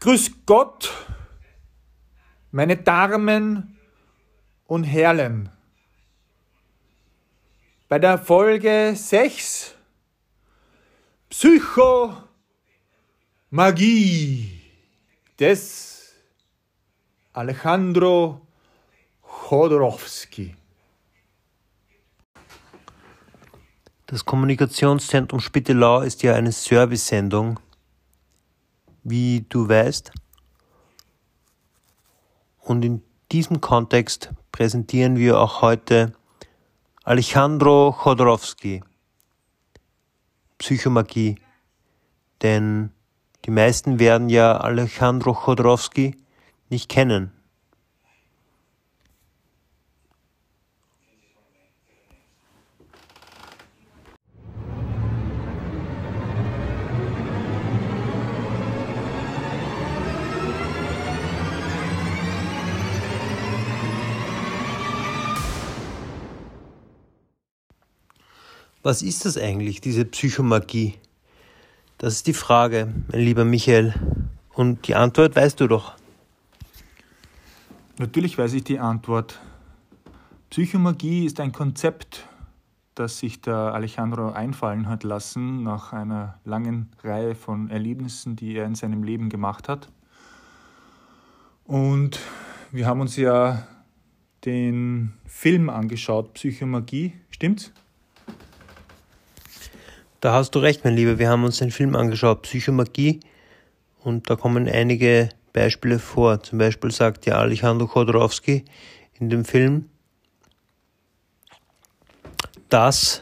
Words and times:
Grüß 0.00 0.30
Gott, 0.46 0.94
meine 2.52 2.76
Damen 2.76 3.76
und 4.66 4.84
Herren. 4.84 5.50
Bei 7.88 7.98
der 7.98 8.16
Folge 8.16 8.92
6 8.94 9.74
Psychomagie 11.30 12.20
des 15.36 16.14
Alejandro 17.32 18.46
Chodorowski. 19.20 20.54
Das 24.06 24.24
Kommunikationszentrum 24.24 25.40
Spittelau 25.40 26.02
ist 26.02 26.22
ja 26.22 26.34
eine 26.34 26.52
Servicesendung 26.52 27.58
wie 29.10 29.46
du 29.48 29.68
weißt. 29.68 30.12
Und 32.60 32.84
in 32.84 33.02
diesem 33.32 33.60
Kontext 33.60 34.30
präsentieren 34.52 35.16
wir 35.16 35.40
auch 35.40 35.62
heute 35.62 36.12
Alejandro 37.04 37.92
Chodorowski, 37.92 38.82
Psychomagie. 40.58 41.36
Denn 42.42 42.90
die 43.44 43.50
meisten 43.50 43.98
werden 43.98 44.28
ja 44.28 44.58
Alejandro 44.58 45.32
Chodorowski 45.32 46.16
nicht 46.68 46.88
kennen. 46.88 47.32
Was 68.82 69.02
ist 69.02 69.24
das 69.24 69.36
eigentlich, 69.36 69.80
diese 69.80 70.04
Psychomagie? 70.04 70.94
Das 71.98 72.14
ist 72.14 72.28
die 72.28 72.32
Frage, 72.32 72.92
mein 73.10 73.20
lieber 73.20 73.44
Michael. 73.44 73.92
Und 74.54 74.86
die 74.86 74.94
Antwort 74.94 75.34
weißt 75.34 75.58
du 75.60 75.66
doch. 75.66 75.94
Natürlich 77.98 78.38
weiß 78.38 78.52
ich 78.52 78.62
die 78.62 78.78
Antwort. 78.78 79.40
Psychomagie 80.50 81.26
ist 81.26 81.40
ein 81.40 81.50
Konzept, 81.50 82.28
das 82.94 83.18
sich 83.18 83.40
der 83.40 83.56
Alejandro 83.56 84.30
einfallen 84.30 84.88
hat 84.88 85.02
lassen 85.02 85.64
nach 85.64 85.92
einer 85.92 86.38
langen 86.44 86.88
Reihe 87.02 87.34
von 87.34 87.70
Erlebnissen, 87.70 88.36
die 88.36 88.54
er 88.54 88.66
in 88.66 88.76
seinem 88.76 89.02
Leben 89.02 89.28
gemacht 89.28 89.68
hat. 89.68 89.88
Und 91.64 92.20
wir 92.70 92.86
haben 92.86 93.00
uns 93.00 93.16
ja 93.16 93.66
den 94.44 95.14
Film 95.26 95.68
angeschaut, 95.68 96.34
Psychomagie, 96.34 97.14
stimmt's? 97.30 97.72
Da 100.20 100.32
hast 100.32 100.50
du 100.56 100.58
recht, 100.58 100.82
mein 100.82 100.96
Lieber. 100.96 101.20
Wir 101.20 101.28
haben 101.28 101.44
uns 101.44 101.58
den 101.58 101.70
Film 101.70 101.94
angeschaut, 101.94 102.42
Psychomagie, 102.42 103.20
und 104.02 104.28
da 104.28 104.34
kommen 104.34 104.68
einige 104.68 105.28
Beispiele 105.52 106.00
vor. 106.00 106.42
Zum 106.42 106.58
Beispiel 106.58 106.90
sagt 106.90 107.24
ja 107.26 107.36
Alejandro 107.36 107.86
Chodorowski 107.86 108.64
in 109.20 109.30
dem 109.30 109.44
Film, 109.44 109.88
dass 112.68 113.20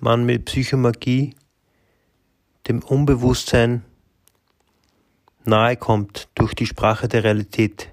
man 0.00 0.24
mit 0.24 0.46
Psychomagie 0.46 1.34
dem 2.66 2.82
Unbewusstsein 2.82 3.84
nahe 5.44 5.76
kommt 5.76 6.30
durch 6.34 6.54
die 6.54 6.66
Sprache 6.66 7.08
der 7.08 7.24
Realität, 7.24 7.90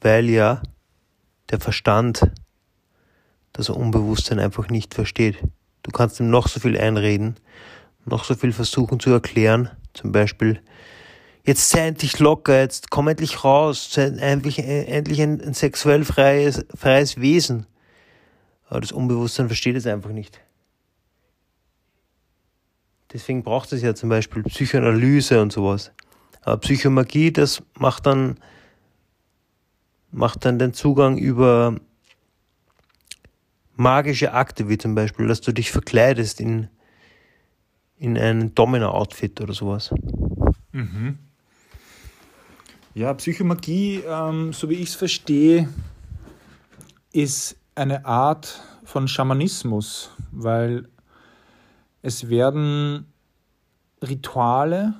weil 0.00 0.28
ja 0.28 0.60
der 1.50 1.60
Verstand 1.60 2.32
das 3.52 3.70
Unbewusstsein 3.70 4.40
einfach 4.40 4.68
nicht 4.70 4.92
versteht. 4.94 5.38
Du 5.82 5.90
kannst 5.90 6.20
ihm 6.20 6.30
noch 6.30 6.48
so 6.48 6.60
viel 6.60 6.78
einreden, 6.78 7.36
noch 8.04 8.24
so 8.24 8.34
viel 8.34 8.52
versuchen 8.52 9.00
zu 9.00 9.10
erklären. 9.10 9.70
Zum 9.94 10.12
Beispiel, 10.12 10.60
jetzt 11.44 11.70
sei 11.70 11.88
endlich 11.88 12.18
locker, 12.18 12.60
jetzt 12.60 12.90
komm 12.90 13.08
endlich 13.08 13.44
raus, 13.44 13.88
sei 13.90 14.04
endlich, 14.04 14.58
endlich 14.60 15.20
ein, 15.20 15.40
ein 15.40 15.54
sexuell 15.54 16.04
freies, 16.04 16.64
freies 16.74 17.20
Wesen. 17.20 17.66
Aber 18.68 18.80
das 18.80 18.92
Unbewusstsein 18.92 19.48
versteht 19.48 19.76
es 19.76 19.86
einfach 19.86 20.10
nicht. 20.10 20.40
Deswegen 23.12 23.42
braucht 23.42 23.72
es 23.72 23.82
ja 23.82 23.94
zum 23.94 24.08
Beispiel 24.08 24.42
Psychoanalyse 24.44 25.42
und 25.42 25.52
sowas. 25.52 25.92
Aber 26.40 26.56
Psychomagie, 26.58 27.30
das 27.30 27.62
macht 27.78 28.06
dann, 28.06 28.38
macht 30.10 30.44
dann 30.44 30.58
den 30.58 30.72
Zugang 30.72 31.18
über 31.18 31.76
magische 33.76 34.32
Akte, 34.32 34.68
wie 34.68 34.78
zum 34.78 34.94
Beispiel, 34.94 35.26
dass 35.26 35.40
du 35.40 35.52
dich 35.52 35.70
verkleidest 35.70 36.40
in, 36.40 36.68
in 37.98 38.18
ein 38.18 38.54
Domino-Outfit 38.54 39.40
oder 39.40 39.54
sowas. 39.54 39.94
Mhm. 40.72 41.18
Ja, 42.94 43.14
Psychomagie, 43.14 44.02
ähm, 44.06 44.52
so 44.52 44.68
wie 44.68 44.74
ich 44.74 44.90
es 44.90 44.94
verstehe, 44.94 45.68
ist 47.12 47.56
eine 47.74 48.04
Art 48.04 48.62
von 48.84 49.08
Schamanismus, 49.08 50.10
weil 50.30 50.88
es 52.02 52.28
werden 52.28 53.06
Rituale 54.02 54.94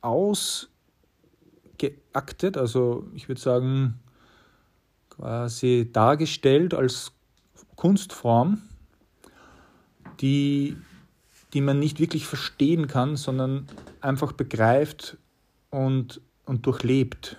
ausgeaktet, 0.00 2.56
also 2.56 3.06
ich 3.14 3.28
würde 3.28 3.40
sagen, 3.40 4.00
quasi 5.16 5.88
dargestellt 5.92 6.74
als 6.74 7.12
Kunstform, 7.76 8.62
die, 10.20 10.76
die 11.52 11.60
man 11.60 11.78
nicht 11.78 12.00
wirklich 12.00 12.26
verstehen 12.26 12.86
kann, 12.86 13.16
sondern 13.16 13.66
einfach 14.00 14.32
begreift 14.32 15.16
und, 15.70 16.20
und 16.44 16.66
durchlebt. 16.66 17.36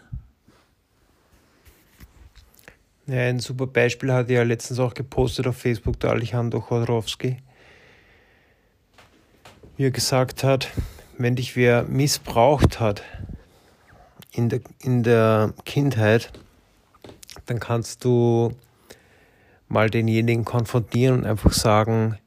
Ja, 3.07 3.19
ein 3.19 3.39
super 3.39 3.67
Beispiel 3.67 4.11
hat 4.11 4.29
ja 4.29 4.41
letztens 4.43 4.79
auch 4.79 4.93
gepostet 4.93 5.45
auf 5.45 5.57
Facebook 5.57 5.99
der 5.99 6.11
Alejandro 6.11 6.59
Chodorowski, 6.59 7.37
wie 9.77 9.83
er 9.83 9.91
gesagt 9.91 10.43
hat, 10.43 10.71
wenn 11.17 11.35
dich 11.35 11.55
wer 11.55 11.83
missbraucht 11.83 12.79
hat 12.79 13.03
in 14.31 14.49
der, 14.49 14.61
in 14.79 15.03
der 15.03 15.53
Kindheit, 15.65 16.31
dann 17.45 17.59
kannst 17.59 18.03
du 18.03 18.51
mal 19.67 19.89
denjenigen 19.89 20.45
konfrontieren 20.45 21.19
und 21.19 21.25
einfach 21.25 21.53
sagen, 21.53 22.17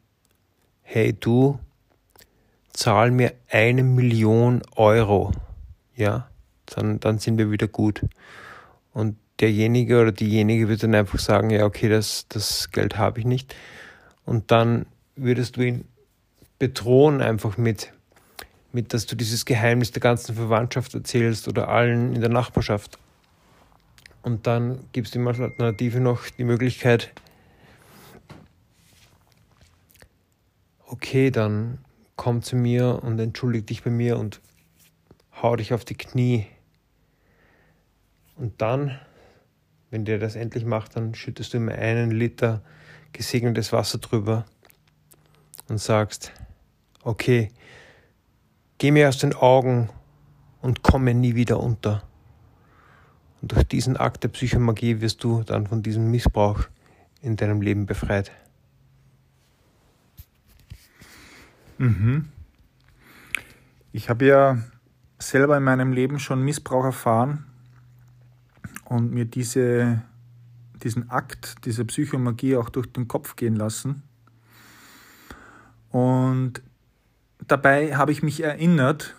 hey 0.82 1.12
du, 1.12 1.58
zahl 2.72 3.10
mir 3.10 3.32
eine 3.50 3.82
Million 3.82 4.62
Euro, 4.76 5.32
ja, 5.94 6.28
dann, 6.66 7.00
dann 7.00 7.18
sind 7.18 7.38
wir 7.38 7.50
wieder 7.50 7.68
gut. 7.68 8.02
Und 8.92 9.16
derjenige 9.40 10.00
oder 10.00 10.12
diejenige 10.12 10.68
wird 10.68 10.82
dann 10.82 10.94
einfach 10.94 11.18
sagen, 11.18 11.50
ja, 11.50 11.64
okay, 11.64 11.88
das, 11.88 12.26
das 12.28 12.70
Geld 12.70 12.98
habe 12.98 13.20
ich 13.20 13.26
nicht. 13.26 13.54
Und 14.24 14.50
dann 14.50 14.86
würdest 15.16 15.56
du 15.56 15.62
ihn 15.62 15.84
bedrohen 16.58 17.20
einfach 17.20 17.56
mit, 17.56 17.92
mit, 18.72 18.92
dass 18.92 19.06
du 19.06 19.16
dieses 19.16 19.44
Geheimnis 19.44 19.92
der 19.92 20.00
ganzen 20.00 20.34
Verwandtschaft 20.34 20.94
erzählst 20.94 21.48
oder 21.48 21.68
allen 21.68 22.14
in 22.14 22.20
der 22.20 22.30
Nachbarschaft. 22.30 22.98
Und 24.22 24.46
dann 24.46 24.84
gibt 24.92 25.08
es 25.08 25.14
ihm 25.14 25.26
als 25.26 25.40
Alternative 25.40 26.00
noch 26.00 26.28
die 26.28 26.44
Möglichkeit, 26.44 27.12
okay, 30.86 31.30
dann 31.30 31.78
komm 32.16 32.42
zu 32.42 32.56
mir 32.56 33.00
und 33.02 33.18
entschuldige 33.20 33.64
dich 33.64 33.82
bei 33.82 33.90
mir 33.90 34.18
und 34.18 34.40
hau 35.40 35.54
dich 35.56 35.72
auf 35.72 35.84
die 35.84 35.94
Knie. 35.94 36.46
Und 38.36 38.60
dann, 38.60 38.98
wenn 39.90 40.04
der 40.04 40.18
das 40.18 40.36
endlich 40.36 40.64
macht, 40.64 40.96
dann 40.96 41.14
schüttest 41.14 41.52
du 41.52 41.58
ihm 41.58 41.68
einen 41.68 42.10
Liter 42.10 42.62
gesegnetes 43.12 43.72
Wasser 43.72 43.98
drüber 43.98 44.46
und 45.68 45.78
sagst, 45.78 46.32
okay, 47.02 47.50
geh 48.78 48.90
mir 48.90 49.08
aus 49.08 49.18
den 49.18 49.34
Augen 49.34 49.90
und 50.60 50.82
komme 50.82 51.14
nie 51.14 51.34
wieder 51.34 51.60
unter. 51.60 52.07
Und 53.40 53.52
durch 53.52 53.64
diesen 53.64 53.96
Akt 53.96 54.24
der 54.24 54.28
Psychomagie 54.28 55.00
wirst 55.00 55.22
du 55.22 55.42
dann 55.42 55.66
von 55.66 55.82
diesem 55.82 56.10
Missbrauch 56.10 56.64
in 57.20 57.36
deinem 57.36 57.60
Leben 57.60 57.86
befreit. 57.86 58.32
Mhm. 61.78 62.28
Ich 63.92 64.10
habe 64.10 64.26
ja 64.26 64.58
selber 65.18 65.56
in 65.56 65.64
meinem 65.64 65.92
Leben 65.92 66.18
schon 66.18 66.42
Missbrauch 66.42 66.84
erfahren 66.84 67.44
und 68.84 69.12
mir 69.12 69.24
diese, 69.24 70.02
diesen 70.82 71.10
Akt 71.10 71.64
dieser 71.64 71.84
Psychomagie 71.84 72.56
auch 72.56 72.68
durch 72.68 72.92
den 72.92 73.08
Kopf 73.08 73.36
gehen 73.36 73.56
lassen. 73.56 74.02
Und 75.90 76.62
dabei 77.46 77.96
habe 77.96 78.12
ich 78.12 78.22
mich 78.22 78.42
erinnert, 78.42 79.14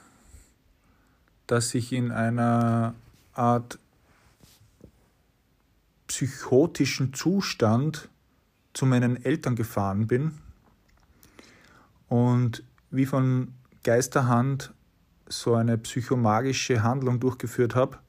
dass 1.48 1.74
ich 1.74 1.94
in 1.94 2.12
einer 2.12 2.94
Art 3.34 3.80
psychotischen 6.10 7.14
Zustand 7.14 8.10
zu 8.74 8.88
meinen 8.88 9.24
Eltern 9.24 9.56
gefahren 9.56 10.08
bin 10.08 10.40
und 12.08 12.64
wie 12.90 13.06
von 13.06 13.54
Geisterhand 13.84 14.74
so 15.28 15.54
eine 15.54 15.78
psychomagische 15.78 16.82
Handlung 16.82 17.20
durchgeführt 17.20 17.76
habe. 17.76 18.00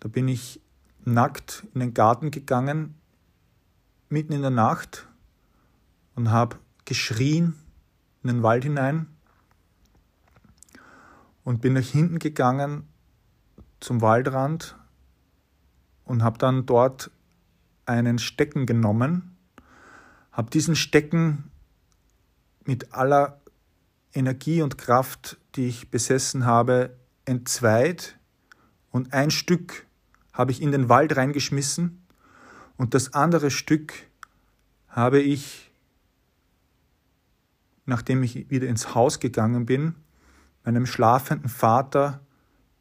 Da 0.00 0.08
bin 0.08 0.26
ich 0.26 0.60
nackt 1.04 1.64
in 1.74 1.80
den 1.80 1.94
Garten 1.94 2.32
gegangen, 2.32 2.96
mitten 4.08 4.32
in 4.32 4.42
der 4.42 4.50
Nacht 4.50 5.06
und 6.16 6.32
habe 6.32 6.58
geschrien 6.84 7.54
in 8.24 8.28
den 8.28 8.42
Wald 8.42 8.64
hinein 8.64 9.06
und 11.44 11.60
bin 11.60 11.74
nach 11.74 11.82
hinten 11.82 12.18
gegangen 12.18 12.88
zum 13.78 14.00
Waldrand 14.00 14.76
und 16.04 16.22
habe 16.22 16.38
dann 16.38 16.66
dort 16.66 17.10
einen 17.86 18.18
Stecken 18.18 18.66
genommen, 18.66 19.36
habe 20.30 20.50
diesen 20.50 20.76
Stecken 20.76 21.50
mit 22.64 22.94
aller 22.94 23.40
Energie 24.14 24.62
und 24.62 24.78
Kraft, 24.78 25.38
die 25.54 25.68
ich 25.68 25.90
besessen 25.90 26.44
habe, 26.44 26.96
entzweit 27.24 28.18
und 28.90 29.12
ein 29.12 29.30
Stück 29.30 29.86
habe 30.32 30.52
ich 30.52 30.62
in 30.62 30.72
den 30.72 30.88
Wald 30.88 31.16
reingeschmissen 31.16 32.06
und 32.76 32.94
das 32.94 33.14
andere 33.14 33.50
Stück 33.50 33.92
habe 34.88 35.20
ich, 35.20 35.70
nachdem 37.86 38.22
ich 38.22 38.50
wieder 38.50 38.66
ins 38.68 38.94
Haus 38.94 39.20
gegangen 39.20 39.66
bin, 39.66 39.94
meinem 40.64 40.86
schlafenden 40.86 41.48
Vater 41.48 42.20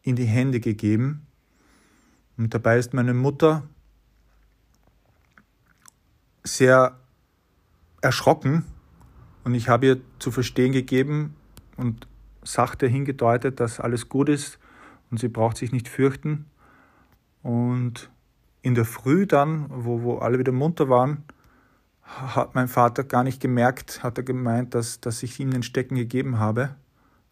in 0.02 0.16
die 0.16 0.26
Hände 0.26 0.60
gegeben. 0.60 1.28
Und 2.42 2.56
dabei 2.56 2.80
ist 2.80 2.96
meine 2.96 3.14
Mutter 3.14 3.62
sehr 6.44 6.98
erschrocken 8.02 8.66
und 9.44 9.54
ich 9.54 9.70
habe 9.70 9.86
ihr 9.86 10.02
zu 10.18 10.32
verstehen 10.32 10.72
gegeben 10.72 11.36
und 11.78 12.08
sachte 12.42 12.88
hingedeutet, 12.88 13.60
dass 13.60 13.80
alles 13.80 14.10
gut 14.10 14.28
ist 14.28 14.58
und 15.12 15.20
sie 15.20 15.28
braucht 15.28 15.56
sich 15.56 15.72
nicht 15.72 15.88
fürchten. 15.88 16.48
Und 17.44 18.10
in 18.64 18.74
der 18.74 18.86
Früh 18.86 19.28
dann, 19.28 19.68
wo, 19.70 20.02
wo 20.02 20.18
alle 20.18 20.40
wieder 20.40 20.52
munter 20.52 20.90
waren, 20.90 21.24
hat 22.02 22.56
mein 22.56 22.68
Vater 22.68 23.04
gar 23.04 23.24
nicht 23.24 23.40
gemerkt, 23.40 24.02
hat 24.02 24.18
er 24.18 24.24
gemeint, 24.24 24.74
dass, 24.74 25.00
dass 25.00 25.22
ich 25.22 25.40
ihm 25.40 25.52
den 25.52 25.62
Stecken 25.62 25.94
gegeben 25.94 26.40
habe. 26.40 26.76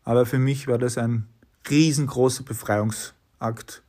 Aber 0.03 0.27
für 0.27 0.37
mich 0.37 0.67
war 0.67 0.77
das 0.77 0.99
ein 0.99 1.27
riesengroßer 1.67 2.43
Befreiungsakt. 2.43 3.81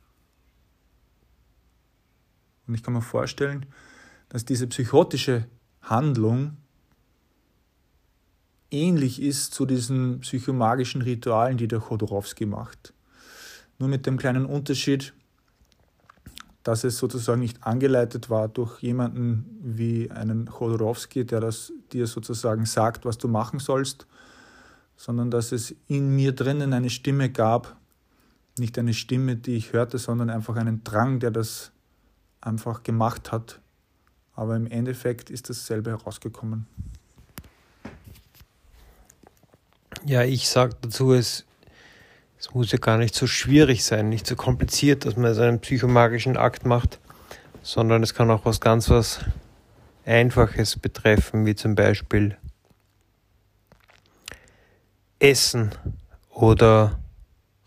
Und 2.71 2.75
ich 2.75 2.83
kann 2.83 2.93
mir 2.93 3.01
vorstellen, 3.01 3.65
dass 4.29 4.45
diese 4.45 4.65
psychotische 4.65 5.45
Handlung 5.81 6.55
ähnlich 8.69 9.21
ist 9.21 9.53
zu 9.53 9.65
diesen 9.65 10.21
psychomagischen 10.21 11.01
Ritualen, 11.01 11.57
die 11.57 11.67
der 11.67 11.81
Chodorowski 11.81 12.45
macht. 12.45 12.93
Nur 13.77 13.89
mit 13.89 14.05
dem 14.05 14.15
kleinen 14.15 14.45
Unterschied, 14.45 15.13
dass 16.63 16.85
es 16.85 16.97
sozusagen 16.97 17.41
nicht 17.41 17.61
angeleitet 17.67 18.29
war 18.29 18.47
durch 18.47 18.79
jemanden 18.79 19.59
wie 19.61 20.09
einen 20.09 20.45
Chodorowski, 20.45 21.25
der 21.25 21.41
das 21.41 21.73
dir 21.91 22.07
sozusagen 22.07 22.65
sagt, 22.65 23.03
was 23.03 23.17
du 23.17 23.27
machen 23.27 23.59
sollst, 23.59 24.07
sondern 24.95 25.29
dass 25.29 25.51
es 25.51 25.75
in 25.87 26.15
mir 26.15 26.31
drinnen 26.31 26.71
eine 26.71 26.89
Stimme 26.89 27.29
gab, 27.29 27.75
nicht 28.57 28.79
eine 28.79 28.93
Stimme, 28.93 29.35
die 29.35 29.55
ich 29.55 29.73
hörte, 29.73 29.97
sondern 29.97 30.29
einfach 30.29 30.55
einen 30.55 30.85
Drang, 30.85 31.19
der 31.19 31.31
das 31.31 31.73
einfach 32.41 32.83
gemacht 32.83 33.31
hat. 33.31 33.59
Aber 34.35 34.55
im 34.55 34.67
Endeffekt 34.67 35.29
ist 35.29 35.49
dasselbe 35.49 35.91
herausgekommen. 35.91 36.67
Ja, 40.05 40.23
ich 40.23 40.49
sage 40.49 40.75
dazu, 40.81 41.13
es, 41.13 41.45
es 42.39 42.53
muss 42.53 42.71
ja 42.71 42.79
gar 42.79 42.97
nicht 42.97 43.13
so 43.13 43.27
schwierig 43.27 43.85
sein, 43.85 44.09
nicht 44.09 44.25
so 44.25 44.35
kompliziert, 44.35 45.05
dass 45.05 45.15
man 45.15 45.33
so 45.35 45.41
einen 45.41 45.59
psychomagischen 45.59 46.37
Akt 46.37 46.65
macht, 46.65 46.99
sondern 47.61 48.01
es 48.01 48.15
kann 48.15 48.31
auch 48.31 48.45
was 48.45 48.59
ganz 48.59 48.89
was 48.89 49.19
Einfaches 50.05 50.79
betreffen, 50.79 51.45
wie 51.45 51.53
zum 51.53 51.75
Beispiel 51.75 52.35
Essen 55.19 55.69
oder 56.31 56.99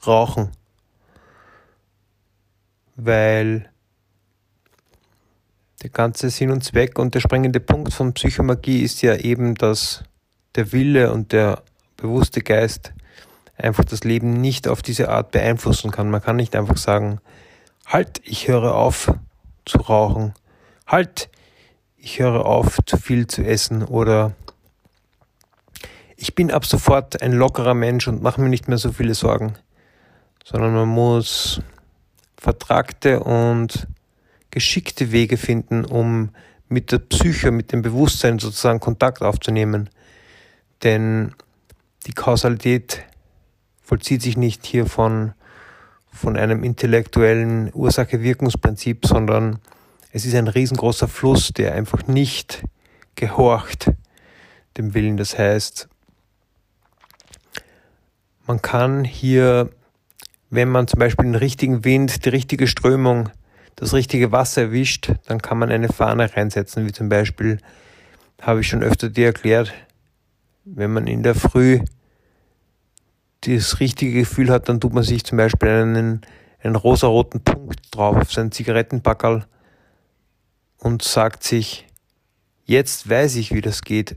Rauchen, 0.04 0.50
weil 2.96 3.70
der 5.84 5.90
ganze 5.90 6.30
Sinn 6.30 6.50
und 6.50 6.64
Zweck 6.64 6.98
und 6.98 7.14
der 7.14 7.20
springende 7.20 7.60
Punkt 7.60 7.92
von 7.92 8.14
Psychomagie 8.14 8.80
ist 8.80 9.02
ja 9.02 9.16
eben, 9.16 9.54
dass 9.54 10.02
der 10.54 10.72
Wille 10.72 11.12
und 11.12 11.32
der 11.32 11.62
bewusste 11.98 12.40
Geist 12.40 12.94
einfach 13.58 13.84
das 13.84 14.02
Leben 14.02 14.32
nicht 14.32 14.66
auf 14.66 14.80
diese 14.80 15.10
Art 15.10 15.30
beeinflussen 15.30 15.90
kann. 15.90 16.10
Man 16.10 16.22
kann 16.22 16.36
nicht 16.36 16.56
einfach 16.56 16.78
sagen, 16.78 17.20
halt, 17.84 18.22
ich 18.24 18.48
höre 18.48 18.74
auf 18.74 19.12
zu 19.66 19.76
rauchen, 19.76 20.32
halt, 20.86 21.28
ich 21.98 22.18
höre 22.18 22.46
auf 22.46 22.78
zu 22.86 22.96
viel 22.96 23.26
zu 23.26 23.44
essen. 23.44 23.82
Oder 23.82 24.32
ich 26.16 26.34
bin 26.34 26.50
ab 26.50 26.64
sofort 26.64 27.20
ein 27.20 27.32
lockerer 27.32 27.74
Mensch 27.74 28.08
und 28.08 28.22
mache 28.22 28.40
mir 28.40 28.48
nicht 28.48 28.68
mehr 28.68 28.78
so 28.78 28.90
viele 28.90 29.14
Sorgen, 29.14 29.52
sondern 30.46 30.72
man 30.72 30.88
muss 30.88 31.60
vertragte 32.38 33.20
und 33.20 33.86
geschickte 34.54 35.10
Wege 35.10 35.36
finden, 35.36 35.84
um 35.84 36.30
mit 36.68 36.92
der 36.92 37.00
Psyche, 37.00 37.50
mit 37.50 37.72
dem 37.72 37.82
Bewusstsein 37.82 38.38
sozusagen 38.38 38.78
Kontakt 38.78 39.20
aufzunehmen. 39.20 39.90
Denn 40.84 41.34
die 42.06 42.12
Kausalität 42.12 43.02
vollzieht 43.82 44.22
sich 44.22 44.36
nicht 44.36 44.64
hier 44.64 44.86
von, 44.86 45.32
von 46.12 46.36
einem 46.36 46.62
intellektuellen 46.62 47.72
Ursache-Wirkungsprinzip, 47.74 49.06
sondern 49.06 49.58
es 50.12 50.24
ist 50.24 50.36
ein 50.36 50.46
riesengroßer 50.46 51.08
Fluss, 51.08 51.48
der 51.48 51.74
einfach 51.74 52.06
nicht 52.06 52.62
gehorcht 53.16 53.90
dem 54.76 54.94
Willen. 54.94 55.16
Das 55.16 55.36
heißt, 55.36 55.88
man 58.46 58.62
kann 58.62 59.02
hier, 59.02 59.70
wenn 60.50 60.68
man 60.68 60.86
zum 60.86 61.00
Beispiel 61.00 61.24
den 61.24 61.34
richtigen 61.34 61.84
Wind, 61.84 62.24
die 62.24 62.28
richtige 62.28 62.68
Strömung, 62.68 63.30
das 63.76 63.92
richtige 63.92 64.32
Wasser 64.32 64.62
erwischt, 64.62 65.12
dann 65.26 65.42
kann 65.42 65.58
man 65.58 65.70
eine 65.70 65.88
Fahne 65.88 66.34
reinsetzen, 66.34 66.86
wie 66.86 66.92
zum 66.92 67.08
Beispiel, 67.08 67.58
habe 68.40 68.60
ich 68.60 68.68
schon 68.68 68.82
öfter 68.82 69.08
dir 69.08 69.26
erklärt, 69.26 69.72
wenn 70.64 70.92
man 70.92 71.06
in 71.06 71.22
der 71.22 71.34
Früh 71.34 71.80
das 73.40 73.80
richtige 73.80 74.20
Gefühl 74.20 74.50
hat, 74.50 74.68
dann 74.68 74.80
tut 74.80 74.92
man 74.92 75.02
sich 75.02 75.24
zum 75.24 75.38
Beispiel 75.38 75.68
einen, 75.68 76.20
einen 76.62 76.76
rosaroten 76.76 77.42
Punkt 77.42 77.80
drauf 77.90 78.16
auf 78.16 78.32
seinen 78.32 78.52
Zigarettenpackerl 78.52 79.46
und 80.78 81.02
sagt 81.02 81.42
sich, 81.42 81.86
jetzt 82.64 83.08
weiß 83.08 83.36
ich, 83.36 83.52
wie 83.52 83.60
das 83.60 83.82
geht. 83.82 84.16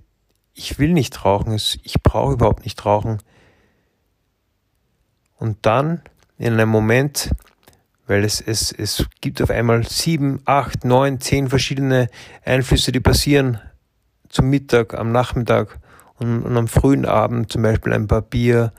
Ich 0.54 0.80
will 0.80 0.94
nicht 0.94 1.26
rauchen, 1.26 1.54
ich 1.54 2.02
brauche 2.04 2.34
überhaupt 2.34 2.64
nicht 2.64 2.86
rauchen. 2.86 3.20
Und 5.38 5.66
dann 5.66 6.02
in 6.38 6.54
einem 6.54 6.70
Moment, 6.70 7.32
weil 8.08 8.24
es, 8.24 8.42
es, 8.42 8.72
es 8.72 9.06
gibt 9.22 9.42
auf 9.42 9.50
einmal 9.50 9.86
sieben, 9.86 10.42
acht, 10.46 10.86
neun, 10.86 11.20
zehn 11.20 11.50
verschiedene 11.50 12.10
Einflüsse, 12.44 12.92
die 12.92 13.02
passieren 13.02 13.60
zum 14.30 14.50
Mittag, 14.50 14.94
am 14.94 15.12
Nachmittag 15.12 15.80
und, 16.18 16.42
und 16.42 16.58
am 16.58 16.68
frühen 16.68 17.06
Abend, 17.06 17.52
zum 17.52 17.62
Beispiel 17.62 17.94
ein 17.94 18.08
paar 18.08 18.22
Bier, 18.22 18.72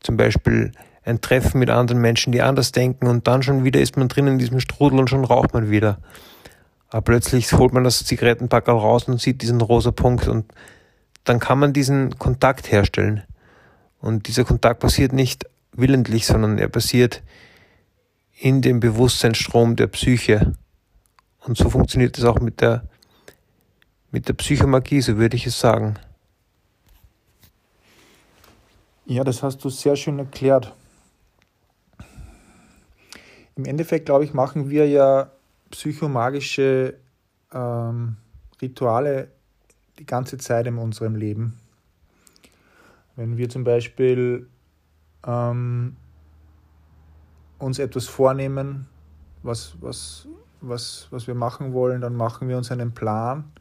zum 0.00 0.16
Beispiel 0.16 0.72
ein 1.04 1.20
Treffen 1.20 1.58
mit 1.58 1.70
anderen 1.70 2.00
Menschen, 2.00 2.32
die 2.32 2.42
anders 2.42 2.72
denken 2.72 3.06
und 3.06 3.26
dann 3.26 3.42
schon 3.42 3.64
wieder 3.64 3.80
ist 3.80 3.96
man 3.96 4.08
drin 4.08 4.26
in 4.26 4.38
diesem 4.38 4.60
Strudel 4.60 4.98
und 4.98 5.10
schon 5.10 5.24
raucht 5.24 5.54
man 5.54 5.70
wieder. 5.70 5.98
Aber 6.90 7.02
plötzlich 7.02 7.52
holt 7.52 7.72
man 7.72 7.84
das 7.84 8.04
Zigarettenpackerl 8.04 8.76
raus 8.76 9.04
und 9.04 9.20
sieht 9.20 9.42
diesen 9.42 9.60
rosa 9.60 9.90
Punkt 9.92 10.28
und 10.28 10.52
dann 11.24 11.38
kann 11.38 11.58
man 11.58 11.72
diesen 11.72 12.18
Kontakt 12.18 12.70
herstellen. 12.70 13.22
Und 14.00 14.26
dieser 14.26 14.44
Kontakt 14.44 14.80
passiert 14.80 15.12
nicht 15.12 15.46
willentlich, 15.72 16.26
sondern 16.26 16.58
er 16.58 16.68
passiert 16.68 17.22
in 18.42 18.60
dem 18.60 18.80
Bewusstseinsstrom 18.80 19.76
der 19.76 19.86
Psyche. 19.86 20.54
Und 21.46 21.56
so 21.56 21.70
funktioniert 21.70 22.18
es 22.18 22.24
auch 22.24 22.40
mit 22.40 22.60
der, 22.60 22.88
mit 24.10 24.26
der 24.26 24.32
Psychomagie, 24.32 25.00
so 25.00 25.16
würde 25.16 25.36
ich 25.36 25.46
es 25.46 25.60
sagen. 25.60 25.94
Ja, 29.06 29.22
das 29.22 29.44
hast 29.44 29.58
du 29.64 29.68
sehr 29.68 29.94
schön 29.94 30.18
erklärt. 30.18 30.74
Im 33.54 33.64
Endeffekt, 33.64 34.06
glaube 34.06 34.24
ich, 34.24 34.34
machen 34.34 34.70
wir 34.70 34.88
ja 34.88 35.30
psychomagische 35.70 36.98
ähm, 37.52 38.16
Rituale 38.60 39.28
die 40.00 40.06
ganze 40.06 40.36
Zeit 40.38 40.66
in 40.66 40.78
unserem 40.78 41.14
Leben. 41.14 41.60
Wenn 43.14 43.36
wir 43.36 43.48
zum 43.48 43.62
Beispiel 43.62 44.48
ähm, 45.24 45.96
uns 47.62 47.78
etwas 47.78 48.08
vornehmen, 48.08 48.88
was, 49.44 49.76
was, 49.80 50.26
was, 50.60 51.06
was 51.10 51.28
wir 51.28 51.36
machen 51.36 51.72
wollen, 51.72 52.00
dann 52.00 52.16
machen 52.16 52.48
wir 52.48 52.56
uns 52.56 52.72
einen 52.72 52.92
Plan 52.92 53.52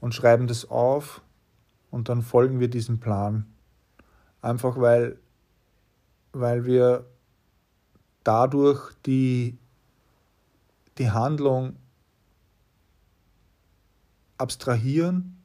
und 0.00 0.14
schreiben 0.14 0.46
das 0.46 0.70
auf 0.70 1.20
und 1.90 2.08
dann 2.08 2.22
folgen 2.22 2.60
wir 2.60 2.68
diesem 2.68 3.00
Plan. 3.00 3.46
Einfach 4.42 4.78
weil, 4.78 5.18
weil 6.32 6.64
wir 6.64 7.04
dadurch 8.22 8.92
die, 9.06 9.58
die 10.98 11.10
Handlung 11.10 11.74
abstrahieren, 14.38 15.36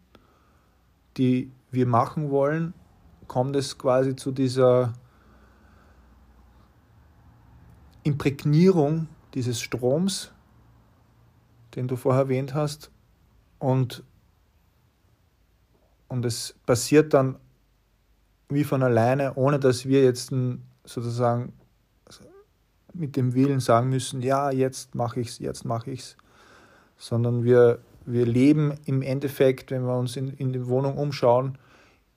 die 1.18 1.52
wir 1.72 1.88
machen 1.88 2.30
wollen, 2.30 2.76
kommt 3.28 3.56
es 3.56 3.80
quasi 3.80 4.16
zu 4.16 4.32
dieser 4.32 4.94
Imprägnierung 8.06 9.08
dieses 9.34 9.60
Stroms, 9.60 10.32
den 11.76 11.88
du 11.88 11.98
vorher 11.98 12.24
erwähnt 12.24 12.54
hast, 12.54 12.92
und, 13.60 14.04
und 16.08 16.24
es 16.24 16.56
passiert 16.66 17.14
dann 17.14 17.38
wie 18.48 18.64
von 18.64 18.84
alleine, 18.84 19.34
ohne 19.36 19.60
dass 19.60 19.86
wir 19.86 20.04
jetzt 20.04 20.32
sozusagen 20.84 21.52
mit 22.94 23.16
dem 23.16 23.34
Willen 23.34 23.60
sagen 23.60 23.90
müssen, 23.90 24.22
ja, 24.22 24.52
jetzt 24.52 24.94
mache 24.94 25.20
ich 25.20 25.30
es, 25.30 25.40
jetzt 25.40 25.66
mache 25.66 25.92
ich 25.92 26.02
es, 26.02 26.18
sondern 26.98 27.44
wir, 27.44 27.80
wir 28.06 28.26
leben 28.26 28.76
im 28.86 29.02
Endeffekt, 29.02 29.72
wenn 29.72 29.84
wir 29.84 29.98
uns 29.98 30.16
in, 30.16 30.30
in 30.30 30.54
der 30.54 30.68
Wohnung 30.68 30.98
umschauen, 30.98 31.58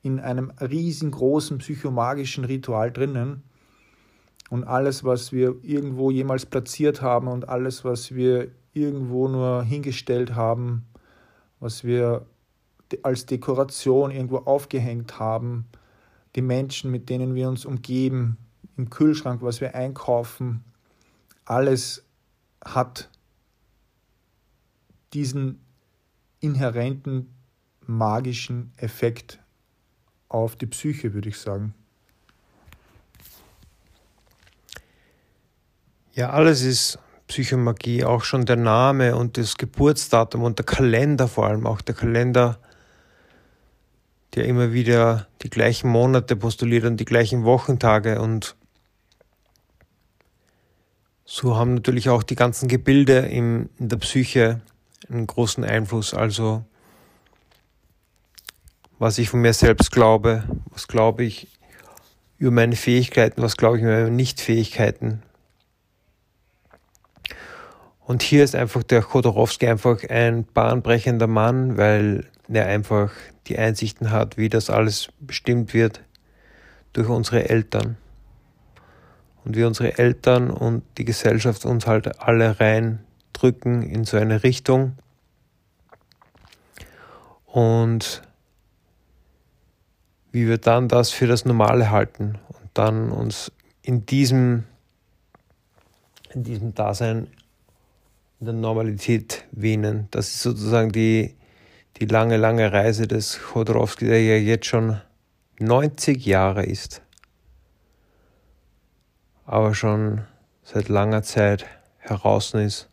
in 0.02 0.20
einem 0.20 0.50
riesengroßen 0.60 1.58
psychomagischen 1.58 2.44
Ritual 2.44 2.92
drinnen. 2.92 3.42
Und 4.50 4.64
alles, 4.64 5.04
was 5.04 5.32
wir 5.32 5.56
irgendwo 5.62 6.10
jemals 6.10 6.46
platziert 6.46 7.02
haben 7.02 7.28
und 7.28 7.48
alles, 7.48 7.84
was 7.84 8.14
wir 8.14 8.50
irgendwo 8.72 9.28
nur 9.28 9.62
hingestellt 9.62 10.34
haben, 10.34 10.86
was 11.60 11.84
wir 11.84 12.26
als 13.02 13.26
Dekoration 13.26 14.10
irgendwo 14.10 14.38
aufgehängt 14.38 15.18
haben, 15.18 15.66
die 16.34 16.42
Menschen, 16.42 16.90
mit 16.90 17.08
denen 17.08 17.34
wir 17.34 17.48
uns 17.48 17.64
umgeben, 17.64 18.38
im 18.76 18.90
Kühlschrank, 18.90 19.42
was 19.42 19.60
wir 19.60 19.74
einkaufen, 19.74 20.64
alles 21.44 22.04
hat 22.64 23.10
diesen 25.12 25.60
inhärenten 26.40 27.34
magischen 27.86 28.72
Effekt 28.76 29.40
auf 30.28 30.56
die 30.56 30.66
Psyche, 30.66 31.14
würde 31.14 31.30
ich 31.30 31.38
sagen. 31.38 31.74
Ja, 36.18 36.30
alles 36.30 36.62
ist 36.62 36.98
Psychomagie, 37.28 38.02
auch 38.02 38.24
schon 38.24 38.44
der 38.44 38.56
Name 38.56 39.14
und 39.14 39.38
das 39.38 39.56
Geburtsdatum 39.56 40.42
und 40.42 40.58
der 40.58 40.66
Kalender 40.66 41.28
vor 41.28 41.46
allem, 41.46 41.64
auch 41.64 41.80
der 41.80 41.94
Kalender, 41.94 42.58
der 44.34 44.46
immer 44.46 44.72
wieder 44.72 45.28
die 45.42 45.48
gleichen 45.48 45.88
Monate 45.88 46.34
postuliert 46.34 46.86
und 46.86 46.96
die 46.96 47.04
gleichen 47.04 47.44
Wochentage 47.44 48.20
und 48.20 48.56
so 51.24 51.54
haben 51.54 51.74
natürlich 51.74 52.08
auch 52.08 52.24
die 52.24 52.34
ganzen 52.34 52.66
Gebilde 52.66 53.18
in 53.18 53.68
der 53.78 53.98
Psyche 53.98 54.60
einen 55.08 55.28
großen 55.28 55.62
Einfluss. 55.62 56.14
Also 56.14 56.64
was 58.98 59.18
ich 59.18 59.28
von 59.28 59.40
mir 59.40 59.52
selbst 59.52 59.92
glaube, 59.92 60.42
was 60.70 60.88
glaube 60.88 61.22
ich 61.22 61.46
über 62.38 62.50
meine 62.50 62.74
Fähigkeiten, 62.74 63.40
was 63.40 63.56
glaube 63.56 63.76
ich 63.76 63.84
über 63.84 63.92
meine 63.92 64.10
Nichtfähigkeiten. 64.10 65.22
Und 68.08 68.22
hier 68.22 68.42
ist 68.42 68.54
einfach 68.54 68.82
der 68.82 69.02
Chodorowski 69.02 69.68
einfach 69.68 70.02
ein 70.08 70.44
bahnbrechender 70.46 71.26
Mann, 71.26 71.76
weil 71.76 72.24
er 72.48 72.64
einfach 72.64 73.12
die 73.48 73.58
Einsichten 73.58 74.10
hat, 74.10 74.38
wie 74.38 74.48
das 74.48 74.70
alles 74.70 75.10
bestimmt 75.20 75.74
wird 75.74 76.00
durch 76.94 77.10
unsere 77.10 77.50
Eltern 77.50 77.98
und 79.44 79.56
wie 79.56 79.64
unsere 79.64 79.98
Eltern 79.98 80.48
und 80.48 80.84
die 80.96 81.04
Gesellschaft 81.04 81.66
uns 81.66 81.86
halt 81.86 82.18
alle 82.18 82.58
reindrücken 82.58 83.82
in 83.82 84.04
so 84.04 84.16
eine 84.16 84.42
Richtung. 84.42 84.96
Und 87.44 88.22
wie 90.32 90.48
wir 90.48 90.56
dann 90.56 90.88
das 90.88 91.10
für 91.10 91.26
das 91.26 91.44
Normale 91.44 91.90
halten 91.90 92.38
und 92.48 92.70
dann 92.72 93.10
uns 93.10 93.52
in 93.82 94.06
diesem, 94.06 94.64
in 96.32 96.42
diesem 96.42 96.74
Dasein, 96.74 97.26
in 98.40 98.46
der 98.46 98.54
Normalität 98.54 99.44
wähnen. 99.52 100.08
Das 100.10 100.28
ist 100.28 100.42
sozusagen 100.42 100.92
die, 100.92 101.36
die 101.96 102.06
lange, 102.06 102.36
lange 102.36 102.72
Reise 102.72 103.06
des 103.06 103.38
Chodorowski, 103.40 104.06
der 104.06 104.22
ja 104.22 104.36
jetzt 104.36 104.66
schon 104.66 105.00
90 105.58 106.24
Jahre 106.24 106.64
ist 106.64 107.02
aber 109.48 109.74
schon 109.74 110.26
seit 110.62 110.90
langer 110.90 111.22
Zeit 111.22 111.64
heraus 111.96 112.52
ist 112.52 112.90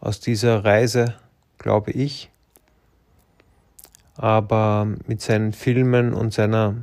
aus 0.00 0.18
dieser 0.18 0.64
Reise, 0.64 1.14
glaube 1.58 1.92
ich. 1.92 2.28
Aber 4.16 4.88
mit 5.06 5.22
seinen 5.22 5.52
Filmen 5.52 6.12
und 6.12 6.34
seiner, 6.34 6.74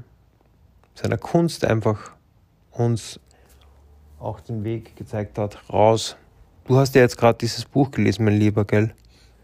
seiner 0.96 1.18
Kunst 1.18 1.66
einfach 1.66 2.14
uns 2.72 3.20
auch 4.20 4.40
den 4.40 4.64
Weg 4.64 4.96
gezeigt 4.96 5.38
hat, 5.38 5.70
raus. 5.70 6.16
Du 6.68 6.78
hast 6.78 6.96
ja 6.96 7.02
jetzt 7.02 7.18
gerade 7.18 7.38
dieses 7.38 7.66
Buch 7.66 7.92
gelesen, 7.92 8.26
mein 8.26 8.38
Lieber, 8.38 8.66
gell? 8.66 8.94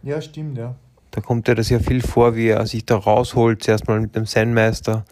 Ja, 0.03 0.21
stimmt, 0.21 0.57
ja. 0.57 0.75
Da 1.12 1.21
kommt 1.21 1.47
ja 1.47 1.55
das 1.55 1.69
ja 1.69 1.79
viel 1.79 2.01
vor, 2.01 2.36
wie 2.36 2.47
er 2.47 2.65
sich 2.65 2.86
da 2.86 2.95
rausholt, 2.95 3.63
zuerst 3.63 3.88
mal 3.88 4.00
mit 4.00 4.15
dem 4.15 4.25
Zen-Meister, 4.25 5.05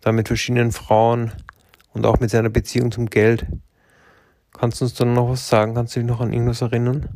dann 0.00 0.14
mit 0.14 0.28
verschiedenen 0.28 0.72
Frauen, 0.72 1.32
und 1.92 2.06
auch 2.06 2.20
mit 2.20 2.30
seiner 2.30 2.48
Beziehung 2.48 2.92
zum 2.92 3.06
Geld. 3.06 3.46
Kannst 4.52 4.80
du 4.80 4.84
uns 4.84 4.94
dann 4.94 5.14
noch 5.14 5.28
was 5.28 5.48
sagen? 5.48 5.74
Kannst 5.74 5.96
du 5.96 6.00
dich 6.00 6.08
noch 6.08 6.20
an 6.20 6.32
irgendwas 6.32 6.60
erinnern? 6.60 7.08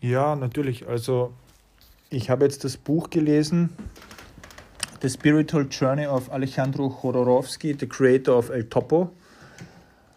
Ja, 0.00 0.36
natürlich. 0.36 0.86
Also 0.88 1.32
ich 2.10 2.30
habe 2.30 2.44
jetzt 2.44 2.64
das 2.64 2.76
Buch 2.76 3.10
gelesen, 3.10 3.70
The 5.00 5.08
Spiritual 5.08 5.66
Journey 5.70 6.06
of 6.06 6.30
Alejandro 6.32 6.98
Jodorowsky, 7.02 7.76
the 7.78 7.86
Creator 7.86 8.36
of 8.36 8.50
El 8.50 8.64
Topo. 8.64 9.12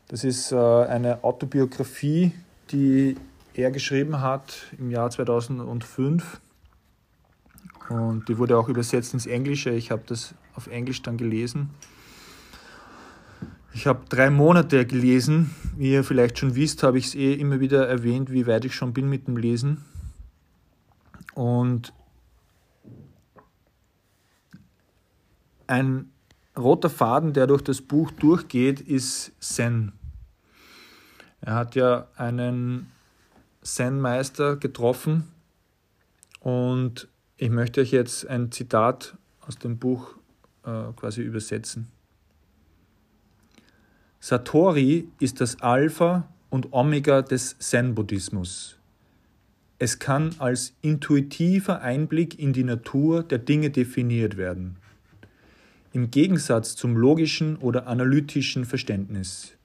Das 0.10 0.24
ist 0.24 0.54
äh, 0.54 0.56
eine 0.56 1.24
Autobiografie, 1.24 2.32
die 2.72 3.18
er 3.54 3.72
geschrieben 3.72 4.22
hat 4.22 4.68
im 4.78 4.90
Jahr 4.90 5.10
2005. 5.10 6.40
Und 7.90 8.30
die 8.30 8.38
wurde 8.38 8.58
auch 8.58 8.70
übersetzt 8.70 9.14
ins 9.14 9.26
Englische. 9.26 9.72
Ich 9.72 9.92
habe 9.92 10.04
das 10.06 10.34
auf 10.56 10.68
Englisch 10.68 11.02
dann 11.02 11.18
gelesen. 11.18 11.72
Ich 13.74 13.86
habe 13.86 14.06
drei 14.08 14.30
Monate 14.30 14.86
gelesen. 14.86 15.54
Wie 15.76 15.92
ihr 15.92 16.04
vielleicht 16.04 16.40
schon 16.40 16.56
wisst, 16.56 16.84
habe 16.84 16.98
ich 16.98 17.08
es 17.08 17.16
eh 17.16 17.34
immer 17.34 17.60
wieder 17.60 17.88
erwähnt, 17.88 18.32
wie 18.32 18.48
weit 18.48 18.66
ich 18.66 18.76
schon 18.76 18.94
bin 18.94 19.10
mit 19.10 19.28
dem 19.28 19.38
Lesen. 19.38 19.84
Und 21.34 21.94
ein 25.68 26.10
roter 26.58 26.90
Faden, 26.90 27.34
der 27.34 27.46
durch 27.46 27.62
das 27.62 27.82
Buch 27.82 28.12
durchgeht, 28.12 28.82
ist 28.82 29.34
Zen. 29.40 29.97
Er 31.42 31.56
hat 31.56 31.76
ja 31.76 32.08
einen 32.16 32.92
Zen-Meister 33.62 34.56
getroffen 34.56 35.28
und 36.40 37.08
ich 37.38 37.50
möchte 37.50 37.82
euch 37.82 37.92
jetzt 37.92 38.28
ein 38.28 38.52
Zitat 38.52 39.18
aus 39.42 39.58
dem 39.58 39.78
Buch 39.78 40.16
äh, 40.64 40.92
quasi 40.96 41.22
übersetzen. 41.22 41.88
Satori 44.20 45.08
ist 45.20 45.40
das 45.42 45.62
Alpha 45.62 46.28
und 46.50 46.74
Omega 46.74 47.22
des 47.22 47.58
Zen-Buddhismus. 47.60 48.78
Es 49.80 50.00
kann 50.00 50.36
als 50.40 50.74
intuitiver 50.82 51.82
Einblick 51.82 52.40
in 52.40 52.52
die 52.52 52.64
Natur 52.64 53.22
der 53.22 53.38
Dinge 53.38 53.70
definiert 53.70 54.36
werden, 54.36 54.78
im 55.94 56.10
Gegensatz 56.10 56.76
zum 56.76 56.98
logischen 56.98 57.58
oder 57.58 57.86
analytischen 57.86 58.66
Verständnis. 58.66 59.57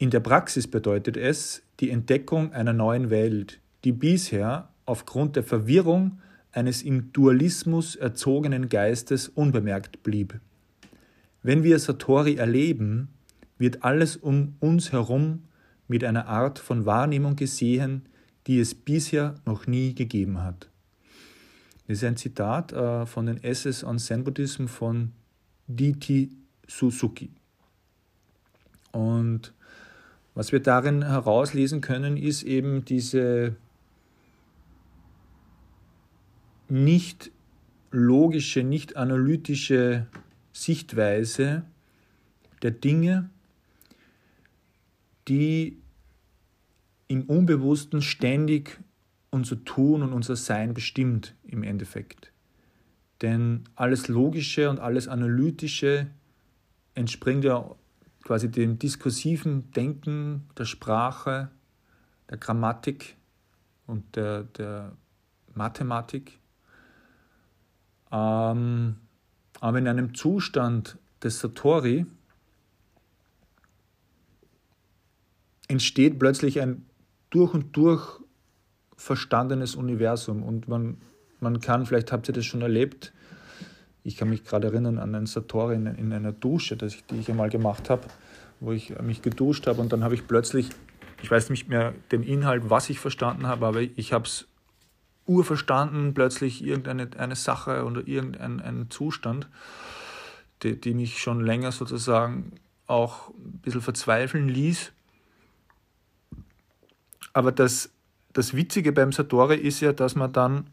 In 0.00 0.08
der 0.08 0.20
Praxis 0.20 0.66
bedeutet 0.66 1.18
es 1.18 1.60
die 1.78 1.90
Entdeckung 1.90 2.54
einer 2.54 2.72
neuen 2.72 3.10
Welt, 3.10 3.60
die 3.84 3.92
bisher 3.92 4.70
aufgrund 4.86 5.36
der 5.36 5.44
Verwirrung 5.44 6.20
eines 6.52 6.82
im 6.82 7.12
Dualismus 7.12 7.96
erzogenen 7.96 8.70
Geistes 8.70 9.28
unbemerkt 9.28 10.02
blieb. 10.02 10.40
Wenn 11.42 11.64
wir 11.64 11.78
Satori 11.78 12.36
erleben, 12.36 13.08
wird 13.58 13.84
alles 13.84 14.16
um 14.16 14.54
uns 14.58 14.90
herum 14.90 15.42
mit 15.86 16.02
einer 16.02 16.28
Art 16.28 16.58
von 16.58 16.86
Wahrnehmung 16.86 17.36
gesehen, 17.36 18.06
die 18.46 18.58
es 18.58 18.74
bisher 18.74 19.34
noch 19.44 19.66
nie 19.66 19.94
gegeben 19.94 20.42
hat. 20.42 20.70
Das 21.86 21.98
ist 21.98 22.04
ein 22.04 22.16
Zitat 22.16 22.72
äh, 22.72 23.04
von 23.04 23.26
den 23.26 23.44
Essays 23.44 23.84
on 23.84 23.98
Zen 23.98 24.24
Buddhism 24.24 24.64
von 24.66 25.12
D.T. 25.66 26.30
Suzuki. 26.66 27.28
Und 28.92 29.52
Was 30.34 30.52
wir 30.52 30.60
darin 30.60 31.02
herauslesen 31.02 31.80
können, 31.80 32.16
ist 32.16 32.42
eben 32.42 32.84
diese 32.84 33.56
nicht 36.68 37.32
logische, 37.90 38.62
nicht 38.62 38.96
analytische 38.96 40.06
Sichtweise 40.52 41.64
der 42.62 42.70
Dinge, 42.70 43.30
die 45.26 45.78
im 47.08 47.24
Unbewussten 47.24 48.02
ständig 48.02 48.78
unser 49.30 49.64
Tun 49.64 50.02
und 50.02 50.12
unser 50.12 50.36
Sein 50.36 50.74
bestimmt 50.74 51.34
im 51.44 51.62
Endeffekt. 51.62 52.32
Denn 53.22 53.64
alles 53.74 54.08
Logische 54.08 54.70
und 54.70 54.80
alles 54.80 55.08
Analytische 55.08 56.06
entspringt 56.94 57.44
ja 57.44 57.74
quasi 58.30 58.48
dem 58.48 58.78
diskursiven 58.78 59.72
Denken 59.72 60.46
der 60.56 60.64
Sprache, 60.64 61.50
der 62.30 62.38
Grammatik 62.38 63.16
und 63.88 64.14
der, 64.14 64.44
der 64.44 64.92
Mathematik. 65.56 66.38
Ähm, 68.12 68.94
aber 69.58 69.78
in 69.78 69.88
einem 69.88 70.14
Zustand 70.14 70.96
des 71.24 71.40
Satori 71.40 72.06
entsteht 75.66 76.20
plötzlich 76.20 76.60
ein 76.60 76.86
durch 77.30 77.52
und 77.52 77.76
durch 77.76 78.20
verstandenes 78.96 79.74
Universum 79.74 80.44
und 80.44 80.68
man, 80.68 80.98
man 81.40 81.58
kann, 81.58 81.84
vielleicht 81.84 82.12
habt 82.12 82.28
ihr 82.28 82.34
das 82.34 82.44
schon 82.44 82.62
erlebt, 82.62 83.12
ich 84.04 84.16
kann 84.16 84.30
mich 84.30 84.44
gerade 84.44 84.68
erinnern 84.68 84.98
an 84.98 85.16
einen 85.16 85.26
Satori 85.26 85.74
in, 85.74 85.86
in 85.86 86.12
einer 86.12 86.30
Dusche, 86.30 86.76
das 86.76 86.94
ich, 86.94 87.04
die 87.06 87.16
ich 87.16 87.28
einmal 87.28 87.50
gemacht 87.50 87.90
habe, 87.90 88.02
wo 88.60 88.72
ich 88.72 88.98
mich 89.00 89.22
geduscht 89.22 89.66
habe 89.66 89.80
und 89.80 89.92
dann 89.92 90.04
habe 90.04 90.14
ich 90.14 90.26
plötzlich, 90.26 90.68
ich 91.22 91.30
weiß 91.30 91.50
nicht 91.50 91.68
mehr 91.68 91.94
den 92.12 92.22
Inhalt, 92.22 92.70
was 92.70 92.90
ich 92.90 93.00
verstanden 93.00 93.46
habe, 93.46 93.66
aber 93.66 93.80
ich 93.80 94.12
habe 94.12 94.24
es 94.24 94.46
urverstanden, 95.26 96.14
plötzlich 96.14 96.64
irgendeine 96.64 97.08
eine 97.16 97.36
Sache 97.36 97.84
oder 97.84 98.06
irgendein 98.06 98.86
Zustand, 98.90 99.48
die, 100.62 100.78
die 100.78 100.94
mich 100.94 101.18
schon 101.18 101.40
länger 101.40 101.72
sozusagen 101.72 102.52
auch 102.86 103.28
ein 103.30 103.60
bisschen 103.62 103.80
verzweifeln 103.80 104.48
ließ. 104.48 104.92
Aber 107.32 107.52
das, 107.52 107.90
das 108.32 108.54
Witzige 108.54 108.92
beim 108.92 109.12
Satori 109.12 109.56
ist 109.56 109.80
ja, 109.80 109.92
dass 109.92 110.16
man 110.16 110.32
dann 110.32 110.66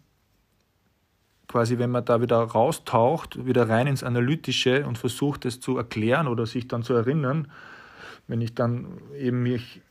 quasi, 1.47 1.77
wenn 1.77 1.91
man 1.91 2.03
da 2.03 2.21
wieder 2.21 2.37
raustaucht, 2.37 3.45
wieder 3.45 3.69
rein 3.69 3.87
ins 3.87 4.03
Analytische 4.03 4.85
und 4.85 4.97
versucht, 4.97 5.45
es 5.45 5.59
zu 5.59 5.77
erklären 5.77 6.27
oder 6.27 6.45
sich 6.45 6.67
dann 6.67 6.83
zu 6.83 6.93
erinnern, 6.93 7.49
wenn 8.27 8.41
ich 8.41 8.53
dann 8.53 8.99
eben 9.17 9.43
mich 9.43 9.81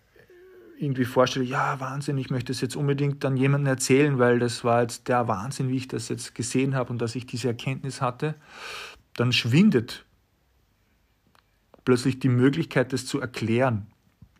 irgendwie 0.78 1.04
vorstelle, 1.04 1.44
ja, 1.44 1.80
Wahnsinn, 1.80 2.18
ich 2.18 2.30
möchte 2.30 2.52
es 2.52 2.60
jetzt 2.60 2.76
unbedingt 2.76 3.24
dann 3.24 3.36
jemandem 3.36 3.68
erzählen, 3.68 4.18
weil 4.18 4.38
das 4.38 4.62
war 4.62 4.82
jetzt 4.82 5.08
der 5.08 5.26
Wahnsinn, 5.26 5.70
wie 5.70 5.76
ich 5.76 5.88
das 5.88 6.08
jetzt 6.08 6.34
gesehen 6.34 6.74
habe 6.74 6.90
und 6.90 7.00
dass 7.00 7.14
ich 7.14 7.26
diese 7.26 7.48
Erkenntnis 7.48 8.02
hatte, 8.02 8.34
dann 9.14 9.32
schwindet 9.32 10.04
plötzlich 11.84 12.18
die 12.18 12.28
Möglichkeit, 12.28 12.92
das 12.92 13.06
zu 13.06 13.20
erklären. 13.20 13.86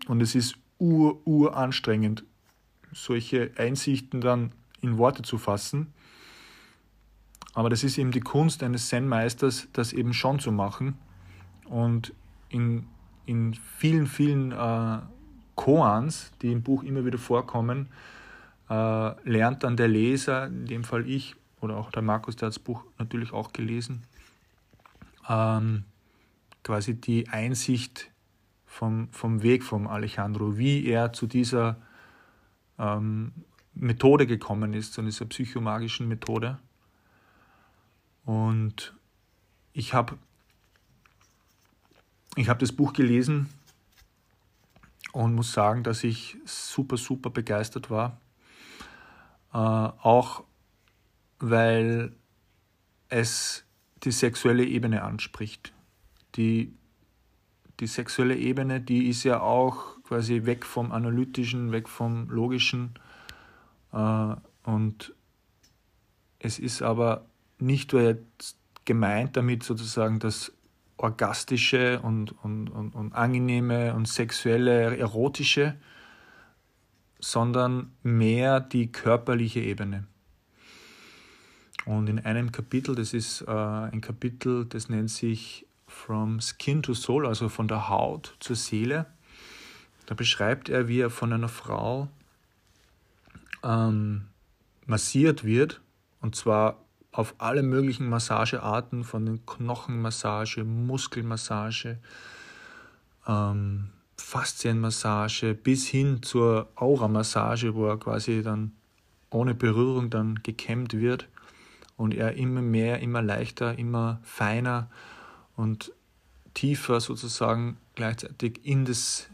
Und 0.09 0.21
es 0.21 0.35
ist 0.35 0.57
ur, 0.79 1.27
ur 1.27 1.57
anstrengend, 1.57 2.25
solche 2.93 3.53
Einsichten 3.57 4.21
dann 4.21 4.53
in 4.83 4.99
Worte 4.99 5.23
zu 5.23 5.39
fassen. 5.39 5.93
Aber 7.55 7.71
das 7.71 7.85
ist 7.85 7.97
eben 7.97 8.11
die 8.11 8.21
Kunst 8.21 8.63
eines 8.63 8.89
Zen-Meisters, 8.89 9.69
das 9.73 9.95
eben 9.95 10.13
schon 10.13 10.39
zu 10.39 10.53
machen. 10.53 10.99
Und 11.65 12.13
in, 12.51 12.87
in 13.27 13.55
vielen, 13.55 14.07
vielen 14.07 14.53
äh, 14.53 14.99
Koans, 15.55 16.33
die 16.43 16.53
im 16.53 16.63
Buch 16.63 16.83
immer 16.83 17.05
wieder 17.05 17.19
vorkommen, 17.19 17.89
äh, 18.71 19.29
lernt 19.29 19.65
dann 19.65 19.77
der 19.77 19.89
Leser, 19.89 20.47
in 20.47 20.67
dem 20.67 20.85
Fall 20.85 21.09
ich 21.09 21.37
oder 21.61 21.77
auch 21.77 21.91
der 21.91 22.03
Markus, 22.03 22.37
der 22.37 22.47
hat 22.47 22.55
das 22.55 22.59
Buch 22.59 22.85
natürlich 22.99 23.33
auch 23.33 23.53
gelesen, 23.53 24.03
ähm, 25.29 25.85
quasi 26.63 26.95
die 27.01 27.29
Einsicht 27.29 28.11
vom, 28.65 29.09
vom 29.11 29.43
Weg 29.43 29.65
vom 29.65 29.87
Alejandro, 29.87 30.59
wie 30.59 30.87
er 30.87 31.13
zu 31.13 31.27
dieser 31.27 31.77
ähm, 32.79 33.33
Methode 33.75 34.27
gekommen 34.27 34.75
ist, 34.75 34.93
zu 34.93 35.03
dieser 35.03 35.27
psychomagischen 35.27 36.09
Methode. 36.09 36.59
Und 38.25 38.95
ich 39.73 39.95
habe 39.95 40.19
ich 42.37 42.49
hab 42.49 42.59
das 42.59 42.71
Buch 42.71 42.93
gelesen 42.93 43.49
und 45.13 45.35
muss 45.35 45.53
sagen, 45.53 45.83
dass 45.83 46.05
ich 46.05 46.37
super, 46.45 46.99
super 46.99 47.31
begeistert 47.31 47.91
war. 47.91 48.21
Äh, 49.53 49.57
auch 49.57 50.45
weil 51.39 52.15
es 53.09 53.65
die 54.05 54.11
sexuelle 54.11 54.65
Ebene 54.65 55.03
anspricht. 55.03 55.73
Die, 56.37 56.75
die 57.81 57.87
sexuelle 57.87 58.37
Ebene, 58.37 58.81
die 58.81 59.09
ist 59.09 59.25
ja 59.25 59.41
auch 59.41 60.03
quasi 60.03 60.45
weg 60.45 60.67
vom 60.67 60.93
Analytischen, 60.93 61.73
weg 61.73 61.89
vom 61.89 62.29
Logischen. 62.29 62.95
Äh, 63.93 64.37
und 64.65 65.15
es 66.39 66.59
ist 66.59 66.83
aber 66.83 67.25
nicht 67.59 67.95
gemeint 68.85 69.37
damit 69.37 69.63
sozusagen 69.63 70.19
das 70.19 70.53
orgastische 70.97 72.01
und, 72.01 72.33
und, 72.43 72.69
und, 72.69 72.95
und 72.95 73.13
angenehme 73.13 73.95
und 73.95 74.09
sexuelle, 74.09 74.97
erotische, 74.97 75.77
sondern 77.19 77.93
mehr 78.03 78.61
die 78.61 78.91
körperliche 78.91 79.61
Ebene. 79.61 80.07
Und 81.85 82.09
in 82.09 82.19
einem 82.19 82.51
Kapitel, 82.51 82.95
das 82.95 83.13
ist 83.13 83.43
äh, 83.43 83.51
ein 83.51 84.01
Kapitel, 84.01 84.65
das 84.65 84.89
nennt 84.89 85.11
sich 85.11 85.67
From 85.87 86.41
Skin 86.41 86.83
to 86.83 86.95
Soul, 86.95 87.27
also 87.27 87.49
von 87.49 87.69
der 87.69 87.89
Haut 87.89 88.37
zur 88.41 88.57
Seele, 88.57 89.07
da 90.07 90.15
beschreibt 90.15 90.69
er, 90.69 90.89
wie 90.89 91.01
er 91.01 91.11
von 91.11 91.33
einer 91.33 91.49
Frau 91.49 92.09
ähm, 93.63 94.27
massiert 94.87 95.45
wird, 95.45 95.81
und 96.21 96.35
zwar 96.35 96.86
auf 97.17 97.35
alle 97.39 97.63
möglichen 97.63 98.09
Massagearten, 98.11 99.03
von 99.03 99.25
den 99.25 99.47
Knochenmassage, 99.47 100.65
Muskelmassage, 100.65 101.99
ähm, 103.27 103.89
Faszienmassage 104.19 105.55
bis 105.55 105.87
hin 105.87 106.23
zur 106.23 106.69
Auramassage, 106.75 107.75
wo 107.75 107.87
er 107.87 107.97
quasi 107.97 108.43
dann 108.43 108.73
ohne 109.31 109.55
Berührung 109.55 110.11
dann 110.11 110.41
gekämmt 110.43 110.93
wird 110.93 111.27
und 111.97 112.13
er 112.13 112.35
immer 112.35 112.61
mehr, 112.61 113.01
immer 113.01 113.23
leichter, 113.23 113.79
immer 113.79 114.21
feiner 114.23 114.91
und 115.57 115.93
tiefer 116.53 117.01
sozusagen 117.01 117.79
gleichzeitig 117.95 118.61
in 118.63 118.85
das 118.85 119.29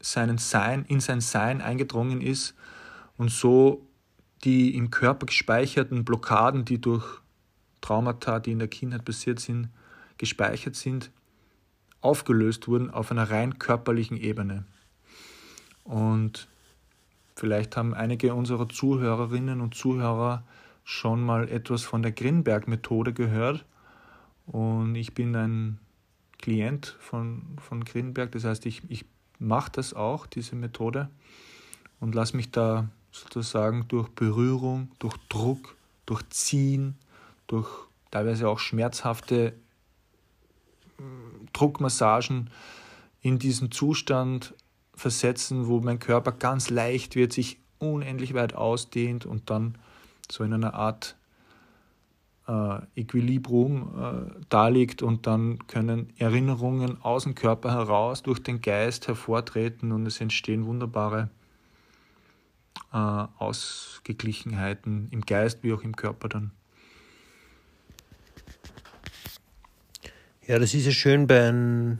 seinen 0.00 0.38
Sein, 0.38 0.86
in 0.88 1.00
sein 1.00 1.20
Sein 1.20 1.60
eingedrungen 1.60 2.22
ist 2.22 2.54
und 3.18 3.30
so 3.30 3.86
die 4.44 4.76
im 4.76 4.90
Körper 4.90 5.26
gespeicherten 5.26 6.04
Blockaden, 6.04 6.64
die 6.64 6.80
durch 6.80 7.20
Traumata, 7.80 8.40
die 8.40 8.52
in 8.52 8.58
der 8.58 8.68
Kindheit 8.68 9.04
passiert 9.04 9.40
sind, 9.40 9.68
gespeichert 10.18 10.76
sind, 10.76 11.10
aufgelöst 12.00 12.68
wurden 12.68 12.90
auf 12.90 13.10
einer 13.10 13.30
rein 13.30 13.58
körperlichen 13.58 14.16
Ebene. 14.16 14.64
Und 15.84 16.48
vielleicht 17.34 17.76
haben 17.76 17.94
einige 17.94 18.34
unserer 18.34 18.68
Zuhörerinnen 18.68 19.60
und 19.60 19.74
Zuhörer 19.74 20.44
schon 20.84 21.20
mal 21.20 21.48
etwas 21.48 21.82
von 21.82 22.02
der 22.02 22.12
Grinberg-Methode 22.12 23.12
gehört. 23.12 23.64
Und 24.46 24.94
ich 24.94 25.14
bin 25.14 25.34
ein 25.34 25.78
Klient 26.38 26.96
von, 27.00 27.56
von 27.60 27.84
Grinberg, 27.84 28.32
das 28.32 28.44
heißt, 28.44 28.66
ich, 28.66 28.82
ich 28.88 29.04
mache 29.38 29.72
das 29.72 29.94
auch, 29.94 30.26
diese 30.26 30.54
Methode, 30.54 31.08
und 31.98 32.14
lasse 32.14 32.36
mich 32.36 32.50
da 32.50 32.88
sozusagen 33.22 33.86
durch 33.88 34.08
Berührung, 34.10 34.90
durch 34.98 35.16
Druck, 35.28 35.76
durch 36.04 36.28
Ziehen, 36.30 36.96
durch 37.46 37.68
teilweise 38.10 38.48
auch 38.48 38.58
schmerzhafte 38.58 39.54
mm, 40.98 41.46
Druckmassagen 41.52 42.50
in 43.22 43.38
diesen 43.38 43.70
Zustand 43.70 44.54
versetzen, 44.94 45.66
wo 45.66 45.80
mein 45.80 45.98
Körper 45.98 46.32
ganz 46.32 46.70
leicht 46.70 47.16
wird, 47.16 47.32
sich 47.32 47.58
unendlich 47.78 48.34
weit 48.34 48.54
ausdehnt 48.54 49.26
und 49.26 49.50
dann 49.50 49.76
so 50.30 50.44
in 50.44 50.52
einer 50.52 50.74
Art 50.74 51.16
äh, 52.48 52.78
Equilibrium 52.94 53.92
äh, 53.98 54.44
darliegt 54.48 55.02
und 55.02 55.26
dann 55.26 55.66
können 55.66 56.12
Erinnerungen 56.18 57.02
aus 57.02 57.24
dem 57.24 57.34
Körper 57.34 57.72
heraus 57.72 58.22
durch 58.22 58.42
den 58.42 58.60
Geist 58.60 59.08
hervortreten 59.08 59.92
und 59.92 60.06
es 60.06 60.20
entstehen 60.20 60.66
wunderbare 60.66 61.28
äh, 62.92 62.96
Ausgeglichenheiten 62.96 65.08
im 65.10 65.22
Geist 65.22 65.62
wie 65.62 65.72
auch 65.72 65.82
im 65.82 65.96
Körper 65.96 66.28
dann. 66.28 66.52
Ja, 70.46 70.58
das 70.58 70.74
ist 70.74 70.86
ja 70.86 70.92
schön 70.92 71.26
bei 71.26 71.48
einem 71.48 71.98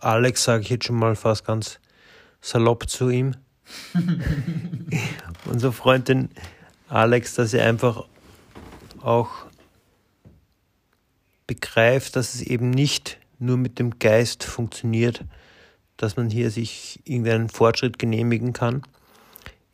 Alex, 0.00 0.44
sage 0.44 0.62
ich 0.62 0.70
jetzt 0.70 0.86
schon 0.86 0.96
mal 0.96 1.14
fast 1.14 1.46
ganz 1.46 1.78
salopp 2.40 2.88
zu 2.88 3.10
ihm. 3.10 3.36
Unser 5.46 5.72
Freund, 5.72 6.08
den 6.08 6.30
Alex, 6.88 7.34
dass 7.34 7.54
er 7.54 7.66
einfach 7.66 8.04
auch 9.00 9.46
begreift, 11.46 12.16
dass 12.16 12.34
es 12.34 12.42
eben 12.42 12.70
nicht 12.70 13.18
nur 13.38 13.56
mit 13.56 13.78
dem 13.78 13.98
Geist 13.98 14.44
funktioniert, 14.44 15.24
dass 15.96 16.16
man 16.16 16.30
hier 16.30 16.50
sich 16.50 17.00
irgendeinen 17.04 17.48
Fortschritt 17.48 17.98
genehmigen 17.98 18.52
kann. 18.52 18.82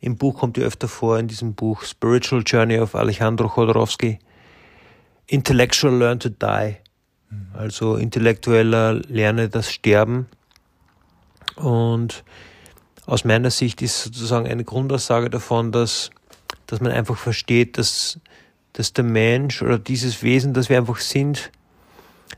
Im 0.01 0.17
Buch 0.17 0.39
kommt 0.39 0.57
ja 0.57 0.65
öfter 0.65 0.87
vor, 0.87 1.19
in 1.19 1.27
diesem 1.27 1.53
Buch 1.53 1.83
Spiritual 1.83 2.43
Journey 2.45 2.79
of 2.79 2.95
Alejandro 2.95 3.47
Chodorowski, 3.47 4.19
Intellectual 5.27 5.95
Learn 5.95 6.19
to 6.19 6.29
Die. 6.29 6.75
Also 7.53 7.95
intellektueller 7.95 8.95
Lerne 9.07 9.47
das 9.47 9.71
Sterben. 9.71 10.27
Und 11.55 12.23
aus 13.05 13.23
meiner 13.23 13.51
Sicht 13.51 13.81
ist 13.81 14.03
sozusagen 14.03 14.47
eine 14.47 14.63
Grundaussage 14.63 15.29
davon, 15.29 15.71
dass, 15.71 16.09
dass 16.67 16.81
man 16.81 16.91
einfach 16.91 17.17
versteht, 17.17 17.77
dass, 17.77 18.19
dass 18.73 18.93
der 18.93 19.03
Mensch 19.03 19.61
oder 19.61 19.79
dieses 19.79 20.23
Wesen, 20.23 20.53
das 20.53 20.69
wir 20.69 20.77
einfach 20.77 20.99
sind, 20.99 21.51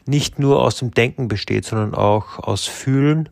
nicht 0.05 0.37
nur 0.37 0.61
aus 0.61 0.77
dem 0.77 0.91
Denken 0.91 1.27
besteht, 1.27 1.65
sondern 1.65 1.95
auch 1.95 2.39
aus 2.39 2.65
Fühlen, 2.65 3.29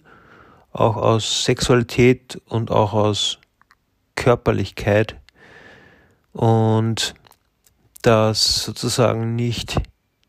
auch 0.71 0.95
aus 0.95 1.43
Sexualität 1.43 2.41
und 2.47 2.71
auch 2.71 2.93
aus 2.93 3.40
Körperlichkeit. 4.21 5.15
Und 6.31 7.15
dass 8.03 8.63
sozusagen 8.63 9.35
nicht, 9.35 9.81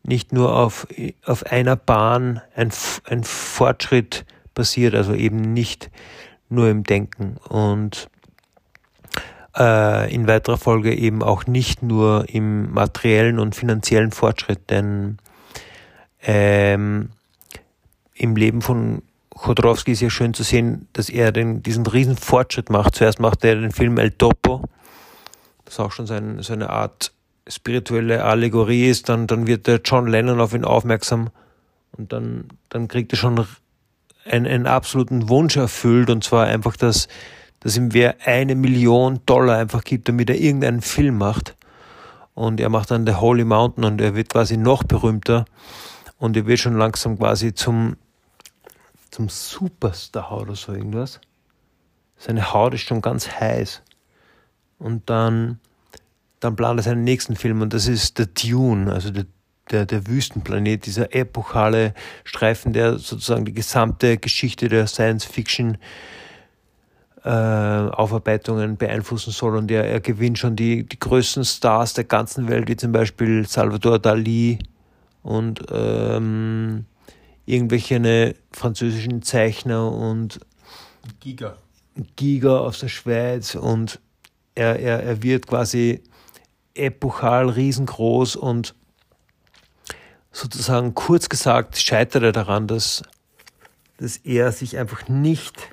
nicht 0.03 0.33
nur 0.33 0.55
auf, 0.55 0.87
auf 1.25 1.45
einer 1.45 1.75
Bahn 1.75 2.41
ein, 2.55 2.71
ein 3.05 3.23
Fortschritt 3.23 4.25
passiert, 4.55 4.95
also 4.95 5.13
eben 5.13 5.53
nicht 5.53 5.91
nur 6.49 6.69
im 6.69 6.83
Denken 6.83 7.37
und 7.49 8.09
äh, 9.55 10.13
in 10.13 10.27
weiterer 10.27 10.57
Folge 10.57 10.93
eben 10.93 11.21
auch 11.21 11.45
nicht 11.45 11.83
nur 11.83 12.25
im 12.29 12.71
materiellen 12.71 13.39
und 13.39 13.55
finanziellen 13.55 14.11
Fortschritt, 14.11 14.69
denn 14.69 15.17
ähm, 16.21 17.09
im 18.13 18.35
Leben 18.35 18.61
von 18.61 19.03
Chodorowski 19.35 19.91
ist 19.91 20.01
ja 20.01 20.09
schön 20.09 20.33
zu 20.33 20.43
sehen, 20.43 20.87
dass 20.93 21.09
er 21.09 21.31
den, 21.31 21.63
diesen 21.63 21.85
riesen 21.85 22.17
Fortschritt 22.17 22.69
macht. 22.69 22.95
Zuerst 22.95 23.19
macht 23.19 23.43
er 23.43 23.55
den 23.55 23.71
Film 23.71 23.97
El 23.97 24.11
Topo, 24.11 24.63
das 25.65 25.79
auch 25.79 25.91
schon 25.91 26.05
sein, 26.05 26.41
so 26.41 26.53
eine 26.53 26.69
Art 26.69 27.11
spirituelle 27.47 28.23
Allegorie 28.23 28.89
ist. 28.89 29.09
Dann, 29.09 29.27
dann 29.27 29.47
wird 29.47 29.67
der 29.67 29.81
John 29.83 30.07
Lennon 30.07 30.39
auf 30.39 30.53
ihn 30.53 30.65
aufmerksam 30.65 31.29
und 31.97 32.13
dann, 32.13 32.49
dann 32.69 32.87
kriegt 32.87 33.11
er 33.13 33.17
schon 33.17 33.45
einen, 34.25 34.47
einen 34.47 34.67
absoluten 34.67 35.29
Wunsch 35.29 35.57
erfüllt 35.57 36.09
und 36.09 36.23
zwar 36.23 36.45
einfach, 36.45 36.77
dass, 36.77 37.07
dass 37.59 37.75
ihm 37.75 37.93
wer 37.93 38.15
eine 38.25 38.55
Million 38.55 39.19
Dollar 39.25 39.57
einfach 39.57 39.83
gibt, 39.83 40.07
damit 40.09 40.29
er 40.29 40.39
irgendeinen 40.39 40.81
Film 40.81 41.17
macht. 41.17 41.55
Und 42.35 42.59
er 42.59 42.69
macht 42.69 42.89
dann 42.89 43.05
The 43.05 43.15
Holy 43.15 43.43
Mountain 43.43 43.83
und 43.83 44.01
er 44.01 44.15
wird 44.15 44.29
quasi 44.29 44.57
noch 44.57 44.83
berühmter 44.83 45.45
und 46.17 46.35
er 46.35 46.47
wird 46.47 46.59
schon 46.59 46.77
langsam 46.77 47.17
quasi 47.19 47.53
zum, 47.53 47.95
zum 49.13 49.29
Superstar 49.29 50.41
oder 50.41 50.55
so 50.55 50.73
irgendwas. 50.73 51.21
Seine 52.17 52.51
Haut 52.51 52.73
ist 52.73 52.81
schon 52.81 53.01
ganz 53.01 53.29
heiß. 53.29 53.83
Und 54.79 55.09
dann, 55.09 55.59
dann 56.39 56.55
plant 56.55 56.79
er 56.79 56.83
seinen 56.83 57.03
nächsten 57.03 57.35
Film 57.35 57.61
und 57.61 57.73
das 57.73 57.87
ist 57.87 58.17
The 58.17 58.25
Dune, 58.25 58.91
also 58.91 59.11
der, 59.11 59.25
der, 59.69 59.85
der 59.85 60.07
Wüstenplanet, 60.07 60.87
dieser 60.87 61.13
epochale 61.13 61.93
Streifen, 62.23 62.73
der 62.73 62.97
sozusagen 62.97 63.45
die 63.45 63.53
gesamte 63.53 64.17
Geschichte 64.17 64.67
der 64.67 64.87
Science 64.87 65.25
Fiction 65.25 65.77
äh, 67.23 67.29
Aufarbeitungen 67.29 68.77
beeinflussen 68.77 69.31
soll. 69.31 69.55
Und 69.55 69.69
er, 69.69 69.85
er 69.85 69.99
gewinnt 70.01 70.39
schon 70.39 70.55
die, 70.55 70.87
die 70.87 70.99
größten 70.99 71.45
Stars 71.45 71.93
der 71.93 72.05
ganzen 72.05 72.49
Welt, 72.49 72.67
wie 72.67 72.75
zum 72.75 72.91
Beispiel 72.91 73.47
Salvador 73.47 73.99
Dali 73.99 74.57
und 75.21 75.63
ähm, 75.71 76.85
irgendwelche 77.45 77.99
ne, 77.99 78.35
französischen 78.51 79.21
Zeichner 79.21 79.91
und 79.91 80.39
Giga. 81.19 81.57
Giga 82.15 82.59
aus 82.59 82.79
der 82.79 82.87
Schweiz 82.87 83.55
und 83.55 83.99
er, 84.55 84.79
er, 84.79 85.03
er 85.03 85.23
wird 85.23 85.47
quasi 85.47 86.01
epochal 86.75 87.49
riesengroß 87.49 88.35
und 88.35 88.73
sozusagen 90.31 90.93
kurz 90.93 91.29
gesagt 91.29 91.77
scheitert 91.77 92.23
er 92.23 92.31
daran, 92.31 92.67
dass, 92.67 93.03
dass 93.97 94.17
er 94.17 94.51
sich 94.51 94.77
einfach 94.77 95.07
nicht 95.07 95.69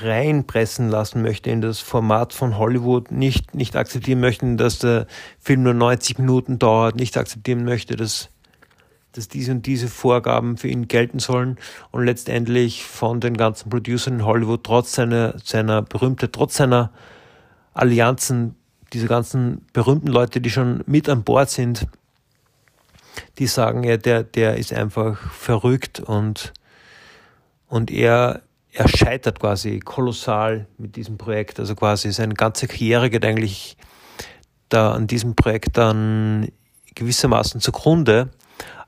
reinpressen 0.00 0.88
lassen 0.88 1.22
möchte 1.22 1.50
in 1.50 1.60
das 1.60 1.78
Format 1.78 2.32
von 2.32 2.58
Hollywood, 2.58 3.12
nicht, 3.12 3.54
nicht 3.54 3.76
akzeptieren 3.76 4.18
möchte, 4.18 4.56
dass 4.56 4.80
der 4.80 5.06
Film 5.38 5.62
nur 5.62 5.74
90 5.74 6.18
Minuten 6.18 6.58
dauert, 6.58 6.96
nicht 6.96 7.16
akzeptieren 7.16 7.64
möchte, 7.64 7.94
dass, 7.94 8.30
dass 9.14 9.28
diese 9.28 9.52
und 9.52 9.66
diese 9.66 9.88
Vorgaben 9.88 10.56
für 10.56 10.68
ihn 10.68 10.88
gelten 10.88 11.20
sollen 11.20 11.56
und 11.92 12.04
letztendlich 12.04 12.84
von 12.84 13.20
den 13.20 13.36
ganzen 13.36 13.70
Producern 13.70 14.14
in 14.14 14.24
Hollywood 14.24 14.64
trotz 14.64 14.92
seiner, 14.92 15.38
seiner 15.42 15.82
Berühmtheit, 15.82 16.32
trotz 16.32 16.56
seiner 16.56 16.90
Allianzen, 17.72 18.56
diese 18.92 19.06
ganzen 19.06 19.66
berühmten 19.72 20.08
Leute, 20.08 20.40
die 20.40 20.50
schon 20.50 20.82
mit 20.86 21.08
an 21.08 21.24
Bord 21.24 21.50
sind, 21.50 21.86
die 23.38 23.46
sagen, 23.46 23.84
ja, 23.84 23.96
der, 23.96 24.24
der 24.24 24.56
ist 24.56 24.72
einfach 24.72 25.18
verrückt 25.32 26.00
und, 26.00 26.52
und 27.68 27.90
er, 27.90 28.42
er 28.72 28.88
scheitert 28.88 29.40
quasi 29.40 29.78
kolossal 29.78 30.66
mit 30.78 30.96
diesem 30.96 31.18
Projekt. 31.18 31.60
Also 31.60 31.76
quasi 31.76 32.12
seine 32.12 32.34
ganze 32.34 32.66
Karriere 32.66 33.10
geht 33.10 33.24
eigentlich 33.24 33.76
da 34.68 34.92
an 34.92 35.06
diesem 35.06 35.36
Projekt 35.36 35.76
dann 35.76 36.48
gewissermaßen 36.94 37.60
zugrunde. 37.60 38.30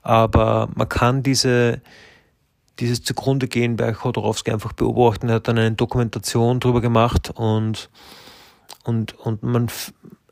Aber 0.07 0.69
man 0.77 0.89
kann 0.89 1.25
diese, 1.25 1.81
dieses 2.79 3.03
zugrunde 3.03 3.49
gehen 3.49 3.75
bei 3.75 3.93
Chodorowski 3.93 4.53
einfach 4.53 4.73
beobachten. 4.73 5.29
Er 5.29 5.37
hat 5.37 5.49
dann 5.49 5.59
eine 5.59 5.73
Dokumentation 5.73 6.61
drüber 6.61 6.81
gemacht 6.81 7.33
und, 7.35 7.91
und, 8.85 9.19
und 9.19 9.43
man, 9.43 9.67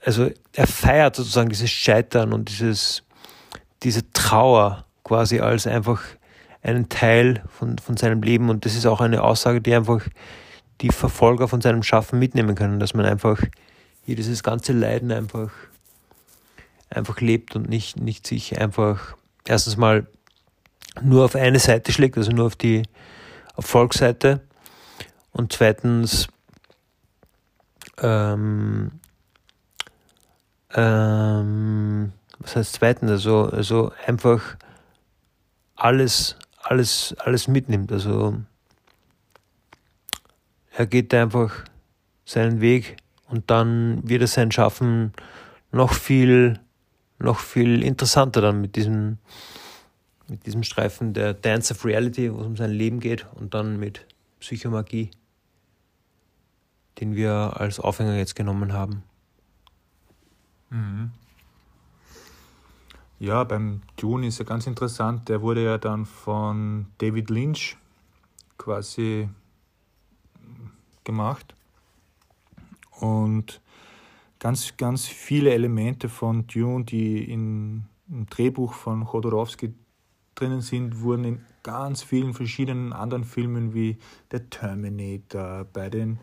also 0.00 0.30
er 0.52 0.68
feiert 0.68 1.16
sozusagen 1.16 1.48
dieses 1.48 1.72
Scheitern 1.72 2.32
und 2.32 2.50
dieses, 2.50 3.02
diese 3.82 4.08
Trauer 4.12 4.84
quasi 5.02 5.40
als 5.40 5.66
einfach 5.66 6.02
einen 6.62 6.88
Teil 6.88 7.42
von, 7.48 7.76
von 7.78 7.96
seinem 7.96 8.22
Leben 8.22 8.50
und 8.50 8.64
das 8.66 8.76
ist 8.76 8.86
auch 8.86 9.00
eine 9.00 9.24
Aussage, 9.24 9.60
die 9.60 9.74
einfach 9.74 10.06
die 10.82 10.90
Verfolger 10.90 11.48
von 11.48 11.60
seinem 11.60 11.82
Schaffen 11.82 12.20
mitnehmen 12.20 12.54
können, 12.54 12.78
dass 12.78 12.94
man 12.94 13.06
einfach 13.06 13.42
hier 14.06 14.14
dieses 14.14 14.44
ganze 14.44 14.72
Leiden 14.72 15.10
einfach, 15.10 15.50
einfach 16.90 17.20
lebt 17.20 17.56
und 17.56 17.68
nicht, 17.68 17.98
nicht 17.98 18.24
sich 18.24 18.60
einfach 18.60 19.16
erstens 19.46 19.76
mal 19.76 20.06
nur 21.02 21.24
auf 21.24 21.34
eine 21.34 21.58
Seite 21.58 21.92
schlägt, 21.92 22.16
also 22.16 22.32
nur 22.32 22.46
auf 22.46 22.56
die 22.56 22.82
Erfolgsseite 23.56 24.40
und 25.32 25.52
zweitens 25.52 26.28
ähm, 27.98 28.92
ähm, 30.74 32.12
was 32.38 32.56
heißt 32.56 32.74
zweitens, 32.74 33.10
also, 33.10 33.48
also 33.50 33.92
einfach 34.06 34.56
alles 35.76 36.36
alles, 36.64 37.14
alles 37.18 37.46
mitnimmt. 37.48 37.92
Also 37.92 38.40
er 40.72 40.86
geht 40.86 41.14
einfach 41.14 41.64
seinen 42.24 42.60
Weg 42.60 42.96
und 43.28 43.50
dann 43.50 44.00
wird 44.08 44.22
er 44.22 44.26
sein 44.26 44.50
Schaffen 44.50 45.12
noch 45.70 45.92
viel, 45.92 46.58
noch 47.18 47.38
viel 47.38 47.82
interessanter 47.82 48.40
dann 48.40 48.60
mit 48.60 48.76
diesem, 48.76 49.18
mit 50.28 50.46
diesem 50.46 50.62
Streifen 50.62 51.14
der 51.14 51.34
Dance 51.34 51.72
of 51.74 51.84
Reality, 51.84 52.32
wo 52.32 52.40
es 52.40 52.46
um 52.46 52.56
sein 52.56 52.70
Leben 52.70 53.00
geht 53.00 53.26
und 53.34 53.54
dann 53.54 53.78
mit 53.78 54.06
Psychomagie, 54.40 55.10
den 57.00 57.14
wir 57.14 57.58
als 57.58 57.80
Aufhänger 57.80 58.16
jetzt 58.16 58.36
genommen 58.36 58.72
haben. 58.72 59.02
Mhm. 60.70 61.12
Ja, 63.20 63.44
beim 63.44 63.82
Dune 63.96 64.26
ist 64.26 64.38
ja 64.38 64.44
ganz 64.44 64.66
interessant, 64.66 65.28
der 65.28 65.40
wurde 65.40 65.64
ja 65.64 65.78
dann 65.78 66.04
von 66.04 66.86
David 66.98 67.30
Lynch 67.30 67.76
quasi 68.58 69.28
gemacht. 71.04 71.54
Und 72.90 73.60
ganz, 74.44 74.76
ganz 74.76 75.06
viele 75.06 75.54
Elemente 75.54 76.10
von 76.10 76.46
Dune, 76.46 76.84
die 76.84 77.32
in, 77.32 77.84
im 78.10 78.26
Drehbuch 78.26 78.74
von 78.74 79.06
Chodorowski 79.06 79.72
drinnen 80.34 80.60
sind, 80.60 81.00
wurden 81.00 81.24
in 81.24 81.40
ganz 81.62 82.02
vielen 82.02 82.34
verschiedenen 82.34 82.92
anderen 82.92 83.24
Filmen 83.24 83.72
wie 83.72 83.96
Der 84.32 84.50
Terminator, 84.50 85.64
bei 85.72 85.88
den 85.88 86.18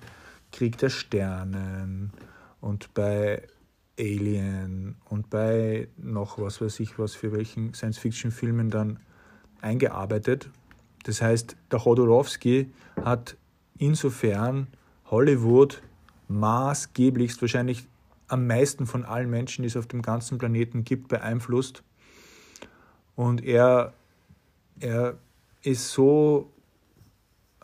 Krieg 0.52 0.78
der 0.78 0.90
Sternen 0.90 2.12
und 2.60 2.94
bei 2.94 3.42
Alien 3.98 4.98
und 5.06 5.32
bei 5.32 5.88
noch 5.98 6.38
was 6.38 6.62
weiß 6.62 6.80
ich 6.80 7.00
was 7.00 7.16
für 7.16 7.32
welchen 7.32 7.74
Science-Fiction-Filmen 7.74 8.70
dann 8.70 9.00
eingearbeitet. 9.62 10.52
Das 11.06 11.24
heißt, 11.24 11.56
der 11.72 11.80
Chodorowski 11.80 12.72
hat 13.04 13.36
insofern 13.80 14.68
Hollywood 15.06 15.82
maßgeblichst, 16.28 17.42
wahrscheinlich 17.42 17.88
am 18.32 18.48
meisten 18.48 18.88
von 18.88 19.04
allen 19.04 19.30
Menschen, 19.30 19.64
die 19.64 19.68
es 19.68 19.76
auf 19.76 19.88
dem 19.88 20.02
ganzen 20.02 20.38
Planeten 20.38 20.86
gibt, 20.86 21.10
beeinflusst. 21.10 21.84
Und 23.16 23.44
er, 23.44 23.94
er 24.80 25.18
ist 25.64 25.92
so 25.92 26.54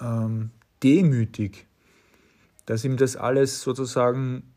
ähm, 0.01 0.51
demütig, 0.83 1.67
dass 2.65 2.83
ihm 2.83 2.97
das 2.97 3.15
alles 3.15 3.61
sozusagen, 3.61 4.53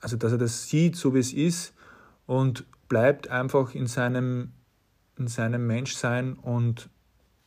also 0.00 0.16
dass 0.16 0.32
er 0.32 0.38
das 0.38 0.70
sieht, 0.70 0.96
so 0.96 1.14
wie 1.14 1.18
es 1.18 1.34
ist 1.34 1.74
und 2.24 2.64
bleibt 2.88 3.28
einfach 3.28 3.74
in 3.74 3.86
seinem, 3.86 4.52
in 5.18 5.28
seinem 5.28 5.66
Menschsein 5.66 6.32
und, 6.32 6.88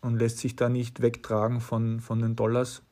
und 0.01 0.19
lässt 0.19 0.37
sich 0.37 0.55
da 0.55 0.69
nicht 0.69 1.01
wegtragen 1.01 1.59
von, 1.59 2.01
von 2.01 2.19
den 2.19 2.35
Dollars. 2.35 2.83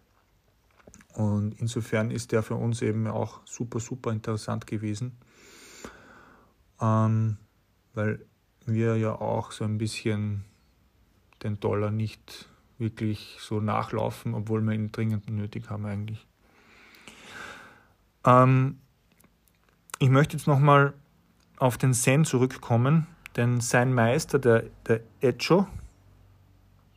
Und 1.18 1.60
insofern 1.60 2.12
ist 2.12 2.32
der 2.32 2.44
für 2.44 2.54
uns 2.54 2.84
eben 2.84 3.08
auch 3.08 3.42
super, 3.44 3.80
super 3.80 4.12
interessant 4.12 4.68
gewesen, 4.68 5.18
ähm, 6.80 7.38
weil 7.96 8.24
wir 8.68 8.98
ja 8.98 9.16
auch 9.16 9.52
so 9.52 9.64
ein 9.64 9.80
bisschen 9.80 10.46
den 11.42 11.60
Dollar 11.60 11.90
nicht 11.90 12.48
wirklich 12.78 13.40
so 13.42 13.60
nachlaufen, 13.60 14.36
obwohl 14.36 14.62
wir 14.62 14.74
ihn 14.74 14.92
dringend 14.92 15.28
nötig 15.28 15.72
haben 15.72 15.88
eigentlich. 15.88 16.28
Ähm, 18.24 18.78
ich 19.98 20.12
möchte 20.12 20.38
jetzt 20.38 20.46
nochmal 20.46 20.94
auf 21.58 21.80
den 21.80 21.96
Zen 21.96 22.26
zurückkommen, 22.26 23.08
denn 23.36 23.60
sein 23.60 23.92
Meister, 23.92 24.38
der, 24.38 24.66
der 24.86 25.02
Echo 25.22 25.66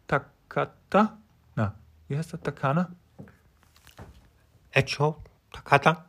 Takata, 0.07 1.17
na, 1.55 1.75
wie 2.09 2.19
heißt 2.19 2.35
der, 2.35 2.43
Takana? 2.43 2.95
Echo 4.73 5.23
Takata. 5.53 6.07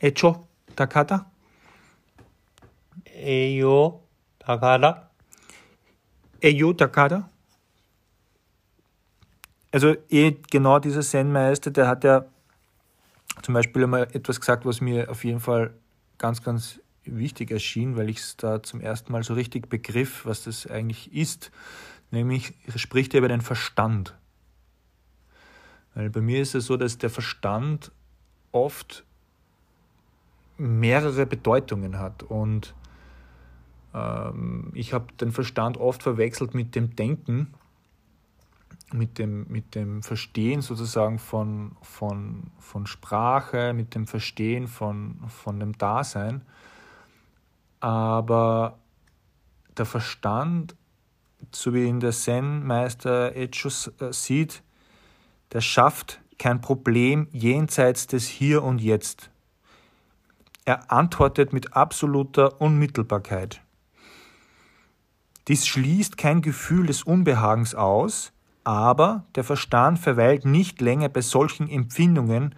Echo 0.00 0.48
Takata. 0.74 1.30
Eyo 3.04 4.02
Takada. 4.38 5.10
Eyo 6.40 6.72
Takada. 6.72 7.30
Also 9.70 9.94
eh 10.08 10.36
genau 10.50 10.78
dieser 10.78 11.02
Zen-Meister, 11.02 11.70
der 11.70 11.88
hat 11.88 12.04
ja 12.04 12.24
zum 13.42 13.54
Beispiel 13.54 13.84
einmal 13.84 14.08
etwas 14.12 14.40
gesagt, 14.40 14.64
was 14.64 14.80
mir 14.80 15.10
auf 15.10 15.24
jeden 15.24 15.40
Fall 15.40 15.74
ganz, 16.16 16.42
ganz 16.42 16.80
wichtig 17.04 17.50
erschien, 17.50 17.96
weil 17.96 18.08
ich 18.08 18.18
es 18.18 18.36
da 18.36 18.62
zum 18.62 18.80
ersten 18.80 19.12
Mal 19.12 19.22
so 19.22 19.34
richtig 19.34 19.68
begriff, 19.68 20.26
was 20.26 20.44
das 20.44 20.66
eigentlich 20.66 21.12
ist. 21.12 21.50
Nämlich 22.10 22.54
spricht 22.76 23.14
er 23.14 23.18
über 23.18 23.28
den 23.28 23.40
Verstand. 23.40 24.17
Weil 25.98 26.10
bei 26.10 26.20
mir 26.20 26.40
ist 26.40 26.54
es 26.54 26.66
so, 26.66 26.76
dass 26.76 26.96
der 26.96 27.10
Verstand 27.10 27.90
oft 28.52 29.04
mehrere 30.56 31.26
Bedeutungen 31.26 31.98
hat. 31.98 32.22
Und 32.22 32.76
ähm, 33.92 34.70
ich 34.74 34.92
habe 34.92 35.12
den 35.14 35.32
Verstand 35.32 35.76
oft 35.76 36.04
verwechselt 36.04 36.54
mit 36.54 36.76
dem 36.76 36.94
Denken, 36.94 37.52
mit 38.92 39.18
dem, 39.18 39.48
mit 39.48 39.74
dem 39.74 40.04
Verstehen 40.04 40.62
sozusagen 40.62 41.18
von, 41.18 41.72
von, 41.82 42.52
von 42.60 42.86
Sprache, 42.86 43.72
mit 43.72 43.96
dem 43.96 44.06
Verstehen 44.06 44.68
von, 44.68 45.18
von 45.26 45.58
dem 45.58 45.76
Dasein. 45.78 46.42
Aber 47.80 48.78
der 49.76 49.84
Verstand, 49.84 50.76
so 51.50 51.74
wie 51.74 51.86
ihn 51.86 51.98
der 51.98 52.12
Zen-Meister 52.12 53.34
Etchus 53.34 53.92
äh, 53.98 54.12
sieht, 54.12 54.62
der 55.52 55.60
schafft 55.60 56.20
kein 56.38 56.60
Problem 56.60 57.28
jenseits 57.32 58.06
des 58.06 58.26
Hier 58.26 58.62
und 58.62 58.80
Jetzt. 58.80 59.30
Er 60.64 60.92
antwortet 60.92 61.52
mit 61.52 61.74
absoluter 61.74 62.60
Unmittelbarkeit. 62.60 63.60
Dies 65.48 65.66
schließt 65.66 66.18
kein 66.18 66.42
Gefühl 66.42 66.86
des 66.86 67.02
Unbehagens 67.02 67.74
aus, 67.74 68.32
aber 68.64 69.24
der 69.34 69.44
Verstand 69.44 69.98
verweilt 69.98 70.44
nicht 70.44 70.80
länger 70.82 71.08
bei 71.08 71.22
solchen 71.22 71.68
Empfindungen, 71.70 72.54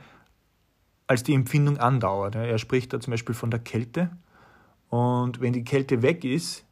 als 1.06 1.22
die 1.22 1.34
Empfindung 1.34 1.78
andauert. 1.78 2.34
Er 2.34 2.58
spricht 2.58 2.92
da 2.92 3.00
zum 3.00 3.12
Beispiel 3.12 3.34
von 3.34 3.50
der 3.50 3.60
Kälte 3.60 4.10
und 4.88 5.40
wenn 5.40 5.52
die 5.52 5.64
Kälte 5.64 6.02
weg 6.02 6.24
ist, 6.24 6.64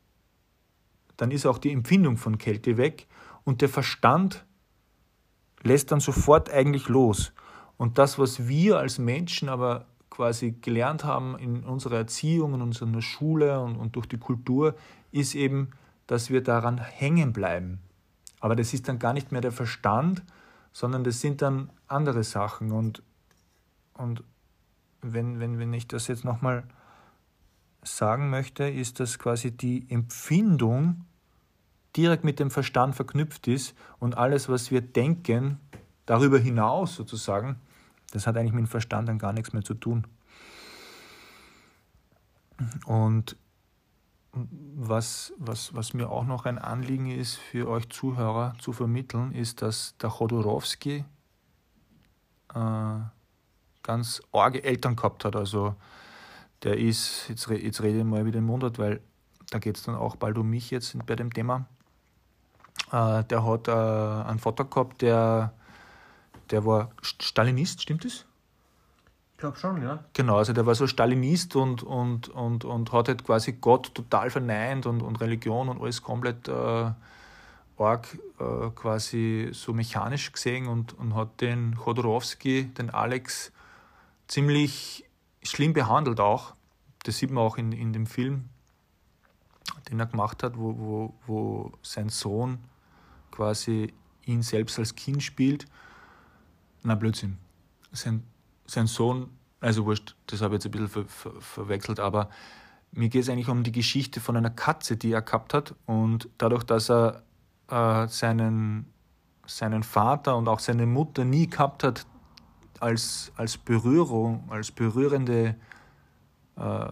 dann 1.16 1.30
ist 1.30 1.46
auch 1.46 1.58
die 1.58 1.72
Empfindung 1.72 2.16
von 2.16 2.38
Kälte 2.38 2.76
weg 2.76 3.06
und 3.44 3.62
der 3.62 3.68
Verstand 3.68 4.44
lässt 5.62 5.92
dann 5.92 6.00
sofort 6.00 6.50
eigentlich 6.50 6.88
los. 6.88 7.32
Und 7.76 7.98
das, 7.98 8.18
was 8.18 8.48
wir 8.48 8.78
als 8.78 8.98
Menschen 8.98 9.48
aber 9.48 9.86
quasi 10.10 10.52
gelernt 10.52 11.04
haben 11.04 11.38
in 11.38 11.62
unserer 11.62 11.98
Erziehung, 11.98 12.54
in 12.54 12.62
unserer 12.62 13.02
Schule 13.02 13.60
und, 13.60 13.76
und 13.76 13.94
durch 13.96 14.06
die 14.06 14.18
Kultur, 14.18 14.74
ist 15.12 15.34
eben, 15.34 15.70
dass 16.06 16.30
wir 16.30 16.42
daran 16.42 16.78
hängen 16.78 17.32
bleiben. 17.32 17.80
Aber 18.40 18.56
das 18.56 18.74
ist 18.74 18.88
dann 18.88 18.98
gar 18.98 19.12
nicht 19.12 19.32
mehr 19.32 19.40
der 19.40 19.52
Verstand, 19.52 20.22
sondern 20.72 21.04
das 21.04 21.20
sind 21.20 21.42
dann 21.42 21.70
andere 21.86 22.24
Sachen. 22.24 22.72
Und, 22.72 23.02
und 23.94 24.22
wenn, 25.02 25.40
wenn, 25.40 25.58
wenn 25.58 25.72
ich 25.72 25.88
das 25.88 26.08
jetzt 26.08 26.24
nochmal 26.24 26.64
sagen 27.82 28.30
möchte, 28.30 28.64
ist, 28.64 29.00
dass 29.00 29.18
quasi 29.18 29.50
die 29.50 29.86
Empfindung 29.90 31.04
direkt 31.98 32.22
mit 32.22 32.38
dem 32.38 32.50
Verstand 32.50 32.94
verknüpft 32.94 33.48
ist 33.48 33.74
und 33.98 34.16
alles, 34.16 34.48
was 34.48 34.70
wir 34.70 34.80
denken, 34.80 35.58
darüber 36.06 36.38
hinaus 36.38 36.94
sozusagen, 36.94 37.56
das 38.12 38.26
hat 38.26 38.36
eigentlich 38.36 38.52
mit 38.52 38.66
dem 38.66 38.68
Verstand 38.68 39.08
dann 39.08 39.18
gar 39.18 39.32
nichts 39.32 39.52
mehr 39.52 39.64
zu 39.64 39.74
tun. 39.74 40.06
Und 42.86 43.36
was, 44.32 45.32
was, 45.38 45.74
was 45.74 45.92
mir 45.92 46.08
auch 46.08 46.24
noch 46.24 46.46
ein 46.46 46.58
Anliegen 46.58 47.10
ist, 47.10 47.34
für 47.34 47.68
euch 47.68 47.88
Zuhörer 47.88 48.54
zu 48.60 48.72
vermitteln, 48.72 49.32
ist, 49.32 49.60
dass 49.62 49.96
der 49.98 50.10
Chodorowski 50.10 51.04
äh, 52.54 52.98
ganz 53.82 54.22
arge 54.32 54.62
Eltern 54.62 54.94
gehabt 54.94 55.24
hat. 55.24 55.34
Also 55.34 55.74
der 56.62 56.78
ist, 56.78 57.28
jetzt, 57.28 57.48
jetzt 57.48 57.82
rede 57.82 57.98
ich 57.98 58.04
mal 58.04 58.24
wieder 58.24 58.38
den 58.38 58.46
Mundart, 58.46 58.78
weil 58.78 59.00
da 59.50 59.58
geht 59.58 59.76
es 59.76 59.82
dann 59.82 59.96
auch 59.96 60.14
bald 60.14 60.38
um 60.38 60.48
mich 60.48 60.70
jetzt 60.70 60.96
bei 61.06 61.16
dem 61.16 61.32
Thema. 61.32 61.66
Äh, 62.92 63.24
der 63.24 63.44
hat 63.44 63.68
äh, 63.68 63.72
einen 63.72 64.38
Vater 64.38 64.64
gehabt, 64.64 65.02
der, 65.02 65.52
der 66.50 66.64
war 66.64 66.90
Stalinist, 67.02 67.82
stimmt 67.82 68.04
das? 68.04 68.24
Ich 69.32 69.40
glaube 69.40 69.56
schon, 69.56 69.82
ja. 69.82 70.02
Genau, 70.14 70.38
also 70.38 70.52
der 70.52 70.66
war 70.66 70.74
so 70.74 70.86
Stalinist 70.86 71.54
und, 71.54 71.82
und, 71.82 72.28
und, 72.28 72.64
und 72.64 72.92
hat 72.92 73.08
halt 73.08 73.24
quasi 73.24 73.52
Gott 73.52 73.94
total 73.94 74.30
verneint 74.30 74.84
und, 74.86 75.00
und 75.00 75.20
Religion 75.20 75.68
und 75.68 75.80
alles 75.80 76.02
komplett 76.02 76.48
äh, 76.48 76.90
arg 77.80 78.18
äh, 78.40 78.70
quasi 78.74 79.50
so 79.52 79.72
mechanisch 79.72 80.32
gesehen 80.32 80.66
und, 80.66 80.98
und 80.98 81.14
hat 81.14 81.40
den 81.40 81.76
Chodorowski, 81.76 82.64
den 82.64 82.90
Alex, 82.90 83.52
ziemlich 84.26 85.04
schlimm 85.42 85.72
behandelt 85.72 86.20
auch. 86.20 86.54
Das 87.04 87.18
sieht 87.18 87.30
man 87.30 87.44
auch 87.44 87.58
in, 87.58 87.72
in 87.72 87.92
dem 87.92 88.06
Film, 88.06 88.48
den 89.90 90.00
er 90.00 90.06
gemacht 90.06 90.42
hat, 90.42 90.56
wo, 90.56 90.78
wo, 90.78 91.14
wo 91.26 91.72
sein 91.82 92.08
Sohn 92.08 92.58
quasi 93.30 93.92
ihn 94.24 94.42
selbst 94.42 94.78
als 94.78 94.94
Kind 94.94 95.22
spielt. 95.22 95.66
Na, 96.82 96.94
Blödsinn. 96.94 97.38
Sein, 97.92 98.22
sein 98.66 98.86
Sohn, 98.86 99.30
also 99.60 99.84
wurscht, 99.86 100.14
das 100.26 100.40
habe 100.40 100.54
ich 100.54 100.64
jetzt 100.64 100.66
ein 100.66 100.70
bisschen 100.72 100.88
ver, 100.88 101.04
ver, 101.06 101.40
verwechselt, 101.40 102.00
aber 102.00 102.28
mir 102.92 103.08
geht 103.08 103.22
es 103.22 103.28
eigentlich 103.28 103.48
um 103.48 103.62
die 103.62 103.72
Geschichte 103.72 104.20
von 104.20 104.36
einer 104.36 104.50
Katze, 104.50 104.96
die 104.96 105.12
er 105.12 105.22
gehabt 105.22 105.54
hat. 105.54 105.74
Und 105.86 106.28
dadurch, 106.38 106.64
dass 106.64 106.90
er 106.90 107.22
äh, 107.68 108.08
seinen, 108.08 108.86
seinen 109.46 109.82
Vater 109.82 110.36
und 110.36 110.48
auch 110.48 110.60
seine 110.60 110.86
Mutter 110.86 111.24
nie 111.24 111.48
gehabt 111.48 111.84
hat 111.84 112.06
als, 112.80 113.32
als 113.36 113.58
Berührung, 113.58 114.44
als 114.50 114.70
berührende 114.70 115.56
äh, 116.56 116.86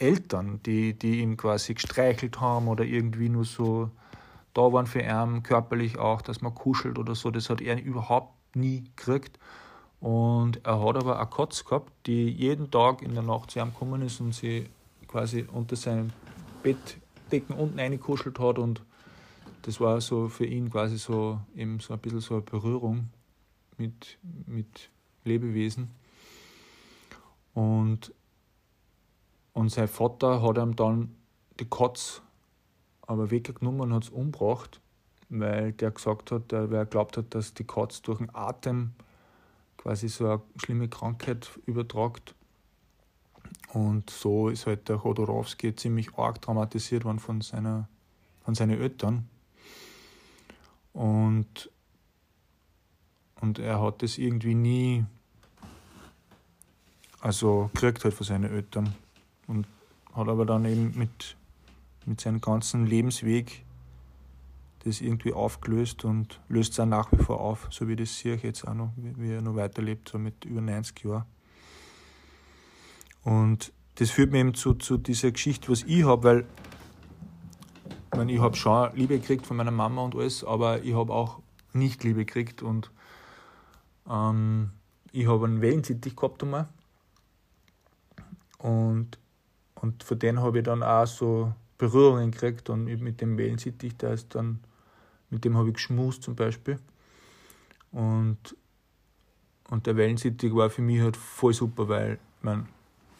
Eltern, 0.00 0.60
die, 0.64 0.98
die 0.98 1.20
ihn 1.20 1.36
quasi 1.36 1.74
gestreichelt 1.74 2.40
haben 2.40 2.68
oder 2.68 2.84
irgendwie 2.84 3.28
nur 3.28 3.44
so 3.44 3.90
da 4.54 4.62
waren 4.72 4.86
für 4.86 5.00
ihn 5.00 5.42
körperlich 5.42 5.98
auch, 5.98 6.22
dass 6.22 6.40
man 6.40 6.54
kuschelt 6.54 6.98
oder 6.98 7.14
so, 7.14 7.30
das 7.30 7.50
hat 7.50 7.60
er 7.60 7.82
überhaupt 7.82 8.34
nie 8.56 8.84
gekriegt. 8.84 9.38
Und 10.00 10.64
er 10.64 10.82
hat 10.82 10.96
aber 10.96 11.20
eine 11.20 11.28
Katze 11.28 11.64
gehabt, 11.64 11.92
die 12.06 12.28
jeden 12.30 12.70
Tag 12.70 13.02
in 13.02 13.14
der 13.14 13.22
Nacht 13.22 13.50
zu 13.50 13.60
ihm 13.60 13.72
gekommen 13.72 14.02
ist 14.02 14.20
und 14.20 14.34
sie 14.34 14.68
quasi 15.06 15.46
unter 15.52 15.76
seinem 15.76 16.10
Bettdecken 16.62 17.54
unten 17.54 17.78
eingekuschelt 17.78 18.38
hat 18.38 18.58
und 18.58 18.82
das 19.62 19.78
war 19.78 20.00
so 20.00 20.28
für 20.28 20.46
ihn 20.46 20.70
quasi 20.70 20.96
so 20.96 21.38
eben 21.54 21.80
so 21.80 21.92
ein 21.92 22.00
bisschen 22.00 22.20
so 22.20 22.34
eine 22.34 22.42
Berührung 22.42 23.10
mit, 23.76 24.18
mit 24.46 24.90
Lebewesen. 25.24 25.90
Und, 27.52 28.14
und 29.52 29.70
sein 29.70 29.88
Vater 29.88 30.42
hat 30.42 30.58
ihm 30.58 30.76
dann 30.76 31.14
die 31.58 31.68
Katze 31.68 32.20
aber 33.06 33.30
weggenommen 33.30 33.80
und 33.80 33.94
hat 33.94 34.04
es 34.04 34.10
umgebracht. 34.10 34.80
weil 35.28 35.72
der 35.72 35.90
gesagt 35.92 36.32
hat, 36.32 36.50
der, 36.50 36.70
wer 36.70 36.84
glaubt 36.86 37.16
hat, 37.16 37.34
dass 37.34 37.54
die 37.54 37.64
Katze 37.64 38.02
durch 38.02 38.18
den 38.18 38.34
Atem 38.34 38.92
quasi 39.76 40.08
so 40.08 40.26
eine 40.26 40.42
schlimme 40.56 40.88
Krankheit 40.88 41.50
übertragt. 41.66 42.34
Und 43.72 44.10
so 44.10 44.48
ist 44.48 44.66
halt 44.66 44.88
der 44.88 44.98
Chodorowski 44.98 45.74
ziemlich 45.74 46.16
arg 46.16 46.42
traumatisiert 46.42 47.04
worden 47.04 47.20
von, 47.20 47.40
seiner, 47.40 47.88
von 48.44 48.54
seinen 48.54 48.80
Eltern. 48.80 49.28
Und, 50.92 51.70
und 53.40 53.58
er 53.60 53.80
hat 53.80 54.02
das 54.02 54.18
irgendwie 54.18 54.54
nie 54.54 55.04
also 57.20 57.70
gekriegt 57.74 58.04
halt 58.04 58.14
von 58.14 58.26
seinen 58.26 58.50
Eltern. 58.50 58.94
Und 59.50 59.66
hat 60.14 60.28
aber 60.28 60.46
dann 60.46 60.64
eben 60.64 60.96
mit, 60.96 61.36
mit 62.06 62.20
seinem 62.20 62.40
ganzen 62.40 62.86
Lebensweg 62.86 63.64
das 64.84 65.00
irgendwie 65.00 65.32
aufgelöst 65.32 66.04
und 66.04 66.40
löst 66.48 66.72
es 66.72 66.80
auch 66.80 66.86
nach 66.86 67.10
wie 67.10 67.22
vor 67.22 67.40
auf, 67.40 67.66
so 67.70 67.88
wie 67.88 67.96
das 67.96 68.16
sehe 68.16 68.36
ich 68.36 68.44
jetzt 68.44 68.66
auch 68.66 68.74
noch, 68.74 68.92
wie 68.96 69.32
er 69.32 69.42
noch 69.42 69.56
weiterlebt, 69.56 70.08
so 70.08 70.18
mit 70.18 70.44
über 70.44 70.60
90 70.60 71.04
Jahren. 71.04 71.24
Und 73.24 73.72
das 73.96 74.10
führt 74.10 74.30
mich 74.30 74.40
eben 74.40 74.54
zu, 74.54 74.74
zu 74.74 74.96
dieser 74.96 75.32
Geschichte, 75.32 75.68
was 75.68 75.82
ich 75.82 76.04
habe, 76.04 76.22
weil 76.22 76.46
ich, 78.12 78.16
meine, 78.16 78.32
ich 78.32 78.40
habe 78.40 78.56
schon 78.56 78.94
Liebe 78.94 79.18
gekriegt 79.18 79.46
von 79.46 79.56
meiner 79.56 79.72
Mama 79.72 80.02
und 80.02 80.14
alles, 80.14 80.44
aber 80.44 80.82
ich 80.82 80.94
habe 80.94 81.12
auch 81.12 81.40
nicht 81.72 82.04
Liebe 82.04 82.24
gekriegt 82.24 82.62
und 82.62 82.90
ähm, 84.08 84.70
ich 85.12 85.26
habe 85.26 85.44
einen 85.44 85.60
Wellensittich 85.60 86.14
gehabt 86.16 86.42
einmal 86.42 86.68
und, 88.62 89.18
und 89.80 90.04
von 90.04 90.18
denen 90.18 90.40
habe 90.40 90.58
ich 90.58 90.64
dann 90.64 90.82
auch 90.82 91.06
so 91.06 91.52
Berührungen 91.78 92.30
gekriegt 92.30 92.68
und 92.68 92.84
mit 92.84 93.20
dem 93.20 93.38
Wellensittich, 93.38 93.96
der 93.96 94.12
ist 94.12 94.34
dann, 94.34 94.60
mit 95.30 95.44
dem 95.44 95.56
habe 95.56 95.68
ich 95.68 95.74
geschmust 95.74 96.22
zum 96.22 96.36
Beispiel. 96.36 96.78
Und, 97.90 98.56
und 99.70 99.86
der 99.86 99.96
Wellensittich 99.96 100.54
war 100.54 100.68
für 100.68 100.82
mich 100.82 101.00
halt 101.00 101.16
voll 101.16 101.54
super, 101.54 101.88
weil 101.88 102.14
ich, 102.14 102.18
mein, 102.42 102.68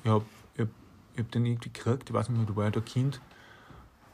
ich 0.05 0.11
habe 0.11 0.25
ich 0.55 0.61
hab, 0.61 0.69
ich 1.15 1.21
hab 1.21 1.31
den 1.31 1.47
irgendwie 1.47 1.71
gekriegt, 1.73 2.11
ich 2.11 2.15
weiß 2.15 2.29
nicht 2.29 2.49
da 2.49 2.57
war 2.57 2.73
ja 2.73 2.81
Kind. 2.81 3.21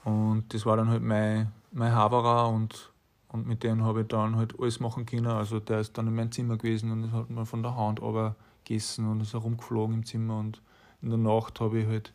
Und 0.05 0.45
das 0.55 0.65
war 0.65 0.77
dann 0.77 0.89
halt 0.89 1.03
mein, 1.03 1.53
mein 1.73 1.93
Haverer 1.93 2.49
und, 2.49 2.93
und 3.29 3.49
mit 3.49 3.65
dem 3.65 3.83
habe 3.83 4.03
ich 4.03 4.07
dann 4.07 4.37
halt 4.37 4.55
alles 4.61 4.79
machen 4.79 5.05
können. 5.05 5.27
Also 5.27 5.59
der 5.59 5.81
ist 5.81 5.99
dann 5.99 6.07
in 6.07 6.15
meinem 6.15 6.31
Zimmer 6.31 6.57
gewesen 6.57 6.93
und 6.93 7.11
hat 7.11 7.29
mir 7.29 7.45
von 7.45 7.65
der 7.65 7.75
Hand 7.75 8.01
aber 8.01 8.37
gegessen 8.65 9.11
und 9.11 9.21
ist 9.21 9.33
herumgeflogen 9.33 9.97
im 9.97 10.07
Zimmer 10.07 10.39
und 10.39 10.63
in 11.03 11.11
der 11.11 11.19
Nacht 11.19 11.61
habe 11.61 11.81
ich 11.81 11.87
halt 11.89 12.13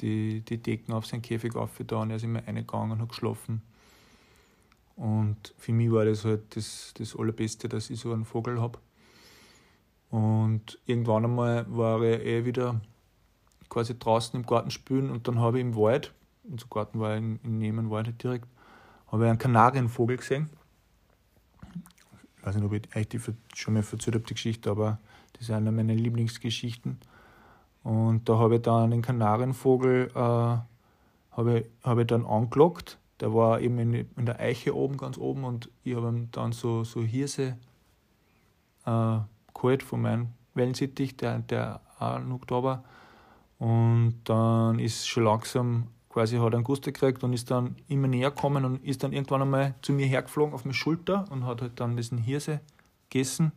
die, 0.00 0.40
die 0.40 0.58
Decken 0.58 0.92
auf 0.92 1.06
seinen 1.06 1.22
Käfig 1.22 1.54
aufgetan, 1.56 2.10
er 2.10 2.16
ist 2.16 2.24
immer 2.24 2.46
reingegangen 2.46 2.92
und 2.92 3.00
hat 3.00 3.08
geschlafen. 3.08 3.62
Und 4.96 5.54
für 5.58 5.72
mich 5.72 5.90
war 5.90 6.04
das 6.04 6.24
halt 6.24 6.56
das, 6.56 6.94
das 6.96 7.16
Allerbeste, 7.16 7.68
dass 7.68 7.90
ich 7.90 8.00
so 8.00 8.12
einen 8.12 8.24
Vogel 8.24 8.60
habe. 8.60 8.78
Und 10.10 10.78
irgendwann 10.86 11.24
einmal 11.24 11.66
war 11.68 12.02
er 12.04 12.24
eh 12.24 12.44
wieder 12.44 12.80
quasi 13.68 13.98
draußen 13.98 14.38
im 14.38 14.46
Garten 14.46 14.70
spielen 14.70 15.10
und 15.10 15.26
dann 15.26 15.40
habe 15.40 15.58
ich 15.58 15.62
im 15.62 15.74
Wald, 15.74 16.12
unser 16.44 16.68
Garten 16.68 17.00
war 17.00 17.16
in, 17.16 17.40
in 17.42 17.58
neben 17.58 17.90
Wald 17.90 18.06
halt 18.06 18.22
direkt, 18.22 18.46
habe 19.08 19.24
ich 19.24 19.30
einen 19.30 19.38
Kanarienvogel 19.38 20.18
gesehen. 20.18 20.48
Ich 22.38 22.46
weiß 22.46 22.54
nicht, 22.54 22.64
ob 22.64 22.72
ich 22.72 22.94
euch 22.94 23.08
die 23.08 23.20
schon 23.54 23.74
mal 23.74 23.80
erzählt 23.80 24.14
habe, 24.14 24.20
die 24.20 24.34
Geschichte, 24.34 24.70
aber 24.70 25.00
das 25.32 25.42
ist 25.42 25.50
eine 25.50 25.72
meiner 25.72 25.94
Lieblingsgeschichten. 25.94 26.98
Und 27.84 28.28
da 28.28 28.38
habe 28.38 28.56
ich 28.56 28.62
dann 28.62 28.90
den 28.90 29.02
Kanarienvogel 29.02 30.10
äh, 30.14 30.58
habe 31.36 31.64
hab 31.82 31.98
ich 31.98 32.06
dann 32.06 32.26
angelockt. 32.26 32.98
Der 33.20 33.32
war 33.32 33.60
eben 33.60 33.78
in, 33.78 33.94
in, 33.94 34.26
der 34.26 34.40
Eiche 34.40 34.74
oben, 34.74 34.96
ganz 34.96 35.18
oben, 35.18 35.44
und 35.44 35.70
ich 35.84 35.94
habe 35.94 36.08
ihm 36.08 36.30
dann 36.32 36.52
so, 36.52 36.82
so 36.82 37.02
Hirse 37.02 37.56
äh, 38.86 39.18
geholt 39.54 39.82
von 39.82 40.02
meinem 40.02 40.28
Wellensittich, 40.54 41.16
der, 41.16 41.38
der 41.38 41.80
auch 41.98 42.18
noch 42.20 42.44
da 42.46 42.62
war. 42.62 42.84
Und 43.58 44.20
dann 44.24 44.78
ist 44.78 45.06
schon 45.06 45.24
langsam 45.24 45.88
quasi 46.08 46.36
hat 46.36 46.54
einen 46.54 46.64
Guster 46.64 46.92
gekriegt 46.92 47.24
und 47.24 47.32
ist 47.32 47.50
dann 47.50 47.76
immer 47.88 48.06
näher 48.06 48.30
gekommen 48.30 48.64
und 48.64 48.84
ist 48.84 49.02
dann 49.02 49.12
irgendwann 49.12 49.42
einmal 49.42 49.74
zu 49.82 49.92
mir 49.92 50.06
hergeflogen 50.06 50.54
auf 50.54 50.64
meine 50.64 50.74
Schulter 50.74 51.24
und 51.30 51.44
hat 51.44 51.60
halt 51.60 51.80
dann 51.80 51.96
diesen 51.96 52.18
Hirse 52.18 52.60
gegessen. 53.10 53.52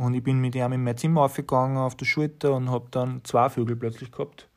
Und 0.00 0.14
ich 0.14 0.22
bin 0.22 0.40
mit 0.40 0.54
ihm 0.54 0.72
in 0.72 0.82
mein 0.82 0.96
Zimmer 0.96 1.24
aufgegangen 1.24 1.76
auf 1.76 1.94
der 1.94 2.06
Schulter 2.06 2.54
und 2.54 2.70
habe 2.70 2.88
dann 2.90 3.22
zwei 3.22 3.50
Vögel 3.50 3.76
plötzlich 3.76 4.10
gehabt. 4.10 4.48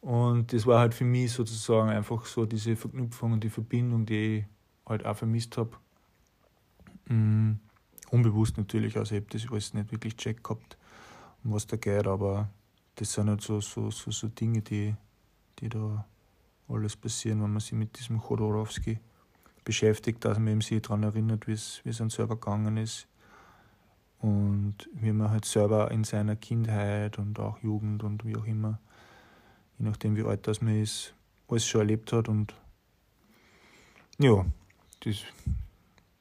Und 0.00 0.54
das 0.54 0.64
war 0.64 0.78
halt 0.80 0.94
für 0.94 1.04
mich 1.04 1.32
sozusagen 1.32 1.90
einfach 1.90 2.24
so 2.24 2.46
diese 2.46 2.74
Verknüpfung 2.74 3.32
und 3.32 3.44
die 3.44 3.50
Verbindung, 3.50 4.06
die 4.06 4.38
ich 4.38 4.44
halt 4.86 5.04
auch 5.04 5.18
vermisst 5.18 5.58
habe. 5.58 5.72
Mhm. 7.10 7.58
Unbewusst 8.10 8.56
natürlich, 8.56 8.96
also 8.96 9.14
ich 9.14 9.20
habe 9.20 9.30
das 9.30 9.50
alles 9.50 9.74
nicht 9.74 9.92
wirklich 9.92 10.16
checkt 10.16 10.42
gehabt, 10.42 10.78
um 11.44 11.52
was 11.52 11.66
da 11.66 11.76
geht, 11.76 12.06
aber 12.06 12.48
das 12.94 13.12
sind 13.12 13.28
halt 13.28 13.42
so, 13.42 13.60
so, 13.60 13.90
so, 13.90 14.10
so 14.10 14.28
Dinge, 14.28 14.62
die, 14.62 14.94
die 15.58 15.68
da 15.68 16.06
alles 16.68 16.96
passieren, 16.96 17.42
wenn 17.42 17.52
man 17.52 17.60
sich 17.60 17.72
mit 17.72 17.98
diesem 17.98 18.18
Chodorowski 18.18 18.98
beschäftigt, 19.62 20.24
dass 20.24 20.38
man 20.38 20.62
sich 20.62 20.80
daran 20.80 21.02
erinnert, 21.02 21.46
wie 21.46 21.52
es 21.52 22.00
an 22.00 22.08
selber 22.08 22.36
gegangen 22.36 22.78
ist 22.78 23.08
und 24.20 24.74
wie 24.92 25.12
man 25.12 25.30
halt 25.30 25.44
selber 25.44 25.90
in 25.90 26.04
seiner 26.04 26.36
Kindheit 26.36 27.18
und 27.18 27.38
auch 27.38 27.62
Jugend 27.62 28.02
und 28.02 28.24
wie 28.24 28.36
auch 28.36 28.46
immer, 28.46 28.78
je 29.78 29.86
nachdem 29.86 30.16
wie 30.16 30.24
alt 30.24 30.46
das 30.46 30.60
man 30.60 30.80
ist, 30.80 31.14
alles 31.48 31.66
schon 31.66 31.82
erlebt 31.82 32.12
hat 32.12 32.28
und 32.28 32.54
ja, 34.18 34.44
das, 35.04 35.16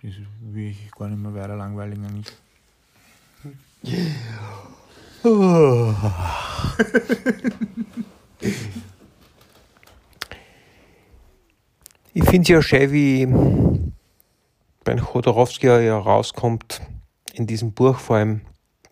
das 0.04 0.14
will 0.42 0.70
ich 0.70 0.92
gar 0.92 1.08
nicht 1.08 1.20
mehr 1.20 1.34
weiter 1.34 1.56
langweilig 1.56 1.98
eigentlich. 2.00 2.36
ich 12.14 12.24
finde 12.24 12.42
es 12.42 12.48
ja 12.48 12.62
schön, 12.62 12.92
wie 12.92 13.26
beim 14.84 15.00
Chodorowski 15.00 15.68
ja 15.68 15.98
rauskommt, 15.98 16.82
in 17.38 17.48
diesem 17.48 17.72
Buch 17.72 18.00
vor 18.00 18.18
allem, 18.18 18.42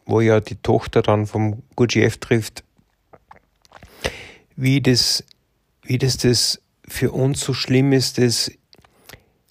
wo 0.06 0.22
ja 0.22 0.40
die 0.40 0.56
Tochter 0.56 1.02
dann 1.02 1.26
vom 1.26 1.64
Gurdjieff 1.76 2.18
trifft, 2.18 2.64
wie 4.56 4.82
das, 4.82 5.24
wie 5.82 5.98
das, 5.98 6.18
das 6.18 6.62
für 6.88 7.12
uns 7.12 7.42
so 7.42 7.54
schlimm 7.54 7.92
ist, 7.92 8.18
dass 8.18 8.52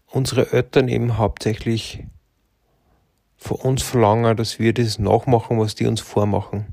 unsere 0.06 0.52
Eltern 0.52 0.88
eben 0.88 1.18
hauptsächlich 1.18 2.04
von 3.36 3.58
uns 3.58 3.82
verlangen, 3.82 4.36
dass 4.36 4.58
wir 4.58 4.72
das 4.72 4.98
nachmachen, 4.98 5.58
was 5.58 5.74
die 5.74 5.86
uns 5.86 6.00
vormachen. 6.00 6.66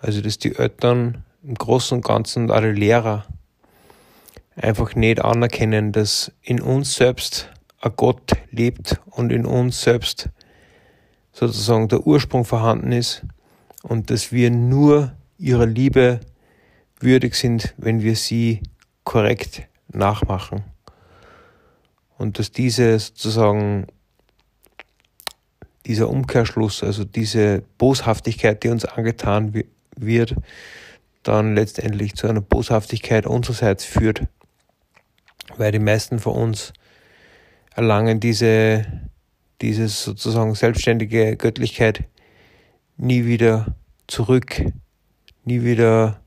Also, 0.00 0.20
dass 0.20 0.38
die 0.38 0.54
Eltern 0.54 1.24
im 1.42 1.54
Großen 1.54 1.98
und 1.98 2.04
Ganzen 2.04 2.44
und 2.44 2.50
alle 2.50 2.72
Lehrer 2.72 3.26
einfach 4.56 4.94
nicht 4.94 5.20
anerkennen, 5.20 5.92
dass 5.92 6.32
in 6.42 6.60
uns 6.60 6.94
selbst 6.94 7.50
ein 7.80 7.92
Gott 7.96 8.32
lebt 8.50 9.00
und 9.10 9.32
in 9.32 9.44
uns 9.44 9.82
selbst 9.82 10.30
sozusagen 11.34 11.88
der 11.88 12.06
Ursprung 12.06 12.44
vorhanden 12.44 12.92
ist 12.92 13.22
und 13.82 14.10
dass 14.10 14.32
wir 14.32 14.50
nur 14.50 15.12
ihrer 15.36 15.66
Liebe 15.66 16.20
würdig 17.00 17.34
sind, 17.34 17.74
wenn 17.76 18.00
wir 18.00 18.16
sie 18.16 18.62
korrekt 19.02 19.62
nachmachen. 19.88 20.64
Und 22.16 22.38
dass 22.38 22.52
diese 22.52 22.98
sozusagen, 22.98 23.88
dieser 25.86 26.08
Umkehrschluss, 26.08 26.82
also 26.82 27.04
diese 27.04 27.62
Boshaftigkeit, 27.76 28.62
die 28.62 28.68
uns 28.68 28.84
angetan 28.84 29.64
wird, 29.96 30.36
dann 31.24 31.56
letztendlich 31.56 32.14
zu 32.14 32.28
einer 32.28 32.40
Boshaftigkeit 32.40 33.26
unsererseits 33.26 33.84
führt, 33.84 34.22
weil 35.56 35.72
die 35.72 35.80
meisten 35.80 36.20
von 36.20 36.34
uns 36.36 36.72
erlangen 37.74 38.20
diese 38.20 38.86
diese 39.60 39.88
sozusagen 39.88 40.54
selbstständige 40.54 41.36
Göttlichkeit 41.36 42.04
nie 42.96 43.24
wieder 43.24 43.76
zurück, 44.06 44.62
nie 45.44 45.62
wieder 45.62 46.20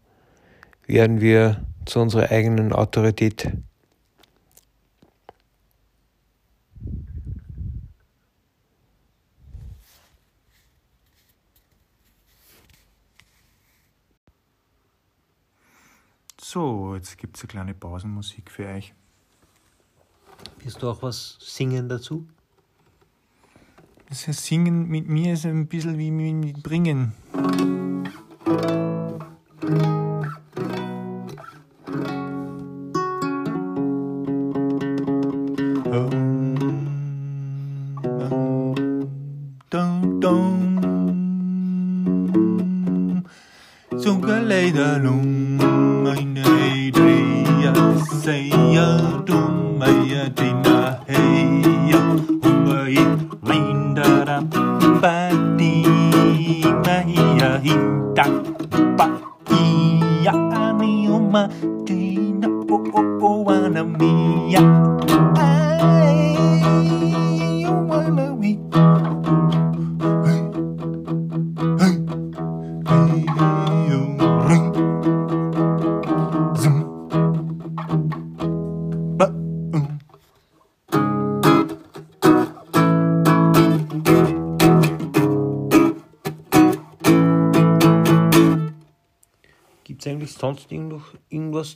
werden 0.86 1.22
wir 1.22 1.66
zu 1.86 2.00
unserer 2.00 2.32
eigenen 2.32 2.74
Autorität. 2.74 3.52
So, 16.50 16.96
jetzt 16.96 17.18
gibt 17.18 17.36
es 17.36 17.44
eine 17.44 17.48
kleine 17.50 17.74
Pausenmusik 17.74 18.50
für 18.50 18.68
euch. 18.68 18.94
Willst 20.60 20.82
du 20.82 20.90
auch 20.90 21.02
was 21.02 21.38
singen 21.42 21.90
dazu? 21.90 22.26
Das 24.10 24.24
Singen 24.46 24.88
mit 24.88 25.10
mir 25.10 25.34
ist 25.34 25.46
ein 25.46 25.68
bisschen 25.68 25.98
wie 25.98 26.12
mit 26.12 26.64
Bringen. 26.64 27.14
Geleden 44.22 45.04
long, 45.04 46.04
mijn 46.04 46.38
idee, 46.38 47.72
say 48.24 48.57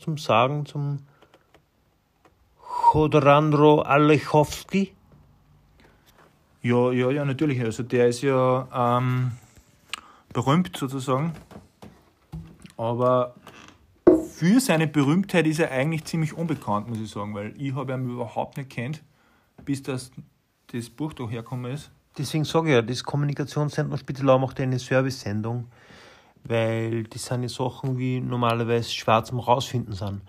zum 0.01 0.17
Sagen 0.17 0.65
zum 0.65 0.99
Chodorandro 2.57 3.81
Alechowski? 3.81 4.93
Ja, 6.61 6.91
ja, 6.91 7.11
ja, 7.11 7.25
natürlich. 7.25 7.61
Also 7.61 7.83
der 7.83 8.07
ist 8.07 8.21
ja 8.21 8.67
ähm, 8.73 9.31
berühmt 10.33 10.75
sozusagen. 10.75 11.33
Aber 12.77 13.35
für 14.33 14.59
seine 14.59 14.87
Berühmtheit 14.87 15.45
ist 15.45 15.59
er 15.59 15.71
eigentlich 15.71 16.05
ziemlich 16.05 16.33
unbekannt, 16.33 16.89
muss 16.89 16.99
ich 16.99 17.11
sagen, 17.11 17.33
weil 17.33 17.53
ich 17.57 17.75
habe 17.75 17.93
ihn 17.93 18.09
überhaupt 18.09 18.57
nicht 18.57 18.71
kennt, 18.71 19.03
bis 19.65 19.83
das, 19.83 20.11
das 20.73 20.89
Buch 20.89 21.13
da 21.13 21.27
hergekommen 21.29 21.71
ist. 21.71 21.91
Deswegen 22.17 22.43
sage 22.43 22.69
ich 22.69 22.73
ja, 22.73 22.81
das 22.81 23.03
Kommunikationszentrum 23.03 23.97
Spittelau 23.97 24.39
macht 24.39 24.59
eine 24.59 24.79
Service-Sendung, 24.79 25.67
weil 26.43 27.03
das 27.03 27.25
sind 27.25 27.43
ja 27.43 27.49
Sachen, 27.49 27.97
wie 27.97 28.19
normalerweise 28.19 28.89
schwer 28.89 29.23
zum 29.23 29.39
Rausfinden 29.39 29.93
sind. 29.93 30.21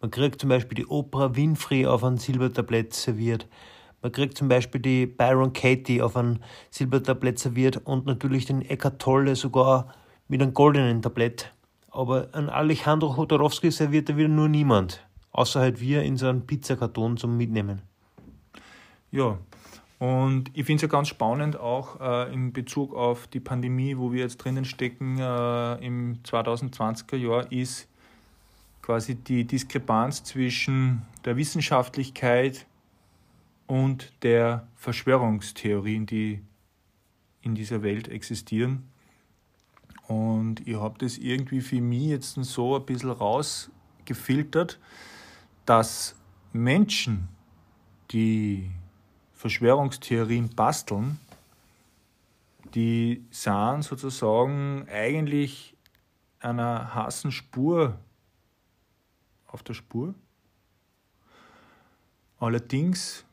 Man 0.00 0.10
kriegt 0.10 0.40
zum 0.40 0.48
Beispiel 0.48 0.76
die 0.76 0.86
Oprah 0.86 1.36
Winfrey 1.36 1.86
auf 1.86 2.04
ein 2.04 2.16
Silbertablett 2.16 2.94
serviert. 2.94 3.46
Man 4.02 4.12
kriegt 4.12 4.38
zum 4.38 4.48
Beispiel 4.48 4.80
die 4.80 5.06
Byron 5.06 5.52
Katie 5.52 6.00
auf 6.00 6.16
ein 6.16 6.40
Silbertablett 6.70 7.38
serviert 7.38 7.76
und 7.84 8.06
natürlich 8.06 8.46
den 8.46 8.62
Eckart 8.62 8.98
Tolle 9.00 9.36
sogar 9.36 9.94
mit 10.26 10.40
einem 10.40 10.54
goldenen 10.54 11.02
Tablett. 11.02 11.52
Aber 11.90 12.28
an 12.32 12.48
Alejandro 12.48 13.14
Chodorowski 13.14 13.70
serviert 13.70 14.08
er 14.08 14.16
wieder 14.16 14.28
nur 14.28 14.48
niemand. 14.48 15.04
Außer 15.32 15.60
halt 15.60 15.80
wir 15.80 16.02
in 16.02 16.16
so 16.16 16.28
einem 16.28 16.46
Pizzakarton 16.46 17.16
zum 17.16 17.36
Mitnehmen. 17.36 17.82
Ja, 19.10 19.38
und 20.00 20.50
ich 20.54 20.64
finde 20.64 20.76
es 20.76 20.82
ja 20.82 20.88
ganz 20.88 21.08
spannend 21.08 21.60
auch 21.60 22.00
äh, 22.00 22.32
in 22.32 22.54
Bezug 22.54 22.94
auf 22.94 23.26
die 23.26 23.38
Pandemie, 23.38 23.98
wo 23.98 24.12
wir 24.12 24.20
jetzt 24.20 24.38
drinnen 24.38 24.64
stecken 24.64 25.18
äh, 25.18 25.74
im 25.84 26.22
2020er 26.22 27.16
Jahr, 27.16 27.52
ist 27.52 27.86
quasi 28.80 29.14
die 29.14 29.44
Diskrepanz 29.44 30.24
zwischen 30.24 31.02
der 31.26 31.36
Wissenschaftlichkeit 31.36 32.66
und 33.66 34.10
der 34.22 34.66
Verschwörungstheorien, 34.74 36.06
die 36.06 36.40
in 37.42 37.54
dieser 37.54 37.82
Welt 37.82 38.08
existieren. 38.08 38.88
Und 40.08 40.66
ich 40.66 40.76
habe 40.76 40.98
das 40.98 41.18
irgendwie 41.18 41.60
für 41.60 41.82
mich 41.82 42.06
jetzt 42.06 42.42
so 42.42 42.74
ein 42.74 42.86
bisschen 42.86 43.10
rausgefiltert, 43.10 44.80
dass 45.66 46.16
Menschen, 46.54 47.28
die 48.12 48.70
Verschwörungstheorien 49.40 50.50
basteln, 50.50 51.18
die 52.74 53.24
sind 53.30 53.84
sozusagen 53.84 54.86
eigentlich 54.90 55.74
einer 56.40 56.94
heißen 56.94 57.32
Spur 57.32 57.98
auf 59.46 59.62
der 59.62 59.72
Spur. 59.72 60.14
Allerdings 62.38 63.24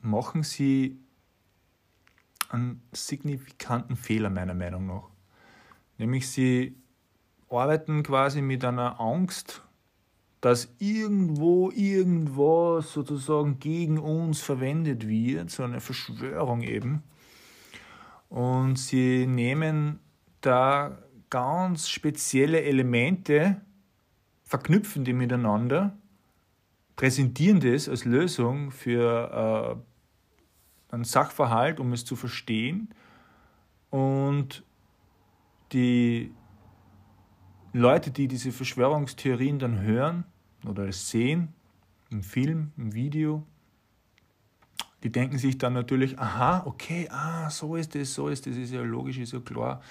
machen 0.00 0.44
sie 0.44 0.96
einen 2.50 2.80
signifikanten 2.92 3.96
Fehler 3.96 4.30
meiner 4.30 4.54
Meinung 4.54 4.86
nach. 4.86 5.08
Nämlich 5.96 6.30
sie 6.30 6.80
arbeiten 7.50 8.04
quasi 8.04 8.42
mit 8.42 8.64
einer 8.64 9.00
Angst, 9.00 9.64
dass 10.40 10.72
irgendwo 10.78 11.70
irgendwas 11.70 12.92
sozusagen 12.92 13.58
gegen 13.58 13.98
uns 13.98 14.40
verwendet 14.40 15.08
wird, 15.08 15.50
so 15.50 15.64
eine 15.64 15.80
Verschwörung 15.80 16.62
eben. 16.62 17.02
Und 18.28 18.78
sie 18.78 19.26
nehmen 19.26 19.98
da 20.40 20.98
ganz 21.30 21.88
spezielle 21.88 22.62
Elemente, 22.62 23.60
verknüpfen 24.44 25.04
die 25.04 25.12
miteinander, 25.12 25.96
präsentieren 26.96 27.60
das 27.60 27.88
als 27.88 28.04
Lösung 28.04 28.70
für 28.70 29.80
äh, 30.90 30.94
einen 30.94 31.04
Sachverhalt, 31.04 31.80
um 31.80 31.92
es 31.92 32.04
zu 32.04 32.16
verstehen. 32.16 32.94
Und 33.90 34.62
die 35.72 36.32
Leute, 37.72 38.10
die 38.10 38.28
diese 38.28 38.52
Verschwörungstheorien 38.52 39.58
dann 39.58 39.80
hören 39.80 40.24
oder 40.66 40.88
es 40.88 41.10
sehen, 41.10 41.54
im 42.10 42.22
Film, 42.22 42.72
im 42.76 42.94
Video, 42.94 43.46
die 45.02 45.12
denken 45.12 45.38
sich 45.38 45.58
dann 45.58 45.74
natürlich, 45.74 46.18
aha, 46.18 46.64
okay, 46.66 47.08
ah, 47.10 47.50
so 47.50 47.76
ist 47.76 47.94
es, 47.94 48.14
so 48.14 48.28
ist 48.28 48.46
es, 48.46 48.56
ist 48.56 48.72
ja 48.72 48.82
logisch, 48.82 49.18
ist 49.18 49.32
ja 49.32 49.40
klar. 49.40 49.82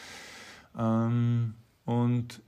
Ähm, 0.78 1.54
und 1.86 2.42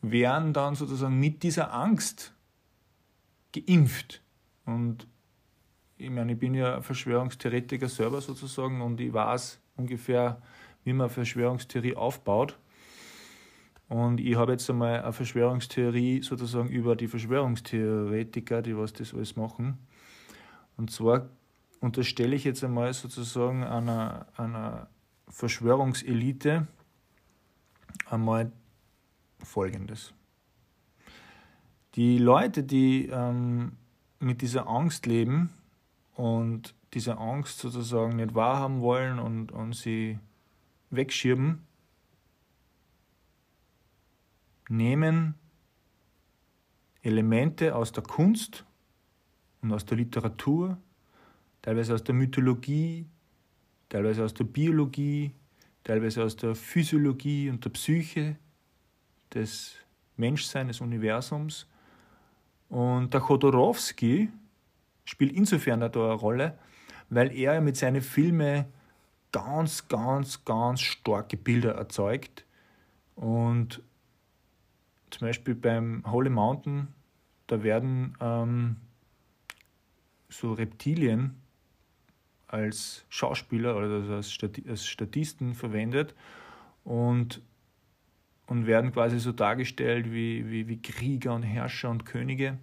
werden 0.00 0.52
dann 0.52 0.74
sozusagen 0.74 1.18
mit 1.18 1.42
dieser 1.42 1.72
Angst 1.72 2.34
geimpft. 3.52 4.22
Und 4.64 5.06
ich 5.96 6.10
meine, 6.10 6.32
ich 6.32 6.38
bin 6.38 6.54
ja 6.54 6.80
Verschwörungstheoretiker 6.80 7.88
selber 7.88 8.20
sozusagen 8.20 8.80
und 8.80 9.00
ich 9.00 9.12
weiß 9.12 9.60
ungefähr, 9.76 10.42
wie 10.82 10.92
man 10.92 11.08
Verschwörungstheorie 11.08 11.94
aufbaut. 11.94 12.58
Und 13.92 14.20
ich 14.20 14.36
habe 14.36 14.52
jetzt 14.52 14.70
einmal 14.70 15.02
eine 15.02 15.12
Verschwörungstheorie 15.12 16.22
sozusagen 16.22 16.70
über 16.70 16.96
die 16.96 17.08
Verschwörungstheoretiker, 17.08 18.62
die 18.62 18.74
was 18.74 18.94
das 18.94 19.12
alles 19.12 19.36
machen. 19.36 19.76
Und 20.78 20.90
zwar 20.90 21.28
unterstelle 21.80 22.34
ich 22.34 22.44
jetzt 22.44 22.64
einmal 22.64 22.94
sozusagen 22.94 23.62
einer, 23.64 24.28
einer 24.38 24.88
Verschwörungselite 25.28 26.66
einmal 28.08 28.50
Folgendes. 29.44 30.14
Die 31.94 32.16
Leute, 32.16 32.62
die 32.62 33.08
ähm, 33.08 33.72
mit 34.20 34.40
dieser 34.40 34.68
Angst 34.68 35.04
leben 35.04 35.50
und 36.14 36.74
diese 36.94 37.18
Angst 37.18 37.58
sozusagen 37.58 38.16
nicht 38.16 38.34
wahrhaben 38.34 38.80
wollen 38.80 39.18
und, 39.18 39.52
und 39.52 39.74
sie 39.74 40.18
wegschieben, 40.88 41.66
nehmen 44.72 45.34
Elemente 47.02 47.74
aus 47.74 47.92
der 47.92 48.02
Kunst 48.02 48.64
und 49.60 49.72
aus 49.72 49.84
der 49.84 49.98
Literatur, 49.98 50.78
teilweise 51.60 51.94
aus 51.94 52.04
der 52.04 52.14
Mythologie, 52.14 53.06
teilweise 53.88 54.24
aus 54.24 54.34
der 54.34 54.44
Biologie, 54.44 55.32
teilweise 55.84 56.24
aus 56.24 56.36
der 56.36 56.54
Physiologie 56.54 57.50
und 57.50 57.64
der 57.64 57.70
Psyche 57.70 58.36
des 59.34 59.76
Menschseins, 60.16 60.68
des 60.68 60.80
Universums. 60.80 61.66
Und 62.68 63.12
der 63.12 63.20
Chodorowski 63.20 64.30
spielt 65.04 65.32
insofern 65.32 65.80
da 65.80 65.88
eine 65.88 66.12
Rolle, 66.14 66.58
weil 67.10 67.32
er 67.32 67.60
mit 67.60 67.76
seinen 67.76 68.00
Filmen 68.00 68.64
ganz, 69.32 69.88
ganz, 69.88 70.44
ganz 70.44 70.80
starke 70.80 71.36
Bilder 71.36 71.74
erzeugt. 71.74 72.44
Und 73.16 73.82
zum 75.12 75.28
Beispiel 75.28 75.54
beim 75.54 76.02
Holy 76.10 76.30
Mountain, 76.30 76.88
da 77.46 77.62
werden 77.62 78.16
ähm, 78.20 78.76
so 80.28 80.52
Reptilien 80.52 81.34
als 82.46 83.04
Schauspieler 83.08 83.76
oder 83.76 84.14
als, 84.14 84.32
Stati 84.32 84.64
als 84.68 84.86
Statisten 84.86 85.54
verwendet 85.54 86.14
und, 86.84 87.40
und 88.46 88.66
werden 88.66 88.92
quasi 88.92 89.18
so 89.18 89.32
dargestellt 89.32 90.12
wie, 90.12 90.50
wie, 90.50 90.68
wie 90.68 90.80
Krieger 90.80 91.34
und 91.34 91.42
Herrscher 91.42 91.90
und 91.90 92.04
Könige. 92.04 92.58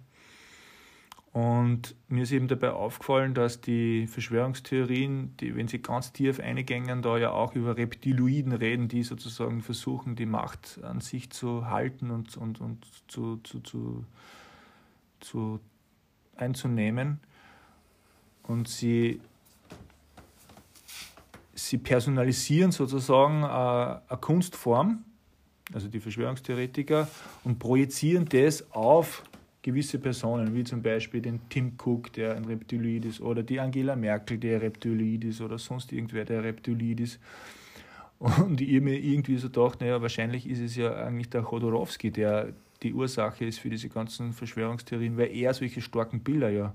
Und 1.32 1.94
mir 2.08 2.24
ist 2.24 2.32
eben 2.32 2.48
dabei 2.48 2.72
aufgefallen, 2.72 3.34
dass 3.34 3.60
die 3.60 4.08
Verschwörungstheorien, 4.08 5.36
die, 5.36 5.54
wenn 5.54 5.68
sie 5.68 5.80
ganz 5.80 6.12
tief 6.12 6.40
eingängen, 6.40 7.02
da 7.02 7.18
ja 7.18 7.30
auch 7.30 7.54
über 7.54 7.76
Reptiloiden 7.76 8.52
reden, 8.52 8.88
die 8.88 9.04
sozusagen 9.04 9.62
versuchen, 9.62 10.16
die 10.16 10.26
Macht 10.26 10.80
an 10.82 11.00
sich 11.00 11.30
zu 11.30 11.66
halten 11.66 12.10
und, 12.10 12.36
und, 12.36 12.60
und 12.60 12.84
zu, 13.06 13.36
zu, 13.44 13.60
zu, 13.60 14.04
zu 15.20 15.60
einzunehmen. 16.34 17.20
Und 18.42 18.68
sie, 18.68 19.20
sie 21.54 21.78
personalisieren 21.78 22.72
sozusagen 22.72 23.44
eine, 23.44 24.02
eine 24.08 24.18
Kunstform, 24.18 25.04
also 25.72 25.86
die 25.86 26.00
Verschwörungstheoretiker, 26.00 27.06
und 27.44 27.60
projizieren 27.60 28.24
das 28.24 28.72
auf 28.72 29.22
gewisse 29.62 29.98
Personen, 29.98 30.54
wie 30.54 30.64
zum 30.64 30.82
Beispiel 30.82 31.20
den 31.20 31.40
Tim 31.48 31.72
Cook, 31.82 32.12
der 32.12 32.36
ein 32.36 32.44
Reptiloid 32.44 33.04
ist, 33.04 33.20
oder 33.20 33.42
die 33.42 33.60
Angela 33.60 33.96
Merkel, 33.96 34.38
der 34.38 34.62
Reptiloid 34.62 35.24
ist, 35.24 35.40
oder 35.40 35.58
sonst 35.58 35.92
irgendwer, 35.92 36.24
der 36.24 36.42
Reptiloid 36.42 37.00
ist. 37.00 37.20
Und 38.18 38.60
ich 38.60 38.80
mir 38.80 38.98
irgendwie 38.98 39.36
so 39.36 39.48
gedacht, 39.48 39.80
naja, 39.80 40.02
wahrscheinlich 40.02 40.48
ist 40.48 40.60
es 40.60 40.76
ja 40.76 40.94
eigentlich 40.94 41.30
der 41.30 41.42
Chodorowski, 41.42 42.10
der 42.10 42.52
die 42.82 42.94
Ursache 42.94 43.44
ist 43.44 43.58
für 43.58 43.70
diese 43.70 43.88
ganzen 43.88 44.32
Verschwörungstheorien, 44.32 45.16
weil 45.16 45.34
er 45.34 45.52
solche 45.54 45.80
starken 45.80 46.20
Bilder 46.20 46.50
ja 46.50 46.74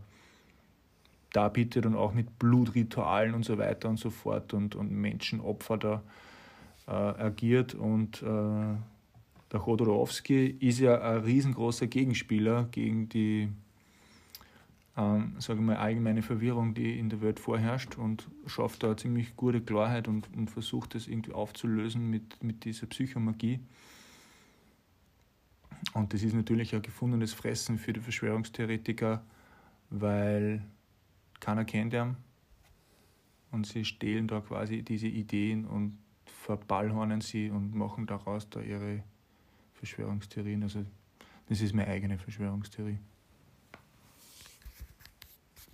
darbietet 1.34 1.86
und 1.86 1.96
auch 1.96 2.14
mit 2.14 2.40
Blutritualen 2.40 3.34
und 3.34 3.44
so 3.44 3.58
weiter 3.58 3.90
und 3.90 3.98
so 3.98 4.10
fort 4.10 4.54
und, 4.54 4.76
und 4.76 4.92
Menschenopfer 4.92 5.78
da 5.78 6.04
äh, 6.88 6.92
agiert 6.92 7.74
und 7.74 8.22
äh, 8.22 8.76
der 9.52 9.60
Chodorowski 9.60 10.48
ist 10.60 10.80
ja 10.80 11.00
ein 11.02 11.22
riesengroßer 11.22 11.88
Gegenspieler 11.88 12.66
gegen 12.72 13.10
die 13.10 13.50
ähm, 14.98 15.36
sagen 15.40 15.60
wir 15.60 15.74
mal, 15.74 15.78
allgemeine 15.78 16.22
Verwirrung, 16.22 16.74
die 16.74 16.98
in 16.98 17.10
der 17.10 17.22
Welt 17.22 17.40
vorherrscht 17.40 17.98
und 17.98 18.30
schafft 18.48 18.84
da 18.84 18.96
ziemlich 18.96 19.36
gute 19.36 19.62
Klarheit 19.62 20.08
und, 20.08 20.30
und 20.36 20.50
versucht 20.50 20.96
das 20.96 21.08
irgendwie 21.08 21.34
aufzulösen 21.34 22.10
mit, 22.10 22.42
mit 22.42 22.64
dieser 22.64 22.88
Psychomagie. 22.88 23.60
Und 25.94 26.14
das 26.14 26.24
ist 26.24 26.34
natürlich 26.34 26.74
ein 26.74 26.82
gefundenes 26.82 27.34
Fressen 27.34 27.78
für 27.78 27.92
die 27.92 28.00
Verschwörungstheoretiker, 28.00 29.24
weil 29.90 30.64
keiner 31.42 31.66
kennt 31.66 31.94
ihn 31.94 32.16
und 33.52 33.68
sie 33.68 33.84
stehlen 33.84 34.28
da 34.28 34.40
quasi 34.40 34.82
diese 34.82 35.08
Ideen 35.08 35.66
und 35.66 35.98
verballhornen 36.26 37.22
sie 37.22 37.50
und 37.50 37.76
machen 37.76 38.08
daraus 38.08 38.50
da 38.50 38.62
ihre 38.62 39.04
Verschwörungstheorien. 39.76 40.64
Also 40.64 40.86
das 41.50 41.62
ist 41.62 41.74
meine 41.74 41.88
eigene 41.88 42.18
Verschwörungstheorie. 42.18 43.00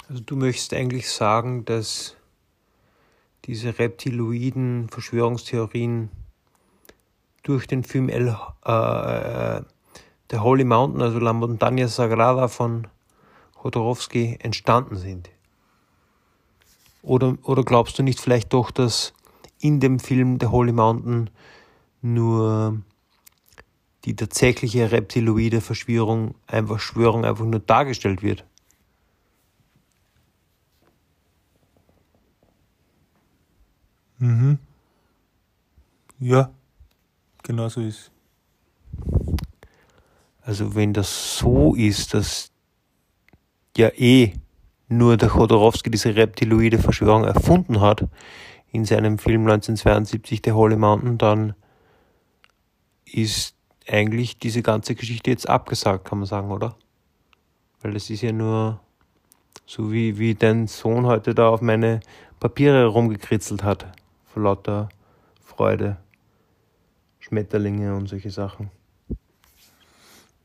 Also 0.09 0.21
du 0.23 0.35
möchtest 0.35 0.73
eigentlich 0.73 1.09
sagen, 1.09 1.63
dass 1.65 2.17
diese 3.45 3.79
reptiloiden 3.79 4.89
Verschwörungstheorien 4.89 6.09
durch 7.43 7.65
den 7.65 7.83
Film 7.83 8.09
El, 8.09 8.35
äh, 8.65 9.57
äh, 9.57 9.63
The 10.29 10.39
Holy 10.39 10.63
Mountain, 10.63 11.01
also 11.01 11.19
La 11.19 11.31
Montaña 11.31 11.87
Sagrada 11.87 12.47
von 12.47 12.87
Chodorowski 13.55 14.37
entstanden 14.41 14.95
sind. 14.95 15.29
Oder, 17.01 17.37
oder 17.43 17.63
glaubst 17.63 17.97
du 17.97 18.03
nicht 18.03 18.19
vielleicht 18.19 18.53
doch, 18.53 18.71
dass 18.71 19.13
in 19.59 19.79
dem 19.79 19.99
Film 19.99 20.39
The 20.39 20.47
Holy 20.47 20.71
Mountain 20.71 21.29
nur 22.01 22.81
die 24.05 24.15
tatsächliche 24.15 24.91
reptiloide 24.91 25.61
Verschwörung 25.61 26.35
einfach 26.47 26.79
Schwörung 26.79 27.25
einfach 27.25 27.45
nur 27.45 27.59
dargestellt 27.59 28.23
wird. 28.23 28.45
Mhm. 34.17 34.59
Ja, 36.19 36.51
genau 37.43 37.69
so 37.69 37.81
ist. 37.81 38.11
Also 40.41 40.75
wenn 40.75 40.93
das 40.93 41.37
so 41.37 41.75
ist, 41.75 42.13
dass 42.13 42.51
ja 43.77 43.89
eh 43.89 44.33
nur 44.87 45.17
der 45.17 45.29
Chodorowski 45.29 45.89
diese 45.89 46.15
reptiloide 46.15 46.77
Verschwörung 46.77 47.23
erfunden 47.23 47.81
hat 47.81 48.07
in 48.71 48.85
seinem 48.85 49.17
Film 49.17 49.41
1972 49.41 50.41
The 50.43 50.51
Holy 50.51 50.75
Mountain, 50.75 51.17
dann 51.17 51.55
ist 53.05 53.55
eigentlich 53.91 54.39
diese 54.39 54.61
ganze 54.61 54.95
Geschichte 54.95 55.29
jetzt 55.29 55.49
abgesagt, 55.49 56.05
kann 56.05 56.19
man 56.19 56.27
sagen, 56.27 56.49
oder? 56.51 56.75
Weil 57.81 57.93
das 57.93 58.09
ist 58.09 58.21
ja 58.21 58.31
nur 58.31 58.79
so 59.65 59.91
wie, 59.91 60.17
wie 60.17 60.33
dein 60.33 60.67
Sohn 60.67 61.05
heute 61.05 61.35
da 61.35 61.49
auf 61.49 61.61
meine 61.61 61.99
Papiere 62.39 62.85
rumgekritzelt 62.85 63.63
hat. 63.63 63.85
Vor 64.25 64.43
lauter 64.43 64.89
Freude. 65.43 65.97
Schmetterlinge 67.19 67.95
und 67.95 68.07
solche 68.07 68.31
Sachen. 68.31 68.71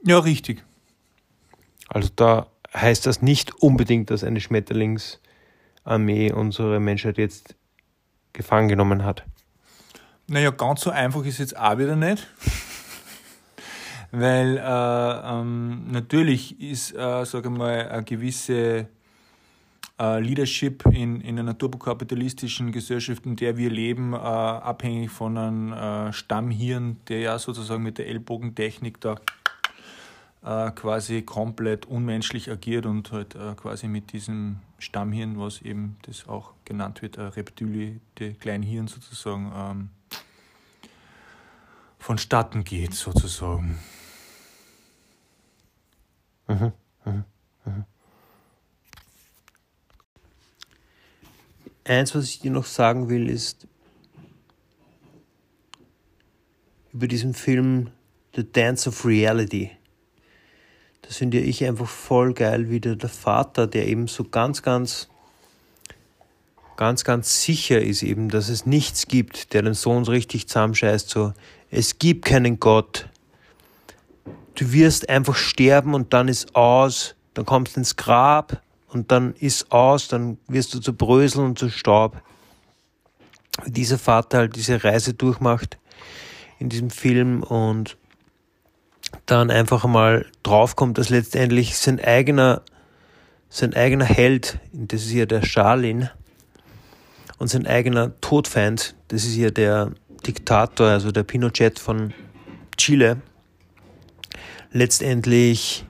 Ja, 0.02 0.18
richtig. 0.18 0.64
Also 1.88 2.10
da 2.14 2.48
heißt 2.74 3.06
das 3.06 3.22
nicht 3.22 3.54
unbedingt, 3.62 4.10
dass 4.10 4.24
eine 4.24 4.40
Schmetterlingsarmee 4.40 6.32
unsere 6.32 6.80
Menschheit 6.80 7.16
jetzt 7.18 7.54
gefangen 8.32 8.68
genommen 8.68 9.04
hat. 9.04 9.24
Naja, 10.26 10.50
ganz 10.50 10.80
so 10.80 10.90
einfach 10.90 11.24
ist 11.24 11.38
jetzt 11.38 11.56
auch 11.56 11.78
wieder 11.78 11.96
nicht 11.96 12.26
weil 14.12 14.56
äh, 14.56 14.60
ähm, 14.62 15.90
natürlich 15.90 16.60
ist, 16.60 16.92
äh, 16.94 17.24
sage 17.24 17.50
mal, 17.50 17.88
eine 17.88 18.04
gewisse 18.04 18.88
äh, 19.98 20.20
Leadership 20.20 20.84
in, 20.86 21.20
in 21.20 21.38
einer 21.38 21.56
turbokapitalistischen 21.56 22.72
Gesellschaft, 22.72 23.26
in 23.26 23.36
der 23.36 23.56
wir 23.56 23.70
leben, 23.70 24.12
äh, 24.12 24.16
abhängig 24.16 25.10
von 25.10 25.38
einem 25.38 25.72
äh, 25.72 26.12
Stammhirn, 26.12 26.98
der 27.08 27.20
ja 27.20 27.38
sozusagen 27.38 27.82
mit 27.82 27.98
der 27.98 28.08
Ellbogentechnik 28.08 29.00
da 29.00 29.16
äh, 30.44 30.70
quasi 30.72 31.22
komplett 31.22 31.86
unmenschlich 31.86 32.50
agiert 32.50 32.86
und 32.86 33.10
halt 33.10 33.34
äh, 33.34 33.54
quasi 33.56 33.88
mit 33.88 34.12
diesem 34.12 34.60
Stammhirn, 34.78 35.38
was 35.40 35.62
eben 35.62 35.96
das 36.02 36.28
auch 36.28 36.52
genannt 36.64 37.02
wird, 37.02 37.18
ein 37.18 37.28
Reptilie, 37.28 38.00
der 38.18 38.34
Kleinhirn 38.34 38.86
sozusagen, 38.86 39.52
ähm, 39.54 39.88
vonstatten 41.98 42.64
geht 42.64 42.94
sozusagen. 42.94 43.78
Mhm, 46.48 46.72
mhm, 47.04 47.24
mhm. 47.64 47.84
Eins, 51.84 52.14
was 52.14 52.24
ich 52.24 52.40
dir 52.40 52.50
noch 52.50 52.66
sagen 52.66 53.08
will, 53.08 53.28
ist 53.28 53.66
über 56.92 57.08
diesen 57.08 57.34
Film 57.34 57.90
The 58.34 58.50
Dance 58.50 58.88
of 58.88 59.04
Reality. 59.04 59.70
Das 61.02 61.18
finde 61.18 61.38
ich 61.38 61.64
einfach 61.64 61.88
voll 61.88 62.34
geil, 62.34 62.68
wie 62.70 62.80
der, 62.80 62.96
der 62.96 63.08
Vater, 63.08 63.66
der 63.66 63.86
eben 63.86 64.08
so 64.08 64.24
ganz, 64.24 64.62
ganz, 64.62 65.08
ganz, 66.76 67.04
ganz 67.04 67.42
sicher 67.42 67.80
ist 67.80 68.02
eben, 68.02 68.28
dass 68.28 68.48
es 68.48 68.66
nichts 68.66 69.06
gibt, 69.06 69.52
der 69.52 69.62
den 69.62 69.74
Sohn 69.74 70.04
so 70.04 70.12
richtig 70.12 70.48
zusammenscheißt, 70.48 71.08
so, 71.08 71.32
es 71.70 71.98
gibt 71.98 72.24
keinen 72.24 72.60
Gott, 72.60 73.08
du 74.54 74.72
wirst 74.72 75.08
einfach 75.08 75.36
sterben 75.36 75.94
und 75.94 76.12
dann 76.12 76.28
ist 76.28 76.54
aus, 76.54 77.14
dann 77.34 77.44
kommst 77.44 77.76
du 77.76 77.80
ins 77.80 77.96
Grab 77.96 78.62
und 78.88 79.12
dann 79.12 79.34
ist 79.34 79.70
aus, 79.72 80.08
dann 80.08 80.38
wirst 80.48 80.74
du 80.74 80.80
zu 80.80 80.94
Brösel 80.94 81.44
und 81.44 81.58
zu 81.58 81.68
Staub. 81.68 82.22
Dieser 83.66 83.98
Vater 83.98 84.38
halt 84.38 84.56
diese 84.56 84.82
Reise 84.84 85.14
durchmacht 85.14 85.78
in 86.58 86.68
diesem 86.68 86.90
Film 86.90 87.42
und 87.42 87.96
dann 89.26 89.50
einfach 89.50 89.84
mal 89.84 90.26
draufkommt, 90.42 90.98
dass 90.98 91.10
letztendlich 91.10 91.76
sein 91.76 92.00
eigener, 92.00 92.62
sein 93.48 93.74
eigener 93.74 94.04
Held, 94.04 94.58
das 94.72 95.02
ist 95.02 95.12
ja 95.12 95.26
der 95.26 95.42
Stalin, 95.42 96.10
und 97.38 97.48
sein 97.48 97.66
eigener 97.66 98.18
Todfeind, 98.20 98.94
das 99.08 99.24
ist 99.24 99.36
ja 99.36 99.50
der 99.50 99.92
Diktator, 100.26 100.88
also 100.88 101.12
der 101.12 101.22
Pinochet 101.22 101.78
von 101.78 102.12
Chile, 102.76 103.22
letztendlich 104.72 105.86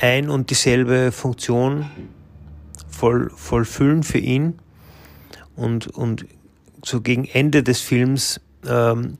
ein 0.00 0.30
und 0.30 0.50
dieselbe 0.50 1.12
Funktion 1.12 1.90
voll, 2.88 3.30
vollfüllen 3.30 4.02
für 4.02 4.18
ihn. 4.18 4.58
Und, 5.56 5.88
und 5.88 6.26
so 6.84 7.00
gegen 7.00 7.26
Ende 7.26 7.62
des 7.62 7.80
Films 7.80 8.40
ähm, 8.66 9.18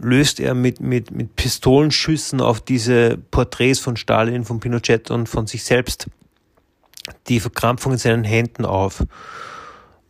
löst 0.00 0.40
er 0.40 0.54
mit, 0.54 0.80
mit, 0.80 1.10
mit 1.10 1.36
Pistolenschüssen 1.36 2.40
auf 2.40 2.60
diese 2.60 3.18
Porträts 3.18 3.80
von 3.80 3.96
Stalin, 3.96 4.44
von 4.44 4.60
Pinochet 4.60 5.10
und 5.10 5.28
von 5.28 5.46
sich 5.46 5.64
selbst 5.64 6.08
die 7.28 7.40
Verkrampfung 7.40 7.92
in 7.92 7.98
seinen 7.98 8.24
Händen 8.24 8.64
auf. 8.64 9.04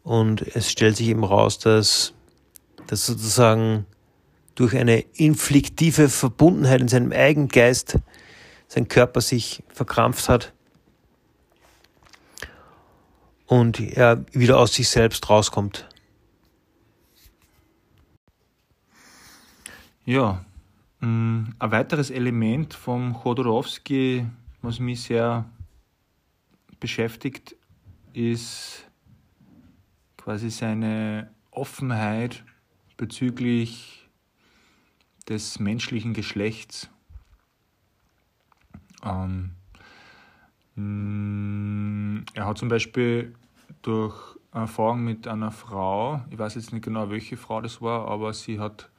Und 0.02 0.42
es 0.54 0.70
stellt 0.70 0.96
sich 0.96 1.08
eben 1.08 1.24
raus, 1.24 1.58
dass, 1.58 2.14
dass 2.90 3.06
sozusagen 3.06 3.86
durch 4.56 4.76
eine 4.76 4.98
infliktive 4.98 6.08
Verbundenheit 6.08 6.80
in 6.80 6.88
seinem 6.88 7.12
Eigengeist 7.12 8.00
sein 8.66 8.88
Körper 8.88 9.20
sich 9.20 9.62
verkrampft 9.68 10.28
hat 10.28 10.52
und 13.46 13.78
er 13.78 14.24
wieder 14.32 14.58
aus 14.58 14.74
sich 14.74 14.88
selbst 14.88 15.30
rauskommt. 15.30 15.88
Ja, 20.04 20.44
mm, 20.98 21.44
ein 21.60 21.70
weiteres 21.70 22.10
Element 22.10 22.74
vom 22.74 23.14
Chodorowski, 23.14 24.26
was 24.62 24.80
mich 24.80 25.02
sehr 25.02 25.48
beschäftigt, 26.80 27.54
ist 28.14 28.84
quasi 30.16 30.50
seine 30.50 31.30
Offenheit 31.52 32.44
bezüglich 33.00 34.06
des 35.26 35.58
menschlichen 35.58 36.12
Geschlechts. 36.12 36.90
Ähm, 39.02 39.52
mm, 40.74 42.24
er 42.34 42.44
hat 42.44 42.58
zum 42.58 42.68
Beispiel 42.68 43.34
durch 43.80 44.36
Erfahrung 44.52 45.02
mit 45.02 45.26
einer 45.26 45.50
Frau, 45.50 46.20
ich 46.28 46.38
weiß 46.38 46.56
jetzt 46.56 46.74
nicht 46.74 46.84
genau, 46.84 47.08
welche 47.08 47.38
Frau 47.38 47.62
das 47.62 47.80
war, 47.80 48.06
aber 48.06 48.34
sie 48.34 48.60
hat 48.60 48.90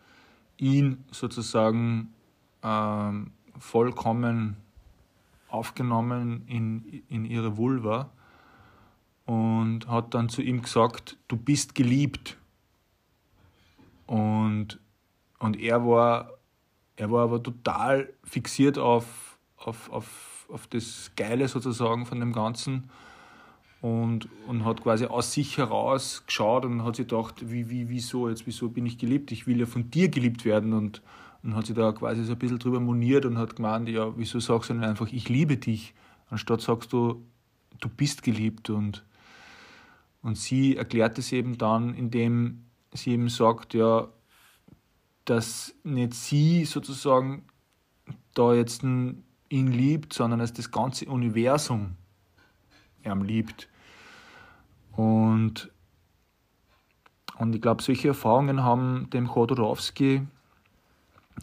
ihn 0.57 1.03
sozusagen 1.11 2.11
ähm, 2.63 3.29
vollkommen 3.59 4.57
aufgenommen 5.47 6.47
in, 6.47 7.03
in 7.07 7.23
ihre 7.23 7.55
Vulva 7.55 8.09
und 9.27 9.87
hat 9.87 10.15
dann 10.15 10.27
zu 10.29 10.41
ihm 10.41 10.63
gesagt, 10.63 11.17
du 11.27 11.37
bist 11.37 11.75
geliebt. 11.75 12.37
Und, 14.11 14.77
und 15.39 15.57
er, 15.57 15.87
war, 15.87 16.33
er 16.97 17.09
war 17.11 17.23
aber 17.23 17.41
total 17.41 18.11
fixiert 18.25 18.77
auf, 18.77 19.37
auf, 19.55 19.89
auf, 19.89 20.47
auf 20.51 20.67
das 20.67 21.11
Geile 21.15 21.47
sozusagen 21.47 22.05
von 22.05 22.19
dem 22.19 22.33
Ganzen 22.33 22.89
und, 23.79 24.27
und 24.47 24.65
hat 24.65 24.83
quasi 24.83 25.05
aus 25.05 25.31
sich 25.31 25.57
heraus 25.57 26.25
geschaut 26.25 26.65
und 26.65 26.83
hat 26.83 26.97
sich 26.97 27.07
gedacht, 27.07 27.49
wie, 27.49 27.69
wie, 27.69 27.87
wieso, 27.87 28.27
jetzt, 28.27 28.45
wieso 28.45 28.67
bin 28.67 28.85
ich 28.85 28.97
geliebt? 28.97 29.31
Ich 29.31 29.47
will 29.47 29.61
ja 29.61 29.65
von 29.65 29.89
dir 29.89 30.09
geliebt 30.09 30.43
werden 30.43 30.73
und, 30.73 31.01
und 31.41 31.55
hat 31.55 31.67
sich 31.67 31.75
da 31.77 31.93
quasi 31.93 32.25
so 32.25 32.33
ein 32.33 32.39
bisschen 32.39 32.59
drüber 32.59 32.81
moniert 32.81 33.25
und 33.25 33.37
hat 33.37 33.55
gemeint, 33.55 33.87
ja, 33.87 34.11
wieso 34.17 34.41
sagst 34.41 34.71
du 34.71 34.73
denn 34.73 34.83
einfach, 34.83 35.07
ich 35.13 35.29
liebe 35.29 35.55
dich, 35.55 35.93
anstatt 36.29 36.59
sagst 36.59 36.91
du, 36.91 37.25
du 37.79 37.87
bist 37.87 38.23
geliebt 38.23 38.69
und, 38.69 39.05
und 40.21 40.37
sie 40.37 40.75
erklärt 40.75 41.17
es 41.17 41.31
eben 41.31 41.57
dann, 41.57 41.93
indem 41.93 42.65
sie 42.93 43.11
eben 43.11 43.29
sagt, 43.29 43.73
ja, 43.73 44.07
dass 45.25 45.75
nicht 45.83 46.13
sie 46.13 46.65
sozusagen 46.65 47.45
da 48.33 48.53
jetzt 48.53 48.83
ihn 48.83 49.23
liebt, 49.49 50.13
sondern 50.13 50.39
dass 50.39 50.53
das 50.53 50.71
ganze 50.71 51.05
Universum 51.05 51.95
ihm 53.05 53.23
liebt. 53.23 53.67
Und, 54.93 55.71
und 57.37 57.55
ich 57.55 57.61
glaube, 57.61 57.83
solche 57.83 58.09
Erfahrungen 58.09 58.63
haben 58.63 59.09
dem 59.11 59.27
Chodorowski 59.27 60.27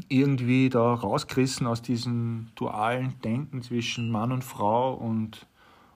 irgendwie 0.08 0.68
da 0.68 0.94
rausgerissen 0.94 1.66
aus 1.66 1.82
diesem 1.82 2.48
dualen 2.54 3.20
Denken 3.22 3.62
zwischen 3.62 4.10
Mann 4.10 4.32
und 4.32 4.44
Frau 4.44 4.94
und, 4.94 5.46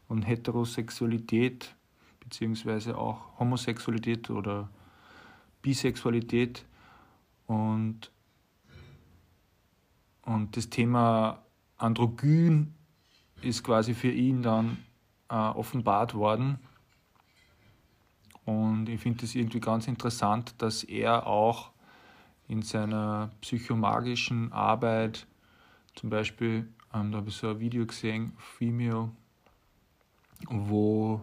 und 0.08 0.22
Heterosexualität, 0.22 1.74
beziehungsweise 2.20 2.96
auch 2.96 3.38
Homosexualität 3.38 4.30
oder 4.30 4.68
Bisexualität. 5.62 6.66
Und, 7.46 8.10
und 10.22 10.56
das 10.56 10.68
Thema 10.68 11.42
Androgyn 11.78 12.74
ist 13.40 13.64
quasi 13.64 13.94
für 13.94 14.10
ihn 14.10 14.42
dann 14.42 14.78
äh, 15.28 15.34
offenbart 15.34 16.14
worden. 16.14 16.58
Und 18.44 18.88
ich 18.88 19.00
finde 19.00 19.24
es 19.24 19.34
irgendwie 19.34 19.60
ganz 19.60 19.86
interessant, 19.86 20.54
dass 20.58 20.82
er 20.82 21.26
auch 21.26 21.70
in 22.48 22.62
seiner 22.62 23.30
psychomagischen 23.40 24.52
Arbeit, 24.52 25.26
zum 25.94 26.10
Beispiel, 26.10 26.68
ähm, 26.92 27.12
da 27.12 27.18
habe 27.18 27.28
ich 27.28 27.36
so 27.36 27.48
ein 27.48 27.60
Video 27.60 27.86
gesehen, 27.86 28.32
Female, 28.38 29.10
wo 30.48 31.22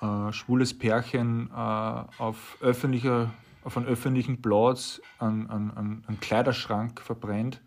äh, 0.00 0.32
schwules 0.32 0.76
Pärchen 0.76 1.50
äh, 1.50 1.54
auf, 1.54 2.56
öffentlicher, 2.60 3.30
auf 3.64 3.76
einem 3.76 3.86
öffentlichen 3.86 4.40
Platz 4.40 5.00
einen, 5.18 5.48
einen, 5.50 6.04
einen 6.06 6.20
Kleiderschrank 6.20 7.00
verbrennt 7.00 7.60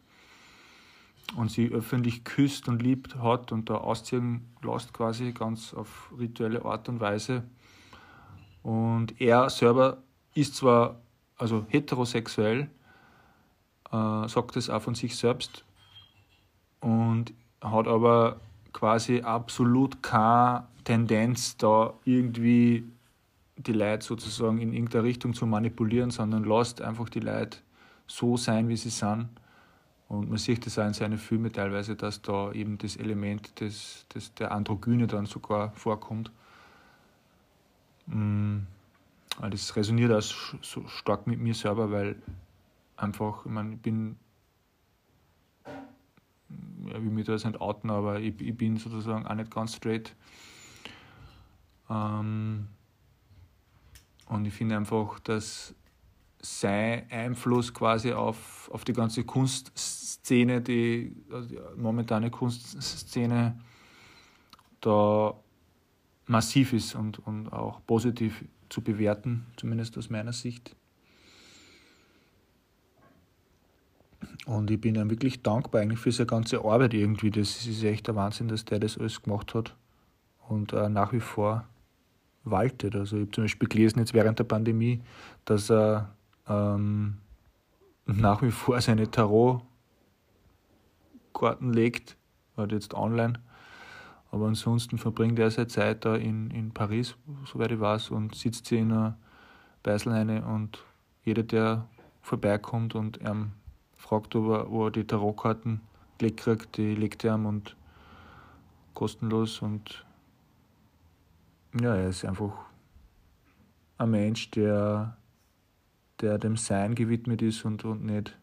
und 1.35 1.51
sie 1.51 1.69
öffentlich 1.69 2.23
küsst 2.23 2.67
und 2.67 2.81
liebt 2.81 3.15
hat 3.15 3.51
und 3.51 3.69
da 3.69 3.75
ausziehen 3.75 4.53
lässt 4.61 4.93
quasi 4.93 5.31
ganz 5.31 5.73
auf 5.73 6.11
rituelle 6.17 6.65
Art 6.65 6.89
und 6.89 6.99
Weise. 6.99 7.43
Und 8.61 9.19
er 9.19 9.49
selber 9.49 9.97
ist 10.35 10.55
zwar 10.55 11.01
also 11.37 11.65
heterosexuell, 11.67 12.69
äh, 13.91 14.27
sagt 14.27 14.55
es 14.55 14.69
auch 14.69 14.81
von 14.81 14.95
sich 14.95 15.15
selbst 15.15 15.65
und 16.79 17.33
hat 17.61 17.87
aber 17.87 18.39
quasi 18.73 19.21
absolut 19.21 20.03
keine 20.03 20.65
Tendenz, 20.83 21.57
da 21.57 21.93
irgendwie 22.03 22.83
die 23.55 23.73
Leute 23.73 24.05
sozusagen 24.05 24.59
in 24.59 24.73
irgendeine 24.73 25.03
Richtung 25.03 25.33
zu 25.33 25.45
manipulieren, 25.45 26.11
sondern 26.11 26.43
lässt 26.43 26.81
einfach 26.81 27.09
die 27.09 27.19
Leute 27.19 27.59
so 28.07 28.35
sein, 28.35 28.67
wie 28.67 28.77
sie 28.77 28.89
sind. 28.89 29.29
Und 30.09 30.29
man 30.29 30.37
sieht 30.37 30.65
das 30.65 30.77
auch 30.77 30.85
in 30.85 30.93
seinen 30.93 31.17
Filmen 31.17 31.51
teilweise, 31.51 31.95
dass 31.95 32.21
da 32.21 32.51
eben 32.51 32.77
das 32.77 32.97
Element 32.97 33.59
des, 33.59 34.05
des, 34.13 34.33
der 34.33 34.51
Androgyne 34.51 35.07
dann 35.07 35.25
sogar 35.25 35.71
vorkommt. 35.71 36.31
Mm, 38.07 38.59
das 39.49 39.75
resoniert 39.75 40.11
auch 40.11 40.21
so 40.21 40.87
stark 40.87 41.25
mit 41.25 41.39
mir 41.39 41.55
selber, 41.55 41.91
weil 41.91 42.15
einfach, 42.97 43.45
ich 43.45 43.51
meine, 43.51 43.73
ich 43.73 43.79
bin, 43.79 44.17
ja, 46.85 46.97
ich 46.97 47.03
will 47.03 47.11
mich 47.11 47.25
da 47.25 47.33
jetzt 47.33 47.45
nicht 47.45 47.59
outen, 47.59 47.89
aber 47.89 48.19
ich, 48.19 48.39
ich 48.41 48.55
bin 48.55 48.77
sozusagen 48.77 49.25
auch 49.25 49.35
nicht 49.35 49.51
ganz 49.51 49.75
straight. 49.75 50.15
Ähm, 51.89 52.67
und 54.27 54.45
ich 54.45 54.53
finde 54.53 54.77
einfach, 54.77 55.19
dass 55.19 55.75
sein 56.41 57.09
Einfluss 57.09 57.73
quasi 57.73 58.11
auf, 58.11 58.69
auf 58.71 58.83
die 58.83 58.93
ganze 58.93 59.23
Kunstszene, 59.23 60.61
die, 60.61 61.15
also 61.31 61.47
die 61.47 61.59
momentane 61.77 62.29
Kunstszene, 62.29 63.59
da 64.81 65.33
massiv 66.25 66.73
ist 66.73 66.95
und, 66.95 67.19
und 67.19 67.49
auch 67.49 67.85
positiv 67.85 68.43
zu 68.69 68.81
bewerten, 68.81 69.45
zumindest 69.55 69.97
aus 69.97 70.09
meiner 70.09 70.33
Sicht. 70.33 70.75
Und 74.45 74.69
ich 74.69 74.81
bin 74.81 74.95
ihm 74.95 75.09
wirklich 75.09 75.41
dankbar 75.41 75.81
eigentlich 75.81 75.99
für 75.99 76.11
seine 76.11 76.27
ganze 76.27 76.63
Arbeit 76.63 76.93
irgendwie. 76.93 77.31
Das 77.31 77.65
ist 77.65 77.83
echt 77.83 78.07
der 78.07 78.15
Wahnsinn, 78.15 78.49
dass 78.49 78.65
der 78.65 78.79
das 78.79 78.97
alles 78.97 79.21
gemacht 79.21 79.55
hat 79.55 79.75
und 80.49 80.73
äh, 80.73 80.89
nach 80.89 81.13
wie 81.13 81.21
vor 81.21 81.65
waltet. 82.43 82.95
Also 82.95 83.15
ich 83.15 83.21
habe 83.23 83.31
zum 83.31 83.43
Beispiel 83.45 83.69
gelesen 83.69 83.99
jetzt 83.99 84.13
während 84.13 84.39
der 84.39 84.43
Pandemie, 84.43 85.01
dass 85.45 85.71
er 85.71 86.13
ähm, 86.47 87.17
nach 88.05 88.41
wie 88.41 88.51
vor 88.51 88.81
seine 88.81 89.09
Tarotkarten 89.09 89.63
legt, 91.71 92.17
halt 92.57 92.73
jetzt 92.73 92.93
online. 92.93 93.39
Aber 94.31 94.47
ansonsten 94.47 94.97
verbringt 94.97 95.39
er 95.39 95.51
seine 95.51 95.67
Zeit 95.67 96.05
da 96.05 96.15
in, 96.15 96.49
in 96.51 96.71
Paris, 96.71 97.15
soweit 97.45 97.71
ich 97.71 97.79
weiß, 97.79 98.09
und 98.09 98.35
sitzt 98.35 98.65
sie 98.65 98.79
in 98.79 98.91
einer 98.91 99.17
Beiselheine 99.83 100.43
und 100.43 100.83
jeder, 101.23 101.43
der 101.43 101.87
vorbeikommt 102.21 102.95
und 102.95 103.21
er 103.21 103.47
fragt, 104.13 104.35
ob 104.35 104.49
er, 104.49 104.71
ob 104.71 104.85
er 104.85 104.91
die 104.91 105.07
Tarotkarten 105.07 105.81
gelegt 106.17 106.39
kriegt, 106.39 106.77
die 106.77 106.95
legt 106.95 107.23
er 107.23 107.35
ihm 107.35 107.45
und 107.45 107.75
kostenlos 108.93 109.61
und 109.61 110.05
ja, 111.79 111.95
er 111.95 112.09
ist 112.09 112.23
einfach 112.23 112.53
ein 113.97 114.11
Mensch, 114.11 114.51
der 114.51 115.17
der 116.21 116.37
dem 116.37 116.55
Sein 116.55 116.95
gewidmet 116.95 117.41
ist 117.41 117.65
und, 117.65 117.83
und 117.83 118.05
nicht 118.05 118.37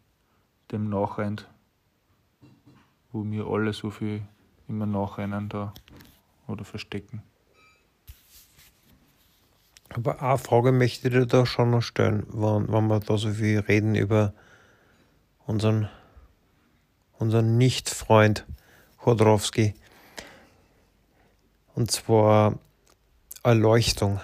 dem 0.70 0.90
nachrennt, 0.90 1.48
wo 3.12 3.24
wir 3.24 3.46
alle 3.46 3.72
so 3.72 3.90
viel 3.90 4.22
immer 4.68 4.86
nachrennen 4.86 5.48
da 5.48 5.72
oder 6.46 6.64
verstecken. 6.64 7.22
Aber 9.88 10.20
eine 10.20 10.38
Frage 10.38 10.72
möchte 10.72 11.08
ich 11.08 11.14
dir 11.14 11.26
da 11.26 11.46
schon 11.46 11.70
noch 11.70 11.82
stellen, 11.82 12.26
wenn, 12.32 12.70
wenn 12.70 12.86
wir 12.88 13.00
da 13.00 13.16
so 13.16 13.30
viel 13.30 13.60
reden 13.60 13.94
über 13.94 14.34
unseren, 15.50 15.88
unseren 17.18 17.58
Nicht-Freund 17.58 18.46
Chodorowski. 18.98 19.74
Und 21.74 21.90
zwar 21.90 22.58
Erleuchtung. 23.42 24.20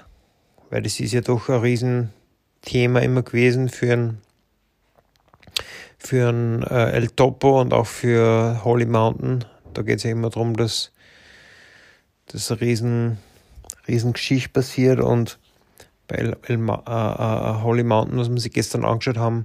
Weil 0.70 0.82
das 0.82 1.00
ist 1.00 1.12
ja 1.12 1.20
doch 1.20 1.48
ein 1.48 1.60
riesen 1.60 2.12
Thema 2.62 3.00
immer 3.00 3.22
gewesen 3.22 3.68
für 3.68 3.92
ein, 3.92 4.22
für 5.98 6.28
ein 6.28 6.62
äh, 6.62 6.92
El 6.92 7.08
Topo 7.08 7.60
und 7.60 7.74
auch 7.74 7.86
für 7.86 8.60
Holy 8.64 8.86
Mountain, 8.86 9.44
da 9.74 9.82
geht 9.82 9.98
es 9.98 10.04
ja 10.04 10.10
immer 10.10 10.30
darum, 10.30 10.56
dass, 10.56 10.92
eine 12.32 12.60
riesen, 12.60 13.18
riesen 13.86 14.12
Geschichte 14.12 14.50
passiert 14.50 15.00
und 15.00 15.38
bei 16.08 16.16
El, 16.16 16.36
El, 16.46 16.58
uh, 16.58 16.72
uh, 16.72 17.62
Holy 17.62 17.84
Mountain, 17.84 18.18
was 18.18 18.30
wir 18.30 18.38
sich 18.38 18.52
gestern 18.52 18.84
angeschaut 18.84 19.18
haben, 19.18 19.44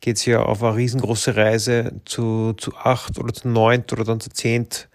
geht 0.00 0.16
es 0.16 0.26
ja 0.26 0.42
auf 0.42 0.62
eine 0.62 0.76
riesengroße 0.76 1.36
Reise 1.36 2.00
zu, 2.04 2.52
zu 2.54 2.74
acht 2.76 3.18
oder 3.18 3.32
zu 3.32 3.48
neunt 3.48 3.92
oder 3.92 4.04
dann 4.04 4.20
zu 4.20 4.30
zehnt 4.30 4.88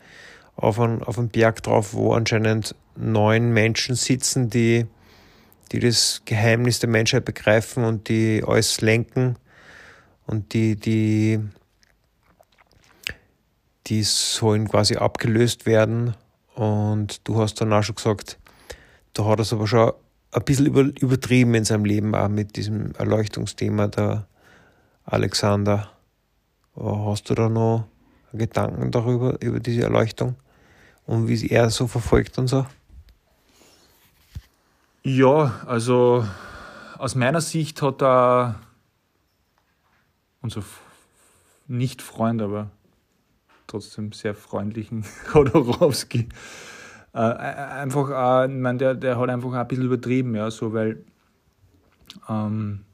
auf 0.56 0.80
einen, 0.80 1.04
auf 1.04 1.18
einen 1.18 1.30
Berg 1.30 1.64
drauf, 1.64 1.93
wo 1.93 2.14
anscheinend 2.14 2.76
neun 2.95 3.51
Menschen 3.51 3.95
sitzen, 3.95 4.49
die, 4.49 4.86
die 5.72 5.80
das 5.80 6.22
Geheimnis 6.26 6.80
der 6.80 6.89
Menschheit 6.89 7.26
begreifen 7.26 7.84
und 7.84 8.08
die 8.10 8.43
alles 8.45 8.82
lenken 8.82 9.36
und 10.26 10.54
die, 10.54 10.76
die, 10.76 11.39
die 13.88 14.04
sollen 14.04 14.68
quasi 14.68 14.95
abgelöst 14.95 15.66
werden. 15.66 16.16
Und 16.56 17.28
du 17.28 17.41
hast 17.41 17.60
dann 17.60 17.74
auch 17.74 17.84
schon 17.84 17.95
gesagt, 17.95 18.38
da 19.14 19.26
hat 19.26 19.39
er 19.39 19.41
es 19.41 19.54
aber 19.54 19.68
schon 19.68 19.91
ein 20.32 20.43
bisschen 20.43 20.68
über, 20.68 20.82
übertrieben 20.82 21.56
in 21.56 21.66
seinem 21.66 21.86
Leben, 21.86 22.16
auch 22.16 22.30
mit 22.30 22.56
diesem 22.56 22.93
Erleuchtungsthema 22.95 23.88
der 23.88 24.28
Alexander. 25.06 25.89
Hast 26.76 27.30
du 27.30 27.36
da 27.36 27.49
noch 27.49 27.88
Gedanken 28.32 28.91
darüber, 28.91 29.39
über 29.41 29.60
diese 29.60 29.84
Erleuchtung 29.84 30.36
und 31.06 31.28
wie 31.28 31.47
er 31.47 31.70
so 31.70 31.88
verfolgt 31.88 32.38
und 32.38 32.47
so? 32.47 32.66
Ja, 35.04 35.62
also 35.68 36.26
aus 36.97 37.16
meiner 37.16 37.41
Sicht 37.41 37.82
hat 37.82 38.01
er 38.01 38.60
unser 40.41 40.64
Nicht-Freund, 41.68 42.41
aber 42.41 42.72
trotzdem 43.68 44.14
sehr 44.14 44.34
freundlichen 44.34 45.06
Chodorowski 45.32 46.30
äh, 47.14 47.18
einfach, 47.20 48.10
äh, 48.10 48.51
ich 48.51 48.60
meine, 48.60 48.78
der, 48.80 48.95
der 48.95 49.20
hat 49.20 49.30
einfach 49.30 49.54
ein 49.54 49.68
bisschen 49.68 49.86
übertrieben, 49.86 50.36
ja, 50.36 50.49
so, 50.49 50.74
weil 50.74 51.04
ähm, 52.28 52.86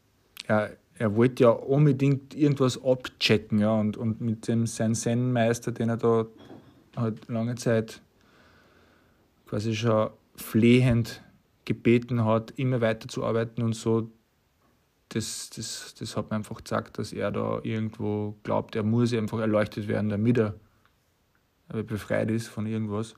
er, 0.45 0.72
er 1.00 1.16
wollte 1.16 1.43
ja 1.43 1.50
unbedingt 1.50 2.36
irgendwas 2.36 2.84
abchecken, 2.84 3.60
ja, 3.60 3.72
und, 3.72 3.95
und 3.95 4.20
mit 4.20 4.47
dem 4.50 4.68
sein 4.68 4.93
Zen-Meister, 4.93 5.72
den 5.72 5.89
er 5.89 5.97
da 5.97 6.26
halt 6.95 7.30
lange 7.30 7.56
Zeit 7.56 8.02
quasi 9.47 9.74
schon 9.74 10.10
flehend 10.36 11.24
gebeten 11.64 12.26
hat, 12.26 12.52
immer 12.58 12.82
weiter 12.82 13.08
zu 13.08 13.24
arbeiten 13.24 13.64
und 13.64 13.74
so, 13.74 14.12
das, 15.08 15.50
das, 15.56 15.95
das 15.97 16.18
hat 16.18 16.30
mir 16.30 16.36
einfach 16.36 16.62
gesagt, 16.62 16.97
dass 17.00 17.14
er 17.14 17.32
da 17.32 17.62
irgendwo 17.64 18.36
glaubt, 18.43 18.76
er 18.76 18.84
muss 18.84 19.14
einfach 19.14 19.39
erleuchtet 19.39 19.88
werden, 19.88 20.10
damit 20.10 20.38
er 20.38 20.54
befreit 21.84 22.30
ist 22.30 22.47
von 22.47 22.66
irgendwas. 22.66 23.16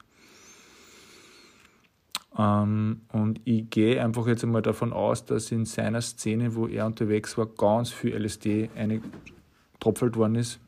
Ähm, 2.38 3.02
und 3.12 3.42
ich 3.46 3.70
gehe 3.70 4.04
einfach 4.04 4.28
jetzt 4.28 4.44
einmal 4.44 4.62
davon 4.62 4.94
aus, 4.94 5.26
dass 5.26 5.52
in 5.52 5.66
seiner 5.66 6.02
Szene, 6.02 6.56
wo 6.56 6.68
er 6.68 6.86
unterwegs 6.86 7.38
war, 7.38 7.46
ganz 7.46 7.92
viel 7.92 8.16
LSD 8.16 8.70
eingetropfelt 8.76 10.16
worden 10.16 10.36
ist. 10.36 10.60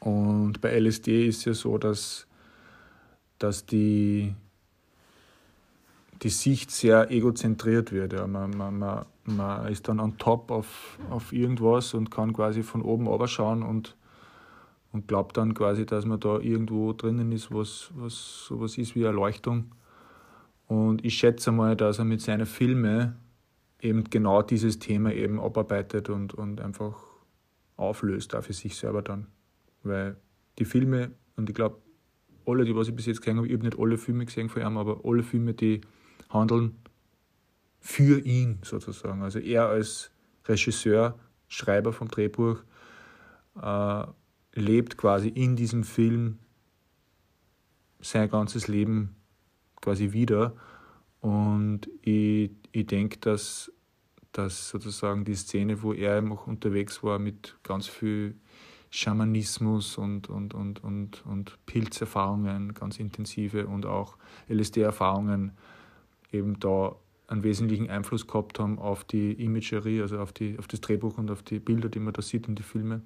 Und 0.00 0.60
bei 0.60 0.78
LSD 0.78 1.28
ist 1.28 1.44
ja 1.44 1.54
so, 1.54 1.78
dass, 1.78 2.26
dass 3.38 3.64
die, 3.64 4.34
die 6.22 6.30
Sicht 6.30 6.72
sehr 6.72 7.10
egozentriert 7.12 7.92
wird. 7.92 8.12
Ja. 8.12 8.26
Man, 8.26 8.50
man, 8.50 8.78
man, 8.78 9.06
man 9.24 9.68
ist 9.68 9.86
dann 9.86 10.00
on 10.00 10.18
top 10.18 10.50
auf, 10.50 10.98
auf 11.10 11.32
irgendwas 11.32 11.94
und 11.94 12.10
kann 12.10 12.32
quasi 12.32 12.64
von 12.64 12.82
oben 12.82 13.06
schauen 13.28 13.62
und, 13.62 13.96
und 14.92 15.06
glaubt 15.06 15.36
dann 15.36 15.54
quasi, 15.54 15.86
dass 15.86 16.04
man 16.06 16.18
da 16.18 16.40
irgendwo 16.40 16.92
drinnen 16.92 17.30
ist, 17.30 17.54
was, 17.54 17.90
was 17.94 18.46
sowas 18.46 18.76
ist 18.78 18.96
wie 18.96 19.04
Erleuchtung. 19.04 19.70
Und 20.68 21.04
ich 21.04 21.14
schätze 21.14 21.50
mal, 21.50 21.76
dass 21.76 21.98
er 21.98 22.04
mit 22.04 22.20
seinen 22.20 22.46
Filmen 22.46 23.16
eben 23.80 24.04
genau 24.04 24.42
dieses 24.42 24.78
Thema 24.78 25.12
eben 25.12 25.40
abarbeitet 25.40 26.10
und, 26.10 26.34
und 26.34 26.60
einfach 26.60 26.94
auflöst, 27.76 28.34
auch 28.34 28.44
für 28.44 28.52
sich 28.52 28.76
selber 28.76 29.02
dann. 29.02 29.26
Weil 29.82 30.16
die 30.58 30.66
Filme, 30.66 31.12
und 31.36 31.48
ich 31.48 31.54
glaube, 31.54 31.78
alle, 32.46 32.64
die 32.64 32.76
was 32.76 32.88
ich 32.88 32.94
bis 32.94 33.06
jetzt 33.06 33.20
gesehen 33.20 33.38
habe, 33.38 33.46
ich 33.46 33.54
habe 33.54 33.64
nicht 33.64 33.78
alle 33.78 33.96
Filme 33.96 34.26
gesehen 34.26 34.48
von 34.48 34.62
ihm, 34.62 34.76
aber 34.76 35.00
alle 35.04 35.22
Filme, 35.22 35.54
die 35.54 35.80
handeln 36.28 36.76
für 37.80 38.20
ihn 38.20 38.58
sozusagen. 38.62 39.22
Also 39.22 39.38
er 39.38 39.68
als 39.68 40.10
Regisseur, 40.46 41.18
Schreiber 41.46 41.92
vom 41.92 42.08
Drehbuch, 42.08 42.62
äh, 43.62 44.06
lebt 44.54 44.98
quasi 44.98 45.28
in 45.28 45.56
diesem 45.56 45.84
Film 45.84 46.38
sein 48.00 48.28
ganzes 48.28 48.68
Leben 48.68 49.17
quasi 49.88 50.12
wieder. 50.12 50.54
Und 51.20 51.88
ich, 52.02 52.50
ich 52.72 52.86
denke, 52.86 53.18
dass, 53.20 53.72
dass 54.32 54.68
sozusagen 54.68 55.24
die 55.24 55.34
Szene, 55.34 55.82
wo 55.82 55.94
er 55.94 56.22
auch 56.30 56.46
unterwegs 56.46 57.02
war 57.02 57.18
mit 57.18 57.56
ganz 57.62 57.86
viel 57.86 58.36
Schamanismus 58.90 59.96
und, 59.96 60.28
und, 60.28 60.52
und, 60.52 60.84
und, 60.84 61.24
und 61.24 61.58
Pilzerfahrungen, 61.64 62.74
ganz 62.74 63.00
intensive 63.00 63.66
und 63.66 63.86
auch 63.86 64.18
LSD-Erfahrungen, 64.50 65.52
eben 66.32 66.60
da 66.60 66.94
einen 67.26 67.42
wesentlichen 67.42 67.88
Einfluss 67.88 68.26
gehabt 68.26 68.58
haben 68.58 68.78
auf 68.78 69.04
die 69.04 69.32
Imagerie, 69.32 70.02
also 70.02 70.18
auf, 70.18 70.34
die, 70.34 70.58
auf 70.58 70.66
das 70.66 70.82
Drehbuch 70.82 71.16
und 71.16 71.30
auf 71.30 71.42
die 71.42 71.60
Bilder, 71.60 71.88
die 71.88 71.98
man 71.98 72.12
da 72.12 72.20
sieht 72.20 72.46
in 72.46 72.56
die 72.56 72.62
Filme. 72.62 73.00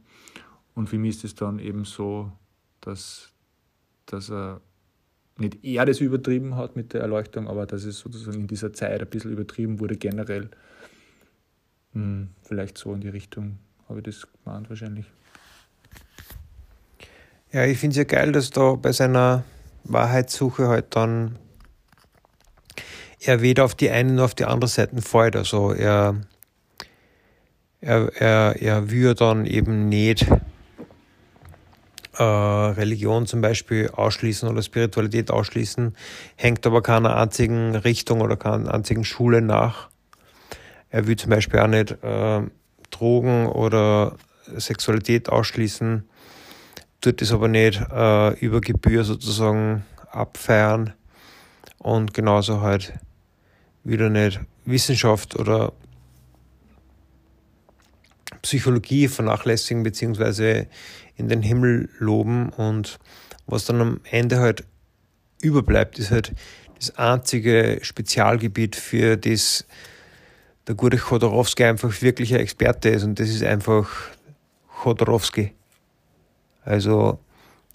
Und 0.75 0.89
für 0.89 0.99
mich 0.99 1.17
ist 1.17 1.25
es 1.25 1.35
dann 1.37 1.61
eben 1.61 1.85
so, 1.85 2.33
dass, 2.81 3.33
dass 4.07 4.31
er 4.31 4.61
nicht 5.39 5.65
er 5.65 5.87
das 5.87 6.01
übertrieben 6.01 6.57
hat 6.57 6.77
mit 6.77 6.93
der 6.93 7.01
Erleuchtung, 7.01 7.49
aber 7.49 7.67
dass 7.67 7.85
es 7.85 7.99
sozusagen 7.99 8.41
in 8.41 8.47
dieser 8.47 8.73
Zeit 8.73 9.01
ein 9.01 9.09
bisschen 9.09 9.33
übertrieben 9.33 9.81
wurde 9.81 9.97
generell. 9.97 10.51
Hm, 11.93 12.29
vielleicht 12.43 12.79
so 12.79 12.95
in 12.95 13.01
die 13.01 13.09
Richtung 13.09 13.59
habe 13.89 14.01
ich 14.01 14.05
das 14.05 14.27
gemeint 14.45 14.69
wahrscheinlich. 14.69 15.07
Ja, 17.53 17.67
ich 17.67 17.79
finde 17.79 17.93
es 17.93 17.99
ja 17.99 18.05
geil, 18.05 18.33
dass 18.33 18.51
da 18.51 18.75
bei 18.75 18.93
seiner 18.93 19.45
Wahrheitssuche 19.85 20.69
halt 20.69 20.97
dann 20.97 21.39
er 23.21 23.41
weder 23.41 23.65
auf 23.65 23.75
die 23.75 23.91
eine 23.91 24.13
noch 24.13 24.25
auf 24.25 24.35
die 24.35 24.45
andere 24.45 24.69
Seite 24.69 25.01
fällt. 25.01 25.37
Also 25.37 25.73
er, 25.73 26.21
er, 27.81 28.11
er, 28.17 28.61
er 28.61 28.91
will 28.91 29.15
dann 29.15 29.47
eben 29.47 29.89
nicht 29.89 30.27
äh, 32.23 32.71
Religion 32.73 33.27
zum 33.27 33.41
Beispiel 33.41 33.91
ausschließen 33.91 34.49
oder 34.49 34.63
Spiritualität 34.63 35.31
ausschließen, 35.31 35.95
hängt 36.37 36.67
aber 36.67 36.83
keiner 36.83 37.17
einzigen 37.17 37.75
Richtung 37.75 38.21
oder 38.21 38.37
keiner 38.37 38.73
einzigen 38.73 39.05
Schule 39.05 39.43
nach. 39.43 39.89
Er 40.91 41.07
will 41.07 41.17
zum 41.17 41.31
Beispiel 41.31 41.61
auch 41.61 41.67
nicht 41.67 41.93
äh, 42.03 42.43
Drogen 42.91 43.47
oder 43.47 44.17
Sexualität 44.57 45.29
ausschließen, 45.29 46.05
tut 47.01 47.23
es 47.23 47.33
aber 47.33 47.49
nicht 47.49 47.81
äh, 47.91 48.35
über 48.39 48.61
Gebühr 48.61 49.05
sozusagen 49.05 49.85
abfeiern 50.11 50.93
und 51.79 52.15
genauso 52.15 52.61
halt 52.61 52.93
wieder 53.85 54.11
nicht 54.11 54.41
Wissenschaft 54.65 55.37
oder 55.37 55.73
Psychologie 58.43 59.09
vernachlässigen 59.09 59.83
beziehungsweise 59.83 60.67
in 61.17 61.29
den 61.29 61.43
Himmel 61.43 61.89
loben 61.99 62.51
und 62.51 62.99
was 63.47 63.65
dann 63.65 63.81
am 63.81 64.01
Ende 64.11 64.39
halt 64.39 64.65
überbleibt, 65.43 65.99
ist 65.99 66.11
halt 66.11 66.33
das 66.79 66.97
einzige 66.97 67.79
Spezialgebiet, 67.83 68.77
für 68.77 69.17
das 69.17 69.67
der 70.67 70.75
gute 70.77 70.97
Chodorowski 70.97 71.65
einfach 71.65 72.03
wirklich 72.03 72.33
ein 72.35 72.41
Experte 72.41 72.89
ist 72.91 73.03
und 73.03 73.19
das 73.19 73.29
ist 73.29 73.43
einfach 73.43 73.89
Chodorowski. 74.69 75.53
Also 76.65 77.19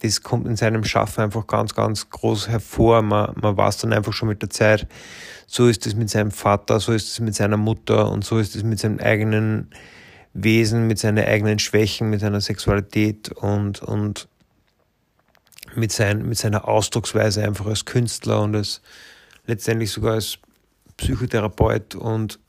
das 0.01 0.21
kommt 0.21 0.47
in 0.47 0.55
seinem 0.55 0.83
Schaffen 0.83 1.21
einfach 1.21 1.47
ganz, 1.47 1.73
ganz 1.73 2.09
groß 2.09 2.49
hervor. 2.49 3.01
Man, 3.01 3.33
man 3.41 3.57
weiß 3.57 3.79
dann 3.79 3.93
einfach 3.93 4.13
schon 4.13 4.29
mit 4.29 4.41
der 4.41 4.49
Zeit, 4.49 4.87
so 5.47 5.67
ist 5.67 5.85
es 5.87 5.95
mit 5.95 6.09
seinem 6.09 6.31
Vater, 6.31 6.79
so 6.79 6.93
ist 6.93 7.09
es 7.09 7.19
mit 7.19 7.35
seiner 7.35 7.57
Mutter 7.57 8.11
und 8.11 8.23
so 8.23 8.37
ist 8.37 8.55
es 8.55 8.63
mit 8.63 8.79
seinem 8.79 8.99
eigenen 8.99 9.71
Wesen 10.39 10.85
mit 10.85 10.99
seinen 10.99 11.25
eigenen 11.25 11.57
Schwächen, 11.57 12.11
mit 12.11 12.19
seiner 12.19 12.41
Sexualität 12.41 13.29
und, 13.29 13.81
und 13.81 14.27
mit, 15.75 15.91
sein, 15.91 16.27
mit 16.27 16.37
seiner 16.37 16.67
Ausdrucksweise 16.67 17.43
einfach 17.43 17.65
als 17.65 17.85
Künstler 17.85 18.41
und 18.41 18.55
als 18.55 18.81
letztendlich 19.47 19.91
sogar 19.91 20.13
als 20.13 20.37
Psychotherapeut 20.97 21.95
und 21.95 22.39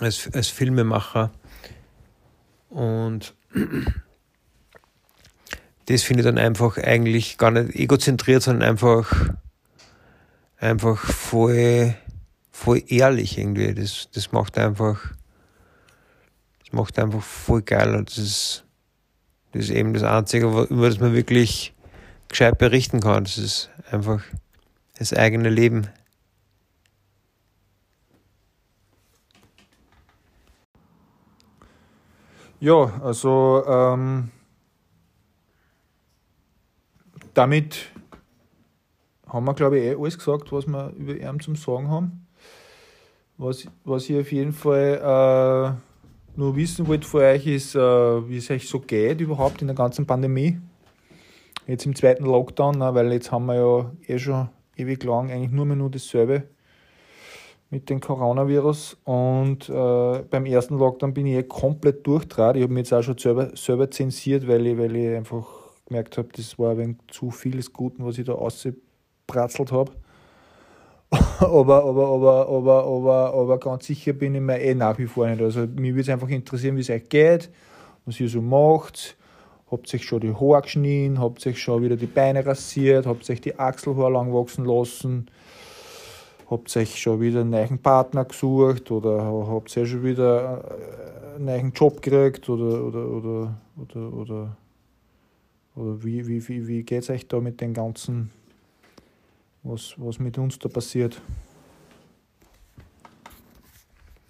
als, 0.00 0.30
als 0.32 0.48
Filmemacher. 0.48 1.30
Und 2.70 3.34
das 5.86 6.02
finde 6.02 6.22
ich 6.22 6.26
dann 6.26 6.38
einfach 6.38 6.78
eigentlich 6.78 7.36
gar 7.36 7.50
nicht 7.50 7.74
egozentriert, 7.74 8.42
sondern 8.42 8.66
einfach, 8.66 9.30
einfach 10.56 10.98
voll, 10.98 11.94
voll 12.50 12.82
ehrlich 12.88 13.36
irgendwie. 13.36 13.74
Das, 13.74 14.08
das 14.10 14.32
macht 14.32 14.56
einfach 14.56 15.13
macht 16.72 16.98
einfach 16.98 17.22
voll 17.22 17.62
geil 17.62 17.94
und 17.94 18.10
das 18.10 18.18
ist, 18.18 18.64
Das 19.52 19.64
ist 19.64 19.70
eben 19.70 19.94
das 19.94 20.02
Einzige, 20.02 20.46
über 20.46 20.88
das 20.88 20.98
man 20.98 21.14
wirklich 21.14 21.74
gescheit 22.28 22.58
berichten 22.58 23.00
kann. 23.00 23.24
Das 23.24 23.38
ist 23.38 23.70
einfach 23.90 24.20
das 24.98 25.12
eigene 25.12 25.48
Leben. 25.48 25.88
Ja, 32.60 33.00
also 33.02 33.62
ähm, 33.66 34.30
damit 37.34 37.90
haben 39.28 39.44
wir, 39.44 39.54
glaube 39.54 39.78
ich, 39.78 39.84
eh 39.84 39.96
alles 39.96 40.16
gesagt, 40.16 40.50
was 40.50 40.66
wir 40.66 40.90
über 40.96 41.14
ihn 41.14 41.40
zum 41.40 41.56
Sagen 41.56 41.90
haben. 41.90 42.26
Was, 43.36 43.66
was 43.84 44.08
ich 44.08 44.18
auf 44.18 44.32
jeden 44.32 44.52
Fall 44.52 45.76
äh, 45.78 45.93
nur 46.36 46.56
wissen 46.56 46.86
wollte 46.86 47.06
von 47.06 47.20
euch 47.20 47.46
ist, 47.46 47.74
äh, 47.74 48.28
wie 48.28 48.38
es 48.38 48.50
euch 48.50 48.68
so 48.68 48.80
geht 48.80 49.20
überhaupt 49.20 49.60
in 49.60 49.68
der 49.68 49.76
ganzen 49.76 50.06
Pandemie. 50.06 50.58
Jetzt 51.66 51.86
im 51.86 51.94
zweiten 51.94 52.24
Lockdown, 52.24 52.78
ne, 52.78 52.94
weil 52.94 53.12
jetzt 53.12 53.32
haben 53.32 53.46
wir 53.46 53.54
ja 53.54 53.92
eh 54.06 54.18
schon 54.18 54.48
ewig 54.76 55.02
lang 55.04 55.30
eigentlich 55.30 55.50
nur 55.50 55.64
mehr 55.64 55.76
nur 55.76 55.90
dasselbe 55.90 56.44
mit 57.70 57.88
dem 57.88 58.00
Coronavirus. 58.00 58.98
Und 59.04 59.68
äh, 59.68 60.22
beim 60.30 60.46
ersten 60.46 60.78
Lockdown 60.78 61.14
bin 61.14 61.26
ich 61.26 61.36
eh 61.36 61.42
komplett 61.42 62.06
durchtrat. 62.06 62.56
Ich 62.56 62.62
habe 62.62 62.72
mich 62.72 62.82
jetzt 62.82 62.92
auch 62.92 63.02
schon 63.02 63.18
selber, 63.18 63.56
selber 63.56 63.90
zensiert, 63.90 64.46
weil 64.46 64.66
ich, 64.66 64.78
weil 64.78 64.94
ich 64.94 65.16
einfach 65.16 65.46
gemerkt 65.86 66.18
habe, 66.18 66.28
das 66.36 66.58
war 66.58 66.72
ein 66.72 66.78
wenig 66.78 66.96
zu 67.08 67.30
viel 67.30 67.52
des 67.52 67.72
Guten, 67.72 68.04
was 68.04 68.18
ich 68.18 68.26
da 68.26 68.34
ausgebratzelt 68.34 69.72
habe. 69.72 69.92
aber, 71.40 71.84
aber, 71.84 72.08
aber, 72.08 72.48
aber, 72.48 72.84
aber, 72.84 73.34
aber 73.34 73.58
ganz 73.58 73.86
sicher 73.86 74.12
bin 74.12 74.34
ich 74.34 74.40
mir 74.40 74.60
eh 74.60 74.74
nach 74.74 74.98
wie 74.98 75.06
vor 75.06 75.26
nicht. 75.26 75.40
Also 75.40 75.60
mich 75.60 75.92
würde 75.92 76.00
es 76.00 76.08
einfach 76.08 76.28
interessieren, 76.28 76.76
wie 76.76 76.80
es 76.80 76.90
euch 76.90 77.08
geht, 77.08 77.50
was 78.04 78.18
ihr 78.20 78.28
so 78.28 78.40
macht. 78.40 79.16
Habt 79.70 79.92
ihr 79.92 79.98
schon 79.98 80.20
die 80.20 80.34
Haare 80.34 80.62
geschnitten, 80.62 81.18
habt 81.18 81.44
ihr 81.46 81.54
schon 81.54 81.82
wieder 81.82 81.96
die 81.96 82.06
Beine 82.06 82.44
rasiert, 82.44 83.06
habt 83.06 83.28
ihr 83.28 83.36
die 83.36 83.58
Achselhaare 83.58 84.12
lang 84.12 84.32
wachsen 84.32 84.64
lassen, 84.64 85.26
habt 86.48 86.74
ihr 86.76 86.86
schon 86.86 87.20
wieder 87.20 87.40
einen 87.40 87.50
neuen 87.50 87.78
Partner 87.78 88.24
gesucht 88.24 88.90
oder 88.90 89.24
habt 89.24 89.76
ihr 89.76 89.86
schon 89.86 90.04
wieder 90.04 90.64
einen 91.34 91.46
neuen 91.46 91.72
Job 91.72 92.02
gekriegt 92.02 92.48
oder, 92.48 92.84
oder, 92.84 93.08
oder, 93.08 93.54
oder, 93.76 94.12
oder, 94.12 94.56
oder 95.74 96.04
wie, 96.04 96.26
wie, 96.28 96.46
wie, 96.48 96.68
wie 96.68 96.82
geht 96.82 97.02
es 97.02 97.10
euch 97.10 97.26
da 97.26 97.40
mit 97.40 97.60
den 97.60 97.74
ganzen 97.74 98.30
was, 99.64 99.94
was 99.96 100.18
mit 100.18 100.38
uns 100.38 100.58
da 100.58 100.68
passiert. 100.68 101.20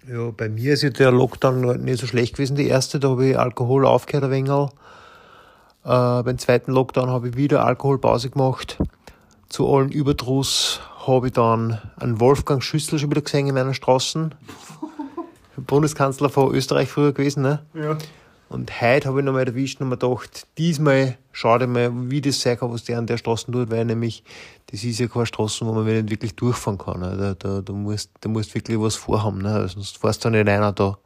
Ja, 0.07 0.31
bei 0.31 0.49
mir 0.49 0.73
ist 0.73 0.83
ja 0.83 0.89
der 0.89 1.11
Lockdown 1.11 1.83
nicht 1.83 1.99
so 1.99 2.07
schlecht 2.07 2.35
gewesen. 2.35 2.55
Die 2.55 2.67
erste, 2.67 2.99
da 2.99 3.09
habe 3.09 3.27
ich 3.27 3.39
Alkohol 3.39 3.85
aufgehört, 3.85 4.25
ein 4.25 4.31
wenig. 4.31 4.51
Äh, 4.51 6.23
beim 6.23 6.37
zweiten 6.37 6.71
Lockdown 6.71 7.09
habe 7.09 7.29
ich 7.29 7.37
wieder 7.37 7.65
Alkoholpause 7.65 8.29
gemacht. 8.29 8.77
Zu 9.49 9.67
allen 9.67 9.91
Überdruss 9.91 10.79
habe 11.05 11.27
ich 11.27 11.33
dann 11.33 11.79
einen 11.97 12.19
Wolfgang 12.19 12.63
Schüssel 12.63 12.99
schon 12.99 13.09
wieder 13.11 13.21
gesehen 13.21 13.47
in 13.47 13.55
meiner 13.55 13.73
Straßen. 13.73 14.33
Bundeskanzler 15.57 16.29
von 16.29 16.53
Österreich 16.53 16.89
früher 16.89 17.13
gewesen, 17.13 17.41
ne? 17.41 17.63
Ja. 17.73 17.97
Und 18.47 18.79
heute 18.79 19.09
habe 19.09 19.19
ich 19.19 19.25
nochmal 19.25 19.47
erwischt 19.47 19.81
und 19.81 19.89
mir 19.89 19.97
gedacht, 19.97 20.47
diesmal 20.57 21.17
schade 21.31 21.67
mal, 21.67 21.91
wie 22.11 22.21
das 22.21 22.39
sein 22.41 22.57
kann, 22.57 22.71
was 22.71 22.83
der 22.83 22.99
an 22.99 23.07
der 23.07 23.17
Straße 23.17 23.51
tut, 23.51 23.71
weil 23.71 23.85
nämlich, 23.85 24.23
das 24.67 24.83
ist 24.83 24.99
ja 24.99 25.07
keine 25.07 25.25
Straße, 25.25 25.65
wo 25.65 25.73
man 25.73 25.85
nicht 25.85 26.09
wirklich 26.09 26.35
durchfahren 26.35 26.77
kann. 26.77 26.99
Ne? 26.99 27.17
Da, 27.17 27.33
da, 27.33 27.61
da, 27.61 27.73
musst, 27.73 28.11
da 28.21 28.29
musst 28.29 28.53
wirklich 28.53 28.79
was 28.79 28.95
vorhaben, 28.95 29.39
ne? 29.39 29.67
sonst 29.67 29.97
fährst 29.97 30.23
du 30.23 30.29
nicht 30.29 30.47
einer 30.47 30.71
da 30.71 30.97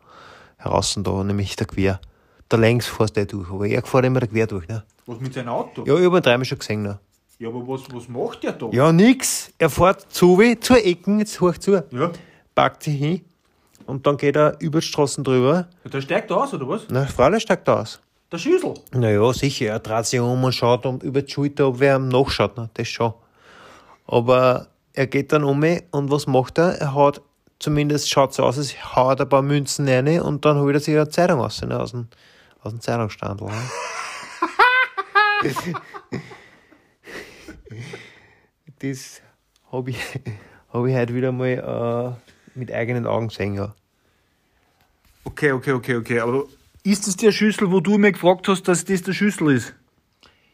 heraus, 0.58 1.00
da, 1.02 1.24
nämlich 1.24 1.56
der 1.56 1.68
Quer. 1.68 2.02
Da 2.50 2.58
längs 2.58 2.88
fährst 2.88 3.16
du 3.16 3.26
durch, 3.26 3.50
aber 3.50 3.68
er 3.68 3.84
fährt 3.84 4.06
immer 4.06 4.20
der 4.20 4.30
Quer 4.30 4.48
durch. 4.48 4.68
Ne? 4.68 4.84
Was 5.06 5.20
mit 5.20 5.34
seinem 5.34 5.50
Auto? 5.50 5.86
Ja, 5.86 5.98
ich 5.98 6.06
habe 6.06 6.18
ihn 6.18 6.24
dreimal 6.24 6.46
schon 6.46 6.60
gesehen. 6.60 6.82
Ne? 6.82 7.00
Ja, 7.40 7.48
aber 7.48 7.66
was, 7.66 7.84
was 7.94 8.10
macht 8.10 8.44
der 8.44 8.52
da? 8.52 8.68
Ja, 8.72 8.92
nix. 8.92 9.52
Er 9.58 9.70
fährt 9.70 10.12
zu, 10.12 10.38
wie, 10.40 10.60
zur 10.60 10.84
Ecken, 10.86 11.20
jetzt 11.20 11.40
hoch 11.40 11.58
zu, 11.58 11.82
Ja. 11.92 12.12
packt 12.54 12.84
sich 12.84 12.98
hin 13.00 13.22
und 13.90 14.06
dann 14.06 14.18
geht 14.18 14.36
er 14.36 14.56
über 14.60 14.80
die 14.80 14.86
Straßen 14.86 15.24
drüber. 15.24 15.68
Der 15.92 16.02
steigt 16.02 16.32
aus, 16.32 16.54
oder 16.54 16.68
was? 16.70 16.84
Na, 16.90 17.06
freilich 17.06 17.44
steigt 17.44 17.68
er 17.68 17.80
aus. 17.82 18.00
Der 18.32 18.38
Schüssel. 18.38 18.76
Naja, 18.92 19.34
sicher, 19.34 19.66
er 19.66 19.80
dreht 19.80 20.06
sich 20.06 20.20
um 20.20 20.44
und 20.44 20.54
schaut 20.54 20.86
um 20.86 21.00
über 21.02 21.24
die 21.24 21.32
Schulter, 21.32 21.68
ob 21.70 21.80
wer 21.80 21.96
ihm 21.96 22.08
nachschaut, 22.08 22.56
ne? 22.56 22.70
das 22.76 22.88
schon. 22.88 23.14
Aber 24.06 24.68
er 24.94 25.08
geht 25.08 25.34
dann 25.34 25.44
um 25.44 25.64
und 25.92 26.12
was 26.12 26.28
macht 26.28 26.60
er? 26.60 26.80
Er 26.80 26.94
hat, 26.94 27.22
zumindest 27.58 28.08
schaut 28.10 28.32
es 28.32 28.40
aus, 28.40 28.60
als 28.60 28.96
haut 28.96 29.20
ein 29.20 29.28
paar 29.28 29.42
Münzen 29.42 29.90
rein 29.90 30.22
und 30.22 30.46
dann 30.46 30.60
holt 30.60 30.76
er 30.76 30.80
sich 30.80 30.96
eine 30.96 31.10
Zeitung 31.10 31.42
aus, 31.42 31.60
ne? 31.64 31.80
aus 31.80 31.90
dem, 31.92 32.08
aus 32.62 32.72
dem 32.72 32.82
Zeitungsstand. 32.82 33.42
Ne? 33.42 33.52
das 38.80 39.22
habe 39.72 39.90
ich, 39.90 39.98
hab 40.72 40.86
ich 40.86 40.96
heute 40.96 41.16
wieder 41.16 41.32
mal 41.32 41.48
äh, 41.48 42.58
mit 42.58 42.72
eigenen 42.72 43.08
Augen 43.08 43.30
gesehen, 43.30 43.56
ja. 43.56 43.74
Okay, 45.30 45.52
okay, 45.52 45.74
okay, 45.74 45.96
okay. 45.96 46.20
Aber 46.20 46.46
ist 46.84 47.06
das 47.06 47.16
der 47.16 47.32
Schüssel, 47.32 47.72
wo 47.72 47.80
du 47.80 47.98
mir 47.98 48.12
gefragt 48.12 48.48
hast, 48.48 48.68
dass 48.68 48.84
das 48.84 49.04
der 49.04 49.14
Schüssel 49.14 49.52
ist? 49.52 49.76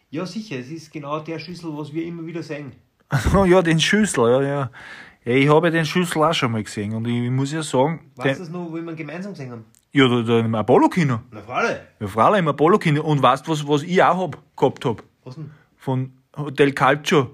Ja, 0.10 0.26
sicher, 0.26 0.58
es 0.60 0.70
ist 0.70 0.92
genau 0.92 1.20
der 1.20 1.40
Schlüssel, 1.40 1.70
was 1.78 1.94
wir 1.94 2.04
immer 2.04 2.26
wieder 2.26 2.44
sehen. 2.44 2.74
Oh 3.34 3.46
ja, 3.54 3.62
den 3.62 3.80
Schüssel, 3.80 4.30
ja, 4.30 4.42
ja. 4.42 4.72
Ja, 5.24 5.34
ich 5.34 5.50
habe 5.50 5.72
den 5.72 5.86
Schüssel 5.86 6.22
auch 6.24 6.34
schon 6.34 6.52
mal 6.52 6.64
gesehen 6.64 6.94
und 6.94 7.08
ich 7.08 7.32
muss 7.32 7.52
ja 7.54 7.64
sagen, 7.64 8.12
Weißt 8.18 8.40
du 8.40 8.44
das 8.44 8.52
noch, 8.52 8.70
wo 8.70 8.76
wir 8.76 8.94
gemeinsam 8.94 9.32
gesehen 9.34 9.52
haben? 9.52 9.66
ja, 9.94 10.08
da, 10.10 10.22
da 10.22 10.40
im 10.40 10.54
Apollo-Kino. 10.54 11.22
Na, 11.32 11.42
Frage. 11.42 11.80
Ja, 12.02 12.08
Freilich 12.08 12.40
im 12.40 12.48
Apollo-Kino. 12.50 13.02
Und 13.02 13.24
weißt 13.24 13.48
du, 13.48 13.52
was, 13.52 13.66
was 13.66 13.84
ich 13.84 14.04
auch 14.04 14.24
hab, 14.24 14.38
gehabt 14.58 14.84
habe? 14.84 15.04
Was 15.24 15.36
denn? 15.36 15.52
Von 15.78 16.12
Hotel 16.36 16.74
Calcio 16.74 17.32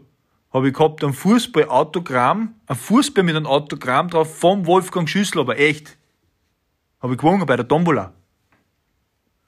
habe 0.54 0.68
ich 0.68 0.74
gehabt, 0.76 1.04
ein 1.04 1.14
Fußball-Autogramm, 1.14 2.54
ein 2.68 2.76
Fußball 2.76 3.24
mit 3.24 3.36
einem 3.36 3.48
Autogramm 3.48 4.10
drauf 4.10 4.38
vom 4.38 4.68
Wolfgang 4.68 5.10
Schüssel, 5.10 5.40
aber 5.40 5.58
echt. 5.58 5.98
Habe 7.02 7.14
ich 7.14 7.20
gewonnen 7.20 7.44
bei 7.48 7.56
der 7.56 7.68
Tombola. 7.68 8.14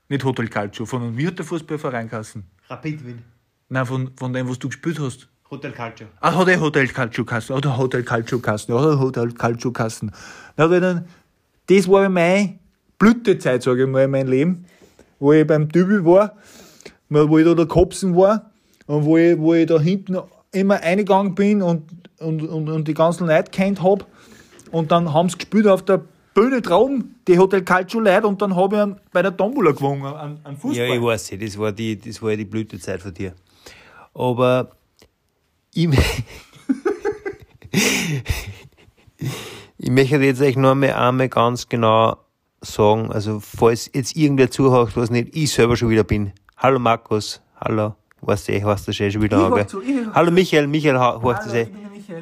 Nicht 0.10 0.24
Hotel 0.24 0.48
Calcio, 0.48 0.86
von 0.86 1.04
einem, 1.04 1.18
wie 1.18 1.28
hat 1.28 1.38
der 1.38 1.46
Fußballverein 1.46 2.10
geheißen? 2.10 2.44
Rapid 2.68 3.06
Wien. 3.06 3.24
Nein, 3.70 3.86
von, 3.86 4.12
von 4.18 4.34
dem, 4.34 4.50
was 4.50 4.58
du 4.58 4.70
gespielt 4.70 5.00
hast. 5.00 5.30
Hotel 5.52 5.72
Calcio. 5.72 6.08
Ah, 6.20 6.34
hat 6.36 6.48
er 6.48 6.60
Hotel 6.60 6.88
Calcio 6.88 7.24
Kassen, 7.24 7.54
oder 7.54 7.78
Hotel 7.78 8.04
Calcio 8.04 8.40
Kassen, 8.40 8.74
oder 8.74 9.00
Hotel 9.00 9.32
Calcio 9.34 9.72
Kassen. 9.72 10.12
Na, 10.58 10.68
weil 10.70 10.82
dann, 10.82 11.06
das 11.68 11.88
war 11.88 12.10
meine 12.10 12.58
Blütezeit, 12.98 13.62
sage 13.62 13.84
ich 13.84 13.90
mal, 13.90 14.06
in 14.06 14.12
meinem 14.12 14.30
Leben, 14.30 14.66
wo 15.20 15.32
ich 15.32 15.46
beim 15.46 15.70
Dübel 15.70 16.04
war, 16.04 16.36
wo 17.10 17.38
ich 17.38 17.46
da 17.46 17.54
der 17.54 17.68
Kopsen 17.68 18.16
war 18.16 18.52
und 18.88 19.06
wo 19.06 19.18
ich, 19.18 19.38
wo 19.38 19.54
ich 19.54 19.68
da 19.68 19.80
hinten 19.80 20.18
immer 20.52 20.82
eingegangen 20.82 21.36
bin 21.36 21.62
und, 21.62 21.84
und, 22.20 22.42
und, 22.42 22.70
und 22.70 22.88
die 22.88 22.96
ganzen 22.96 23.28
Leute 23.28 23.52
kennt 23.52 23.84
hab 23.84 24.08
und 24.72 24.92
dann 24.92 25.14
haben 25.14 25.30
sie 25.30 25.38
gespielt 25.38 25.68
auf 25.68 25.84
der 25.86 26.04
Bühne 26.34 26.62
draußen, 26.62 27.16
die 27.28 27.38
Hotel 27.38 27.62
Calcio 27.64 28.00
Leute 28.00 28.28
und 28.28 28.42
dann 28.42 28.56
habe 28.56 28.76
ich 28.76 28.82
einen- 28.82 28.96
bei 29.12 29.22
der 29.22 29.36
Tombola 29.36 29.72
gewonnen, 29.72 30.04
an, 30.06 30.40
an 30.44 30.58
Fußball. 30.58 30.88
Ja, 30.88 30.94
ich 30.96 31.02
weiß, 31.02 31.30
ja, 31.32 31.38
das 31.38 31.58
war 31.58 31.72
die, 31.72 32.00
das 32.00 32.22
war 32.22 32.32
ja 32.32 32.38
die 32.38 32.46
Blütezeit 32.46 33.02
von 33.02 33.14
dir. 33.14 33.34
Aber 34.14 34.72
ich, 35.74 35.88
ich 39.78 39.90
möchte 39.90 40.18
jetzt 40.18 40.42
euch 40.42 40.56
nur 40.56 40.72
einmal, 40.72 40.94
einmal 40.94 41.30
ganz 41.30 41.68
genau 41.70 42.18
sagen, 42.62 43.12
also 43.12 43.40
falls 43.40 43.90
jetzt 43.94 44.16
irgendwer 44.16 44.50
zuhört, 44.50 44.96
was 44.96 45.10
nicht 45.10 45.36
ich 45.36 45.52
selber 45.52 45.76
schon 45.76 45.90
wieder 45.90 46.04
bin. 46.04 46.32
Hallo 46.58 46.80
Markus, 46.80 47.42
hallo, 47.60 47.96
weißt 48.22 48.48
du, 48.48 48.54
ich 48.54 48.64
heißt 48.64 48.88
das 48.88 49.00
eh 49.00 49.12
schon 49.12 49.22
wieder 49.22 49.56
Ich 49.60 49.68
zu, 49.68 49.82
ich 49.82 50.08
Hallo 50.14 50.32
Michael, 50.32 50.68
Michael 50.68 50.98
ha- 50.98 51.22
heißt 51.22 51.46
das 51.48 51.54
eh. 51.54 51.68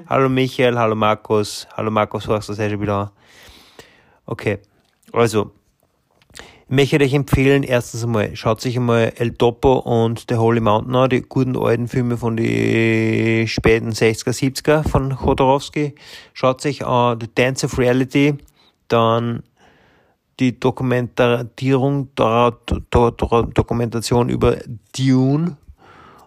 Hallo 0.08 0.30
Michael, 0.30 0.78
hallo 0.78 0.96
Markus, 0.96 1.68
hallo 1.76 1.92
Markus, 1.92 2.28
du 2.50 2.54
das 2.54 2.60
eh 2.60 2.70
schon 2.70 2.82
wieder 2.82 2.96
an? 2.98 3.10
Okay, 4.32 4.60
also, 5.12 5.52
ich 6.38 6.70
möchte 6.70 7.02
euch 7.02 7.14
empfehlen, 7.14 7.64
erstens 7.64 8.06
einmal, 8.06 8.34
schaut 8.38 8.62
sich 8.62 8.78
einmal 8.78 9.12
El 9.18 9.34
Topo 9.34 9.80
und 9.80 10.24
The 10.30 10.38
Holy 10.38 10.62
Mountain 10.62 10.96
an, 10.96 11.10
die 11.10 11.20
guten 11.20 11.58
alten 11.58 11.90
Filme 11.90 12.16
von 12.16 12.38
den 12.38 13.46
späten 13.50 13.90
60er, 13.90 14.32
70er 14.32 14.88
von 14.88 15.18
Chodorowski. 15.18 15.96
Schaut 16.32 16.62
sich 16.62 16.86
an 16.86 17.20
The 17.20 17.28
Dance 17.36 17.66
of 17.66 17.78
Reality, 17.78 18.36
dann 18.88 19.44
die 20.40 20.58
Dokumentierung, 20.58 22.08
Dokumentation 22.16 24.30
über 24.30 24.60
Dune 24.98 25.58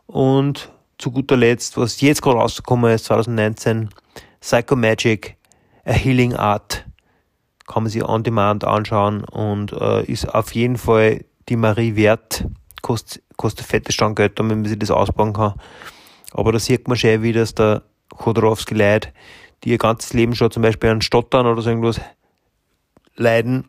und 0.05 0.71
zu 0.99 1.11
guter 1.11 1.39
Letzt, 1.39 1.79
was 1.79 2.03
jetzt 2.03 2.21
gerade 2.21 2.37
rausgekommen 2.37 2.93
ist, 2.93 3.07
2019, 3.07 3.89
Psycho 4.43 4.77
Magic, 4.77 5.39
A 5.87 5.93
Healing 5.93 6.35
Art. 6.35 6.85
Kann 7.67 7.85
man 7.85 7.91
sich 7.91 8.05
on 8.05 8.23
demand 8.23 8.65
anschauen 8.65 9.25
und 9.25 9.73
äh, 9.73 10.05
ist 10.05 10.27
auf 10.33 10.55
jeden 10.55 10.77
Fall 10.77 11.25
die 11.49 11.57
Marie 11.57 11.97
wert. 11.97 12.47
Kostet, 12.83 13.23
kostet 13.37 13.67
fette 13.67 13.93
Stanggeld, 13.93 14.39
damit 14.39 14.57
man 14.57 14.67
sich 14.67 14.79
das 14.79 14.91
ausbauen 14.91 15.33
kann. 15.33 15.55
Aber 16.33 16.53
da 16.53 16.59
sieht 16.59 16.89
man 16.89 16.97
schon, 16.97 17.23
wie 17.23 17.33
das 17.33 17.55
der 17.55 17.83
Chodorowski 18.11 18.75
Leute, 18.75 19.09
die 19.63 19.71
ihr 19.71 19.79
ganzes 19.79 20.13
Leben 20.13 20.35
schon 20.35 20.51
zum 20.51 20.63
Beispiel 20.63 20.91
an 20.91 21.01
Stottern 21.01 21.47
oder 21.47 21.63
so 21.63 21.71
irgendwas 21.71 22.01
leiden, 23.17 23.65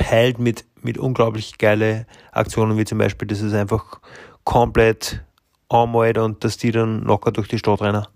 heilt 0.00 0.38
mit 0.38 0.64
mit 0.82 0.98
unglaublich 0.98 1.58
geile 1.58 2.06
Aktionen, 2.32 2.78
wie 2.78 2.84
zum 2.84 2.98
Beispiel, 2.98 3.28
das 3.28 3.40
ist 3.40 3.54
einfach 3.54 4.00
komplett 4.44 5.24
anmalt 5.68 6.18
und 6.18 6.44
dass 6.44 6.56
die 6.56 6.72
dann 6.72 7.02
locker 7.02 7.32
durch 7.32 7.48
die 7.48 7.58
Stadt 7.58 7.82
rennen. 7.82 8.06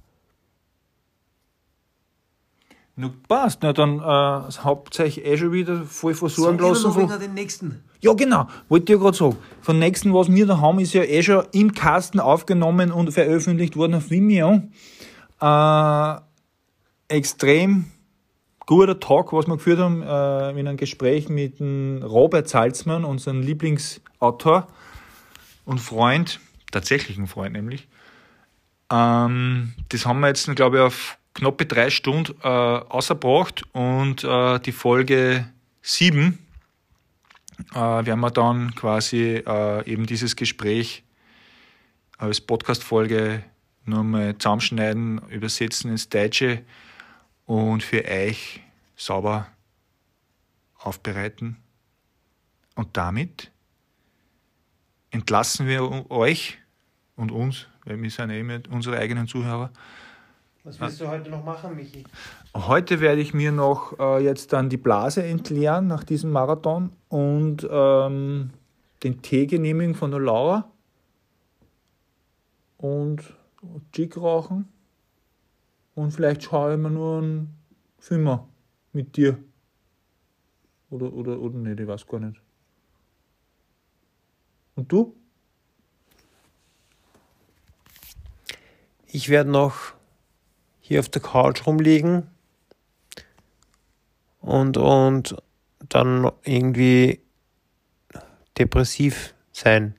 Na, 2.94 3.10
passt. 3.26 3.60
Na, 3.62 3.72
dann 3.72 3.98
äh, 3.98 4.02
habt 4.02 4.98
ihr 4.98 5.04
euch 5.04 5.18
eh 5.18 5.36
schon 5.36 5.52
wieder 5.52 5.84
voll 5.84 6.14
versorgen 6.14 6.58
lassen. 6.58 6.92
Von, 6.92 7.08
den 7.08 7.34
nächsten. 7.34 7.82
ja, 8.00 8.12
genau. 8.12 8.48
Wollte 8.68 8.92
ich 8.92 8.98
ja 8.98 9.02
gerade 9.02 9.16
sagen. 9.16 9.36
Von 9.62 9.78
nächsten, 9.78 10.12
was 10.12 10.30
wir 10.30 10.46
da 10.46 10.58
haben, 10.60 10.78
ist 10.78 10.92
ja 10.92 11.02
eh 11.02 11.22
schon 11.22 11.44
im 11.52 11.72
Kasten 11.72 12.20
aufgenommen 12.20 12.92
und 12.92 13.12
veröffentlicht 13.12 13.76
worden 13.76 13.94
auf 13.94 14.10
Vimeo. 14.10 14.62
Äh, 15.40 16.14
extrem 17.08 17.86
guter 18.66 19.00
Talk, 19.00 19.32
was 19.32 19.46
wir 19.46 19.56
geführt 19.56 19.78
haben, 19.78 20.02
äh, 20.02 20.50
in 20.50 20.68
einem 20.68 20.76
Gespräch 20.76 21.28
mit 21.28 21.60
dem 21.60 22.02
Robert 22.02 22.48
Salzmann, 22.48 23.04
unserem 23.04 23.40
Lieblingsautor 23.40 24.68
und 25.64 25.78
Freund, 25.78 26.40
tatsächlichen 26.70 27.26
Freund 27.26 27.54
nämlich. 27.54 27.88
Ähm, 28.90 29.72
das 29.88 30.06
haben 30.06 30.20
wir 30.20 30.28
jetzt, 30.28 30.54
glaube 30.54 30.76
ich, 30.76 30.82
auf 30.82 31.18
knappe 31.34 31.66
drei 31.66 31.90
Stunden 31.90 32.34
äh, 32.42 32.48
ausgebracht 32.48 33.62
und 33.72 34.24
äh, 34.24 34.58
die 34.60 34.72
Folge 34.72 35.48
7 35.82 36.38
äh, 37.70 37.74
werden 37.74 38.20
wir 38.20 38.30
dann 38.30 38.74
quasi 38.74 39.42
äh, 39.46 39.90
eben 39.90 40.06
dieses 40.06 40.36
Gespräch 40.36 41.04
als 42.18 42.40
Podcast-Folge 42.40 43.42
nochmal 43.84 44.36
zusammenschneiden, 44.38 45.20
übersetzen 45.28 45.90
ins 45.90 46.08
Deutsche 46.08 46.62
und 47.46 47.82
für 47.82 48.04
euch 48.04 48.60
sauber 48.96 49.48
aufbereiten. 50.78 51.56
Und 52.74 52.96
damit 52.96 53.50
entlassen 55.10 55.66
wir 55.66 56.10
euch 56.10 56.58
und 57.16 57.30
uns, 57.30 57.66
weil 57.84 58.00
wir 58.00 58.10
sind 58.10 58.30
ja 58.30 58.36
immer 58.36 58.60
unsere 58.70 58.98
eigenen 58.98 59.26
Zuhörer, 59.28 59.70
Was 60.64 60.78
willst 60.78 61.00
du 61.00 61.08
heute 61.08 61.28
noch 61.28 61.44
machen, 61.44 61.74
Michi? 61.74 62.04
Heute 62.54 63.00
werde 63.00 63.20
ich 63.20 63.34
mir 63.34 63.50
noch 63.50 63.98
äh, 63.98 64.22
jetzt 64.22 64.52
dann 64.52 64.68
die 64.68 64.76
Blase 64.76 65.24
entleeren 65.24 65.88
nach 65.88 66.04
diesem 66.04 66.30
Marathon 66.30 66.92
und 67.08 67.66
ähm, 67.68 68.50
den 69.02 69.22
Tee 69.22 69.46
genehmigen 69.46 69.96
von 69.96 70.12
der 70.12 70.20
Laura 70.20 70.70
und 72.78 73.34
Jig 73.92 74.16
rauchen 74.16 74.68
und 75.96 76.12
vielleicht 76.12 76.44
schaue 76.44 76.74
ich 76.74 76.78
mir 76.78 76.90
nur 76.90 77.18
einen 77.18 77.56
Film 77.98 78.38
mit 78.92 79.16
dir. 79.16 79.38
Oder, 80.90 81.12
oder, 81.12 81.40
oder 81.40 81.58
nicht, 81.58 81.80
ich 81.80 81.86
weiß 81.88 82.06
gar 82.06 82.20
nicht. 82.20 82.40
Und 84.76 84.92
du? 84.92 85.16
Ich 89.06 89.28
werde 89.28 89.50
noch 89.50 89.94
hier 90.92 91.00
auf 91.00 91.08
der 91.08 91.22
Couch 91.22 91.66
rumliegen 91.66 92.26
und, 94.40 94.76
und 94.76 95.36
dann 95.88 96.30
irgendwie 96.44 97.20
depressiv 98.58 99.34
sein. 99.52 99.94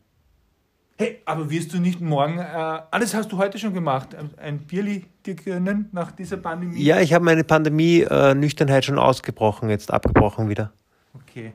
Hey, 0.97 1.19
aber 1.25 1.49
wirst 1.49 1.73
du 1.73 1.79
nicht 1.79 1.99
morgen, 1.99 2.37
äh, 2.37 2.43
alles 2.91 3.15
hast 3.15 3.31
du 3.31 3.39
heute 3.39 3.57
schon 3.57 3.73
gemacht, 3.73 4.15
ein, 4.37 4.59
Bierli 4.59 5.05
dir 5.25 5.33
gönnen 5.33 5.89
nach 5.91 6.11
dieser 6.11 6.37
Pandemie? 6.37 6.83
Ja, 6.83 7.01
ich 7.01 7.11
habe 7.11 7.25
meine 7.25 7.43
Pandemie-Nüchternheit 7.43 8.85
schon 8.85 8.99
ausgebrochen, 8.99 9.71
jetzt 9.71 9.89
abgebrochen 9.89 10.49
wieder. 10.49 10.71
Okay. 11.15 11.53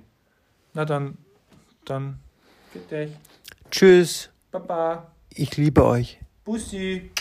Na 0.74 0.84
dann, 0.84 1.16
dann, 1.84 2.18
dich. 2.90 3.12
Tschüss, 3.70 4.30
Baba, 4.50 5.12
ich 5.32 5.56
liebe 5.56 5.84
euch. 5.84 6.18
Bussi. 6.44 7.12